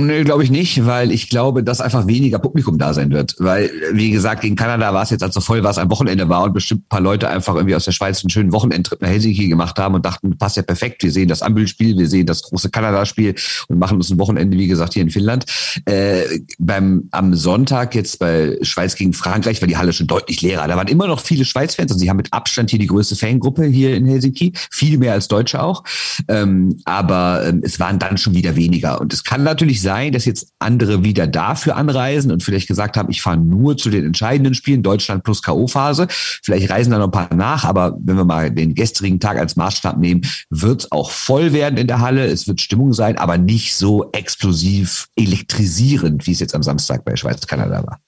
Nee, 0.00 0.22
glaube 0.22 0.44
ich 0.44 0.50
nicht, 0.52 0.86
weil 0.86 1.10
ich 1.10 1.28
glaube, 1.28 1.64
dass 1.64 1.80
einfach 1.80 2.06
weniger 2.06 2.38
Publikum 2.38 2.78
da 2.78 2.94
sein 2.94 3.10
wird. 3.10 3.34
Weil, 3.38 3.68
wie 3.92 4.12
gesagt, 4.12 4.42
gegen 4.42 4.54
Kanada 4.54 4.94
war 4.94 5.02
es 5.02 5.10
jetzt, 5.10 5.24
als 5.24 5.34
so 5.34 5.40
voll 5.40 5.64
war 5.64 5.72
es 5.72 5.78
am 5.78 5.90
Wochenende 5.90 6.28
war 6.28 6.44
und 6.44 6.52
bestimmt 6.52 6.82
ein 6.82 6.88
paar 6.88 7.00
Leute 7.00 7.28
einfach 7.28 7.56
irgendwie 7.56 7.74
aus 7.74 7.84
der 7.84 7.90
Schweiz 7.90 8.22
einen 8.22 8.30
schönen 8.30 8.52
Wochenendtrip 8.52 9.02
nach 9.02 9.08
Helsinki 9.08 9.48
gemacht 9.48 9.76
haben 9.76 9.96
und 9.96 10.06
dachten, 10.06 10.38
passt 10.38 10.56
ja 10.56 10.62
perfekt. 10.62 11.02
Wir 11.02 11.10
sehen 11.10 11.26
das 11.26 11.42
Ambühl-Spiel, 11.42 11.98
wir 11.98 12.08
sehen 12.08 12.26
das 12.26 12.44
große 12.44 12.70
Kanada-Spiel 12.70 13.34
und 13.66 13.80
machen 13.80 13.96
uns 13.96 14.08
ein 14.08 14.20
Wochenende, 14.20 14.56
wie 14.56 14.68
gesagt, 14.68 14.94
hier 14.94 15.02
in 15.02 15.10
Finnland. 15.10 15.46
Äh, 15.84 16.42
beim, 16.60 17.08
am 17.10 17.34
Sonntag 17.34 17.96
jetzt 17.96 18.20
bei 18.20 18.56
Schweiz 18.62 18.94
gegen 18.94 19.12
Frankreich 19.12 19.60
war 19.60 19.66
die 19.66 19.78
Halle 19.78 19.92
schon 19.92 20.06
deutlich 20.06 20.42
leerer. 20.42 20.68
Da 20.68 20.76
waren 20.76 20.86
immer 20.86 21.08
noch 21.08 21.18
viele 21.18 21.44
Schweiz-Fans 21.44 21.90
und 21.90 21.98
sie 21.98 22.08
haben 22.08 22.18
mit 22.18 22.32
Abstand 22.32 22.70
hier 22.70 22.78
die 22.78 22.86
größte 22.86 23.16
Fangruppe 23.16 23.64
hier 23.64 23.96
in 23.96 24.06
Helsinki. 24.06 24.52
Viel 24.70 24.96
mehr 24.98 25.14
als 25.14 25.26
Deutsche 25.26 25.60
auch. 25.60 25.82
Ähm, 26.28 26.76
aber 26.84 27.48
ähm, 27.48 27.62
es 27.64 27.80
waren 27.80 27.98
dann 27.98 28.16
schon 28.16 28.34
wieder 28.34 28.54
weniger. 28.54 29.00
Und 29.00 29.12
es 29.12 29.24
kann 29.24 29.42
natürlich 29.42 29.82
sein, 29.82 29.87
sein, 29.88 30.12
dass 30.12 30.26
jetzt 30.26 30.52
andere 30.58 31.02
wieder 31.02 31.26
dafür 31.26 31.76
anreisen 31.76 32.30
und 32.30 32.42
vielleicht 32.42 32.68
gesagt 32.68 32.98
haben, 32.98 33.08
ich 33.08 33.22
fahre 33.22 33.38
nur 33.38 33.78
zu 33.78 33.88
den 33.88 34.04
entscheidenden 34.04 34.52
Spielen, 34.52 34.82
Deutschland 34.82 35.24
plus 35.24 35.40
K.O.-Phase. 35.42 36.08
Vielleicht 36.42 36.68
reisen 36.68 36.90
da 36.90 36.98
noch 36.98 37.06
ein 37.06 37.10
paar 37.10 37.34
nach, 37.34 37.64
aber 37.64 37.96
wenn 37.98 38.16
wir 38.18 38.26
mal 38.26 38.50
den 38.50 38.74
gestrigen 38.74 39.18
Tag 39.18 39.38
als 39.38 39.56
Maßstab 39.56 39.96
nehmen, 39.96 40.26
wird 40.50 40.82
es 40.82 40.92
auch 40.92 41.10
voll 41.10 41.54
werden 41.54 41.78
in 41.78 41.86
der 41.86 42.00
Halle. 42.00 42.26
Es 42.26 42.46
wird 42.46 42.60
Stimmung 42.60 42.92
sein, 42.92 43.16
aber 43.16 43.38
nicht 43.38 43.76
so 43.76 44.10
explosiv 44.12 45.08
elektrisierend, 45.16 46.26
wie 46.26 46.32
es 46.32 46.40
jetzt 46.40 46.54
am 46.54 46.62
Samstag 46.62 47.06
bei 47.06 47.16
Schweiz-Kanada 47.16 47.86
war. 47.86 47.98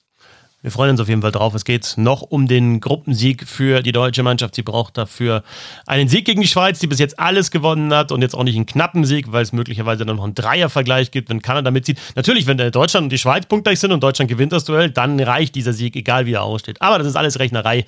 Wir 0.62 0.70
freuen 0.70 0.90
uns 0.90 1.00
auf 1.00 1.08
jeden 1.08 1.22
Fall 1.22 1.32
drauf. 1.32 1.54
Es 1.54 1.64
geht 1.64 1.94
noch 1.96 2.20
um 2.20 2.46
den 2.46 2.80
Gruppensieg 2.80 3.48
für 3.48 3.82
die 3.82 3.92
deutsche 3.92 4.22
Mannschaft. 4.22 4.54
Sie 4.54 4.62
braucht 4.62 4.98
dafür 4.98 5.42
einen 5.86 6.06
Sieg 6.06 6.26
gegen 6.26 6.42
die 6.42 6.48
Schweiz, 6.48 6.78
die 6.78 6.86
bis 6.86 6.98
jetzt 6.98 7.18
alles 7.18 7.50
gewonnen 7.50 7.94
hat 7.94 8.12
und 8.12 8.20
jetzt 8.20 8.34
auch 8.34 8.44
nicht 8.44 8.56
einen 8.56 8.66
knappen 8.66 9.06
Sieg, 9.06 9.32
weil 9.32 9.42
es 9.42 9.54
möglicherweise 9.54 10.04
dann 10.04 10.16
noch 10.16 10.24
einen 10.24 10.34
Dreiervergleich 10.34 11.12
gibt, 11.12 11.30
wenn 11.30 11.40
Kanada 11.40 11.70
mitzieht. 11.70 11.98
Natürlich, 12.14 12.46
wenn 12.46 12.58
Deutschland 12.58 13.04
und 13.04 13.10
die 13.10 13.16
Schweiz 13.16 13.46
punktgleich 13.46 13.80
sind 13.80 13.90
und 13.90 14.02
Deutschland 14.02 14.30
gewinnt 14.30 14.52
das 14.52 14.64
Duell, 14.64 14.90
dann 14.90 15.18
reicht 15.18 15.54
dieser 15.54 15.72
Sieg, 15.72 15.96
egal 15.96 16.26
wie 16.26 16.34
er 16.34 16.42
aussteht. 16.42 16.82
Aber 16.82 16.98
das 16.98 17.06
ist 17.06 17.16
alles 17.16 17.38
Rechnerei. 17.38 17.86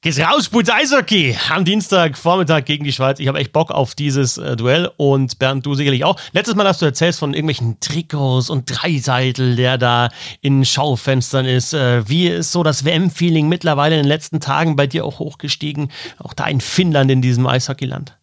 Geht's 0.00 0.20
raus, 0.20 0.44
Sputz 0.44 0.68
Eishockey 0.70 1.36
am 1.48 1.64
Dienstag 1.64 2.16
Vormittag 2.16 2.66
gegen 2.66 2.84
die 2.84 2.92
Schweiz. 2.92 3.18
Ich 3.18 3.26
habe 3.26 3.40
echt 3.40 3.52
Bock 3.52 3.72
auf 3.72 3.96
dieses 3.96 4.38
äh, 4.38 4.54
Duell 4.54 4.88
und 4.96 5.40
Bernd, 5.40 5.66
du 5.66 5.74
sicherlich 5.74 6.04
auch. 6.04 6.20
Letztes 6.30 6.54
Mal 6.54 6.68
hast 6.68 6.80
du 6.80 6.86
erzählt 6.86 7.16
von 7.16 7.34
irgendwelchen 7.34 7.80
Trikots 7.80 8.48
und 8.48 8.70
Dreiseitel, 8.70 9.56
der 9.56 9.76
da 9.76 10.10
in 10.40 10.64
Schaufenstern 10.64 11.46
ist. 11.46 11.74
Äh, 11.74 12.08
wie 12.08 12.28
ist 12.28 12.52
so 12.52 12.62
das 12.62 12.84
WM-Feeling 12.84 13.48
mittlerweile 13.48 13.96
in 13.96 14.02
den 14.02 14.08
letzten 14.08 14.38
Tagen 14.38 14.76
bei 14.76 14.86
dir 14.86 15.04
auch 15.04 15.18
hochgestiegen? 15.18 15.90
Auch 16.18 16.32
da 16.32 16.46
in 16.46 16.60
Finnland, 16.60 17.10
in 17.10 17.20
diesem 17.20 17.48
Eishockeyland? 17.48 18.17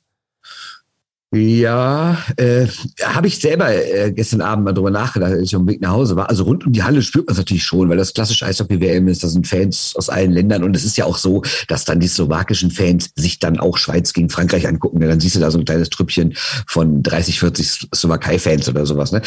Ja, 1.36 2.17
äh, 2.38 2.65
habe 3.04 3.28
ich 3.28 3.39
selber 3.39 3.69
äh, 3.69 4.13
gestern 4.13 4.39
Abend 4.39 4.63
mal 4.63 4.71
drüber 4.71 4.89
nachgedacht, 4.89 5.34
als 5.34 5.41
ich 5.41 5.56
auf 5.56 5.63
dem 5.63 5.67
Weg 5.67 5.82
nach 5.82 5.91
Hause 5.91 6.15
war. 6.15 6.30
Also 6.30 6.45
rund 6.45 6.65
um 6.65 6.71
die 6.71 6.84
Halle 6.84 7.02
spürt 7.02 7.26
man 7.28 7.34
es 7.34 7.38
natürlich 7.38 7.65
schon, 7.65 7.89
weil 7.89 7.98
das 7.98 8.13
klassische 8.13 8.45
Eishockey-WM 8.45 9.10
ist, 9.10 9.21
da 9.21 9.28
sind 9.28 9.45
Fans 9.45 9.93
aus 9.98 10.08
allen 10.08 10.32
Ländern 10.32 10.63
und 10.63 10.74
es 10.78 10.86
ist 10.86 10.98
ja 10.98 11.04
auch 11.04 11.17
so, 11.17 11.43
dass 11.67 11.84
dann 11.84 12.00
die 12.00 12.08
slowakischen 12.08 12.71
Fans 12.71 13.10
sich 13.17 13.39
dann 13.39 13.60
auch 13.60 13.76
Schweiz 13.76 14.13
gegen 14.13 14.30
Frankreich 14.30 14.65
angucken. 14.65 15.02
Ja, 15.02 15.10
dann 15.10 15.19
siehst 15.19 15.36
du 15.36 15.41
da 15.41 15.52
so 15.52 15.60
ein 15.60 15.65
kleines 15.65 15.89
Trüppchen 15.89 16.36
von 16.67 17.04
30, 17.04 17.41
40 17.41 17.89
Slowakei-Fans 17.93 18.69
oder 18.69 18.86
sowas. 18.86 19.12
Ne? 19.12 19.21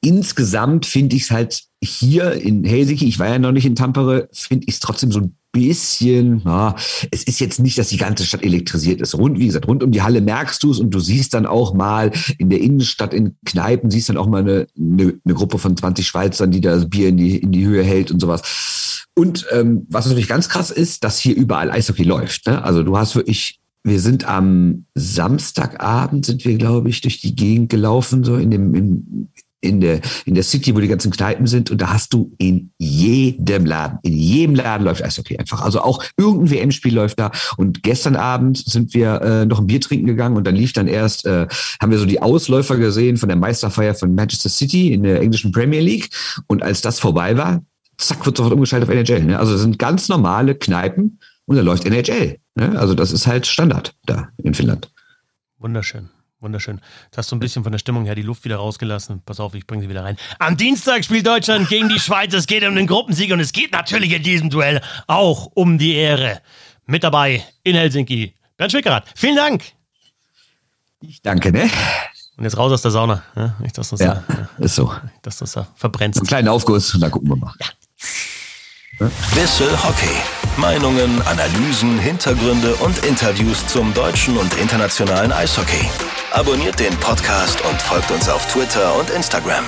Insgesamt 0.00 0.84
finde 0.84 1.14
ich 1.14 1.22
es 1.22 1.30
halt 1.30 1.62
hier 1.80 2.32
in 2.32 2.64
Helsinki, 2.64 3.06
ich 3.06 3.20
war 3.20 3.28
ja 3.28 3.38
noch 3.38 3.52
nicht 3.52 3.66
in 3.66 3.76
Tampere, 3.76 4.28
finde 4.32 4.66
ich 4.66 4.74
es 4.74 4.80
trotzdem 4.80 5.12
so 5.12 5.20
ein 5.20 5.36
bisschen, 5.52 6.40
na, 6.44 6.74
es 7.10 7.22
ist 7.24 7.38
jetzt 7.40 7.60
nicht, 7.60 7.78
dass 7.78 7.88
die 7.88 7.98
ganze 7.98 8.24
Stadt 8.24 8.42
elektrisiert 8.42 9.00
ist. 9.00 9.14
Rund, 9.14 9.38
wie 9.38 9.46
gesagt, 9.46 9.68
rund 9.68 9.82
um 9.82 9.92
die 9.92 10.02
Halle 10.02 10.20
merkst 10.20 10.62
du 10.62 10.70
es 10.70 10.80
und 10.80 10.90
du 10.90 10.98
siehst 10.98 11.34
dann 11.34 11.46
auch 11.46 11.74
mal 11.74 12.10
in 12.38 12.50
der 12.50 12.60
Innenstadt, 12.60 13.14
in 13.14 13.36
Kneipen, 13.44 13.90
siehst 13.90 14.08
dann 14.08 14.16
auch 14.16 14.26
mal 14.26 14.40
eine, 14.40 14.66
eine, 14.76 15.14
eine 15.24 15.34
Gruppe 15.34 15.58
von 15.58 15.76
20 15.76 16.06
Schweizern, 16.06 16.50
die 16.50 16.60
da 16.60 16.74
das 16.74 16.88
Bier 16.88 17.08
in 17.08 17.18
die, 17.18 17.36
in 17.36 17.52
die 17.52 17.66
Höhe 17.66 17.84
hält 17.84 18.10
und 18.10 18.20
sowas. 18.20 19.06
Und 19.14 19.46
ähm, 19.52 19.86
was 19.90 20.06
natürlich 20.06 20.28
ganz 20.28 20.48
krass 20.48 20.70
ist, 20.70 21.04
dass 21.04 21.18
hier 21.18 21.36
überall 21.36 21.70
Eishockey 21.70 22.04
läuft. 22.04 22.46
Ne? 22.46 22.64
Also 22.64 22.82
du 22.82 22.96
hast 22.96 23.14
wirklich 23.14 23.60
wir 23.84 23.98
sind 23.98 24.28
am 24.28 24.86
Samstagabend 24.94 26.24
sind 26.24 26.44
wir, 26.44 26.56
glaube 26.56 26.88
ich, 26.88 27.00
durch 27.00 27.20
die 27.20 27.34
Gegend 27.34 27.68
gelaufen, 27.68 28.22
so 28.22 28.36
in 28.36 28.50
dem, 28.50 28.74
in, 28.74 29.28
in 29.62 29.80
der, 29.80 30.00
in 30.26 30.34
der 30.34 30.42
City, 30.42 30.74
wo 30.74 30.80
die 30.80 30.88
ganzen 30.88 31.10
Kneipen 31.10 31.46
sind. 31.46 31.70
Und 31.70 31.80
da 31.80 31.92
hast 31.92 32.12
du 32.12 32.34
in 32.38 32.72
jedem 32.78 33.64
Laden, 33.64 33.98
in 34.02 34.12
jedem 34.12 34.54
Laden 34.54 34.84
läuft 34.84 35.02
Eishockey 35.02 35.38
einfach. 35.38 35.62
Also 35.62 35.80
auch 35.80 36.04
irgendein 36.18 36.50
WM-Spiel 36.50 36.94
läuft 36.94 37.20
da. 37.20 37.30
Und 37.56 37.82
gestern 37.82 38.16
Abend 38.16 38.58
sind 38.58 38.92
wir 38.92 39.22
äh, 39.22 39.46
noch 39.46 39.60
ein 39.60 39.66
Bier 39.66 39.80
trinken 39.80 40.06
gegangen 40.06 40.36
und 40.36 40.46
dann 40.46 40.56
lief 40.56 40.72
dann 40.72 40.88
erst, 40.88 41.24
äh, 41.24 41.46
haben 41.80 41.92
wir 41.92 41.98
so 41.98 42.06
die 42.06 42.20
Ausläufer 42.20 42.76
gesehen 42.76 43.16
von 43.16 43.28
der 43.28 43.38
Meisterfeier 43.38 43.94
von 43.94 44.14
Manchester 44.14 44.48
City 44.48 44.92
in 44.92 45.04
der 45.04 45.20
englischen 45.20 45.52
Premier 45.52 45.80
League. 45.80 46.10
Und 46.48 46.62
als 46.62 46.80
das 46.80 46.98
vorbei 46.98 47.36
war, 47.36 47.62
zack, 47.98 48.26
wird 48.26 48.36
sofort 48.36 48.54
umgeschaltet 48.54 48.88
auf 48.88 48.94
NHL. 48.94 49.24
Ne? 49.24 49.38
Also 49.38 49.52
das 49.52 49.62
sind 49.62 49.78
ganz 49.78 50.08
normale 50.08 50.56
Kneipen 50.56 51.20
und 51.46 51.56
da 51.56 51.62
läuft 51.62 51.84
NHL. 51.84 52.38
Ne? 52.56 52.78
Also 52.78 52.94
das 52.94 53.12
ist 53.12 53.26
halt 53.28 53.46
Standard 53.46 53.94
da 54.06 54.28
in 54.42 54.54
Finnland. 54.54 54.90
Wunderschön. 55.58 56.08
Wunderschön. 56.42 56.80
Du 57.12 57.16
hast 57.18 57.28
so 57.28 57.36
ein 57.36 57.40
bisschen 57.40 57.62
von 57.62 57.70
der 57.70 57.78
Stimmung 57.78 58.04
her 58.04 58.16
die 58.16 58.22
Luft 58.22 58.44
wieder 58.44 58.56
rausgelassen. 58.56 59.22
Pass 59.24 59.38
auf, 59.38 59.54
ich 59.54 59.66
bringe 59.66 59.82
sie 59.82 59.88
wieder 59.88 60.02
rein. 60.02 60.16
Am 60.40 60.56
Dienstag 60.56 61.04
spielt 61.04 61.26
Deutschland 61.26 61.68
gegen 61.68 61.88
die 61.88 62.00
Schweiz. 62.00 62.34
Es 62.34 62.46
geht 62.46 62.64
um 62.64 62.74
den 62.74 62.88
Gruppensieg 62.88 63.32
und 63.32 63.38
es 63.38 63.52
geht 63.52 63.72
natürlich 63.72 64.12
in 64.12 64.22
diesem 64.22 64.50
Duell 64.50 64.80
auch 65.06 65.50
um 65.54 65.78
die 65.78 65.94
Ehre. 65.94 66.42
Mit 66.86 67.04
dabei 67.04 67.44
in 67.62 67.76
Helsinki. 67.76 68.34
Bernd 68.56 68.72
Schwickerath, 68.72 69.04
vielen 69.14 69.36
Dank. 69.36 69.62
Ich 71.00 71.22
danke, 71.22 71.52
ne? 71.52 71.70
Und 72.36 72.44
jetzt 72.44 72.58
raus 72.58 72.72
aus 72.72 72.82
der 72.82 72.90
Sauna. 72.90 73.22
Ja, 73.36 73.54
nicht, 73.60 73.78
dass 73.78 73.90
du 73.90 73.96
ja, 73.96 74.24
da, 74.26 74.48
ist 74.58 74.74
so. 74.74 74.92
Dass 75.22 75.38
du 75.38 75.44
da 75.44 75.68
verbrennst. 75.76 76.18
Einen 76.18 76.26
kleinen 76.26 76.48
Aufguss 76.48 76.92
und 76.94 77.00
dann 77.00 77.10
gucken 77.10 77.28
wir 77.28 77.36
mal. 77.36 77.52
Ja. 77.60 77.66
Bissel 79.34 79.70
Hockey 79.82 80.22
Meinungen, 80.56 81.22
Analysen, 81.26 81.98
Hintergründe 81.98 82.74
und 82.76 83.04
Interviews 83.06 83.66
zum 83.66 83.92
deutschen 83.94 84.36
und 84.36 84.54
internationalen 84.58 85.32
Eishockey. 85.32 85.88
Abonniert 86.32 86.78
den 86.78 86.94
Podcast 86.98 87.60
und 87.64 87.80
folgt 87.80 88.10
uns 88.10 88.28
auf 88.28 88.46
Twitter 88.52 88.94
und 88.96 89.08
Instagram. 89.10 89.64